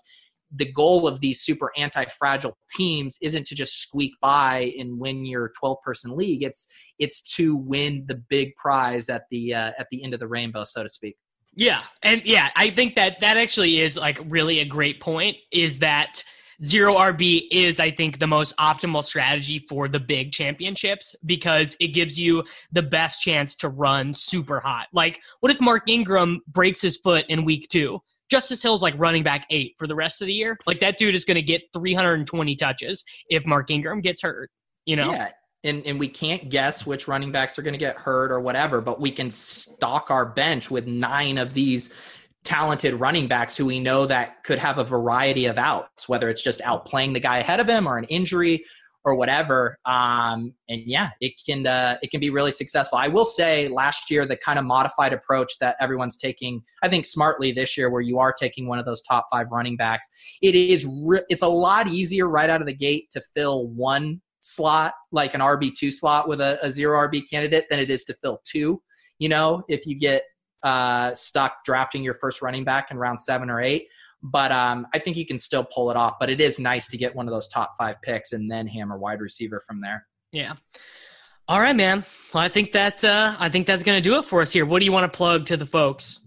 the 0.56 0.72
goal 0.72 1.08
of 1.08 1.22
these 1.22 1.42
super 1.42 1.72
anti-fragile 1.78 2.58
teams 2.76 3.18
isn't 3.22 3.46
to 3.46 3.56
just 3.56 3.82
squeak 3.82 4.14
by 4.22 4.74
and 4.78 5.00
win 5.00 5.26
your 5.26 5.52
12 5.60 5.78
person 5.84 6.16
league 6.16 6.44
it's 6.44 6.68
it's 6.98 7.22
to 7.36 7.56
win 7.56 8.04
the 8.08 8.16
big 8.30 8.56
prize 8.56 9.10
at 9.10 9.24
the 9.32 9.54
uh, 9.54 9.72
at 9.78 9.88
the 9.92 10.04
end 10.04 10.14
of 10.14 10.20
the 10.20 10.28
rainbow 10.28 10.64
so 10.64 10.84
to 10.84 10.90
speak 10.90 11.16
yeah 11.56 11.82
and 12.04 12.22
yeah 12.26 12.50
i 12.56 12.70
think 12.70 12.96
that 12.96 13.20
that 13.20 13.38
actually 13.38 13.80
is 13.80 13.98
like 13.98 14.20
really 14.26 14.60
a 14.60 14.66
great 14.66 15.00
point 15.00 15.36
is 15.52 15.80
that 15.80 16.24
zero 16.64 16.96
RB 16.96 17.48
is, 17.52 17.80
I 17.80 17.92
think, 17.92 18.20
the 18.20 18.28
most 18.28 18.56
optimal 18.58 19.04
strategy 19.04 19.66
for 19.70 19.88
the 19.88 20.00
big 20.00 20.32
championships 20.32 21.16
because 21.26 21.76
it 21.80 21.90
gives 21.90 22.20
you 22.20 22.44
the 22.72 22.84
best 22.84 23.22
chance 23.22 23.56
to 23.58 23.70
run 23.70 24.14
super 24.14 24.60
hot. 24.60 24.88
Like, 24.94 25.22
what 25.40 25.52
if 25.52 25.62
Mark 25.62 25.90
Ingram 25.90 26.42
breaks 26.48 26.82
his 26.82 26.98
foot 26.98 27.26
in 27.30 27.46
week 27.46 27.68
two? 27.70 28.02
Justice 28.30 28.62
Hill's 28.62 28.82
like 28.82 28.94
running 28.98 29.24
back 29.24 29.46
eight 29.50 29.76
for 29.78 29.88
the 29.88 29.96
rest 29.96 30.22
of 30.22 30.28
the 30.28 30.34
year. 30.34 30.58
Like 30.66 30.80
that 30.80 30.98
dude 30.98 31.16
is 31.16 31.26
going 31.26 31.36
to 31.36 31.42
get 31.42 31.64
320 31.74 32.56
touches 32.56 33.04
if 33.30 33.46
Mark 33.46 33.72
Ingram 33.72 34.02
gets 34.02 34.22
hurt. 34.22 34.50
You 34.86 34.96
know. 34.96 35.12
Yeah. 35.12 35.30
And, 35.66 35.86
and 35.86 36.00
we 36.00 36.08
can't 36.08 36.50
guess 36.50 36.86
which 36.86 37.10
running 37.10 37.34
backs 37.34 37.60
are 37.60 37.62
going 37.62 37.74
to 37.74 37.80
get 37.80 38.00
hurt 38.00 38.32
or 38.32 38.40
whatever, 38.40 38.80
but 38.80 39.02
we 39.02 39.12
can 39.12 39.30
stock 39.30 40.10
our 40.10 40.26
bench 40.26 40.72
with 40.72 40.88
nine 40.88 41.38
of 41.38 41.54
these 41.54 41.94
talented 42.46 42.94
running 42.94 43.28
backs 43.28 43.58
who 43.58 43.66
we 43.66 43.80
know 43.80 44.06
that 44.06 44.42
could 44.46 44.58
have 44.58 44.78
a 44.78 44.86
variety 44.86 45.48
of 45.48 45.58
outs, 45.58 46.08
whether 46.08 46.30
it's 46.30 46.42
just 46.42 46.62
outplaying 46.62 47.14
the 47.14 47.20
guy 47.20 47.40
ahead 47.40 47.60
of 47.60 47.68
him 47.68 47.88
or 47.88 47.98
an 47.98 48.06
injury 48.06 48.64
or 49.06 49.16
whatever. 49.16 49.78
Um, 49.86 50.54
and 50.68 50.82
yeah, 50.86 51.12
it 51.22 51.34
can 51.46 51.66
uh, 51.66 51.98
it 52.02 52.12
can 52.12 52.20
be 52.20 52.30
really 52.30 52.52
successful. 52.52 52.98
I 52.98 53.08
will 53.08 53.26
say 53.26 53.68
last 53.68 54.12
year 54.12 54.26
the 54.26 54.38
kind 54.38 54.60
of 54.60 54.66
modified 54.66 55.14
approach 55.14 55.54
that 55.60 55.76
everyone's 55.80 56.18
taking, 56.18 56.62
I 56.84 56.90
think 56.90 57.06
smartly 57.06 57.52
this 57.52 57.78
year, 57.78 57.90
where 57.90 58.02
you 58.02 58.20
are 58.20 58.34
taking 58.34 58.68
one 58.68 58.80
of 58.80 58.86
those 58.86 59.02
top 59.02 59.28
five 59.32 59.48
running 59.52 59.78
backs, 59.78 60.08
it 60.42 60.56
is 60.56 60.86
re- 61.06 61.24
it's 61.30 61.44
a 61.44 61.48
lot 61.48 61.88
easier 61.88 62.28
right 62.28 62.50
out 62.50 62.62
of 62.62 62.68
the 62.68 62.74
gate 62.74 63.10
to 63.12 63.22
fill 63.36 63.68
one 63.68 64.22
slot 64.42 64.94
like 65.12 65.34
an 65.34 65.42
RB 65.42 65.74
two 65.74 65.92
slot 65.92 66.28
with 66.28 66.42
a, 66.42 66.58
a 66.64 66.70
zero 66.70 67.08
RB 67.08 67.24
candidate 67.30 67.66
than 67.70 67.80
it 67.80 67.90
is 67.90 68.04
to 68.06 68.14
fill 68.22 68.42
two. 68.46 68.82
You 69.18 69.30
know, 69.30 69.64
if 69.68 69.86
you 69.86 69.98
get 69.98 70.24
uh, 70.64 71.14
stuck 71.14 71.64
drafting 71.64 72.04
your 72.04 72.14
first 72.14 72.42
running 72.42 72.64
back 72.64 72.92
in 72.92 72.98
round 72.98 73.20
seven 73.20 73.50
or 73.50 73.62
eight. 73.62 73.88
But 74.22 74.52
um, 74.52 74.86
I 74.94 75.00
think 75.00 75.18
you 75.18 75.26
can 75.26 75.38
still 75.38 75.64
pull 75.64 75.92
it 75.92 75.98
off. 75.98 76.16
But 76.20 76.30
it 76.30 76.42
is 76.42 76.60
nice 76.60 76.88
to 76.90 76.98
get 76.98 77.16
one 77.16 77.28
of 77.28 77.32
those 77.32 77.48
top 77.48 77.74
five 77.78 77.96
picks 78.02 78.34
and 78.34 78.50
then 78.52 78.68
hammer 78.68 78.98
wide 78.98 79.22
receiver 79.22 79.62
from 79.66 79.82
there. 79.82 80.06
Yeah. 80.32 80.56
All 81.48 81.60
right, 81.60 81.76
man. 81.76 82.06
Well, 82.34 82.44
I 82.44 82.50
think 82.50 82.74
that 82.74 83.04
uh, 83.04 83.36
I 83.40 83.50
think 83.50 83.66
that's 83.66 83.84
going 83.84 84.02
to 84.02 84.08
do 84.08 84.18
it 84.20 84.26
for 84.26 84.42
us 84.42 84.52
here. 84.52 84.66
What 84.66 84.80
do 84.80 84.86
you 84.86 84.92
want 84.92 85.12
to 85.12 85.18
plug 85.18 85.48
to 85.48 85.58
the 85.58 85.66
folks? 85.66 86.20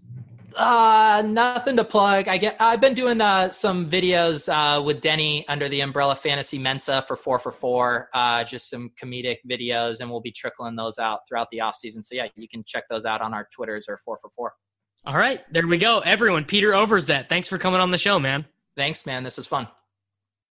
Uh, 0.57 1.23
nothing 1.25 1.77
to 1.77 1.85
plug. 1.85 2.29
I 2.29 2.39
get. 2.39 2.57
I've 2.61 2.81
been 2.81 2.95
doing 2.95 3.21
uh, 3.21 3.51
some 3.51 3.89
videos 3.89 4.53
uh, 4.53 4.83
with 4.83 5.01
Denny 5.01 5.47
under 5.49 5.69
the 5.69 5.81
umbrella 5.81 6.15
Fantasy 6.15 6.59
Mensa 6.59 7.03
for 7.03 7.17
four 7.17 7.39
for 7.39 7.53
four. 7.53 8.09
Uh, 8.13 8.45
just 8.45 8.69
some 8.69 8.91
comedic 9.01 9.39
videos, 9.49 10.01
and 10.01 10.11
we'll 10.11 10.21
be 10.21 10.33
trickling 10.33 10.77
those 10.77 10.99
out 10.99 11.21
throughout 11.29 11.49
the 11.53 11.61
off 11.61 11.77
season. 11.77 12.03
So 12.03 12.15
yeah, 12.15 12.27
you 12.37 12.49
can 12.49 12.65
check 12.67 12.85
those 12.91 13.05
out 13.05 13.21
on 13.21 13.33
our 13.33 13.49
Twitters 13.53 13.87
or 13.89 13.97
four 13.97 14.19
for 14.21 14.31
four. 14.31 14.53
All 15.05 15.17
right, 15.17 15.41
there 15.53 15.67
we 15.67 15.79
go. 15.79 15.99
Everyone, 15.99 16.45
Peter 16.45 16.71
Overzet, 16.71 17.29
thanks 17.29 17.49
for 17.49 17.59
coming 17.59 17.81
on 17.81 17.91
the 17.91 17.99
show, 17.99 18.21
man. 18.21 18.45
Thanks, 18.77 19.05
man. 19.05 19.25
This 19.25 19.37
was 19.37 19.47
fun. 19.49 19.67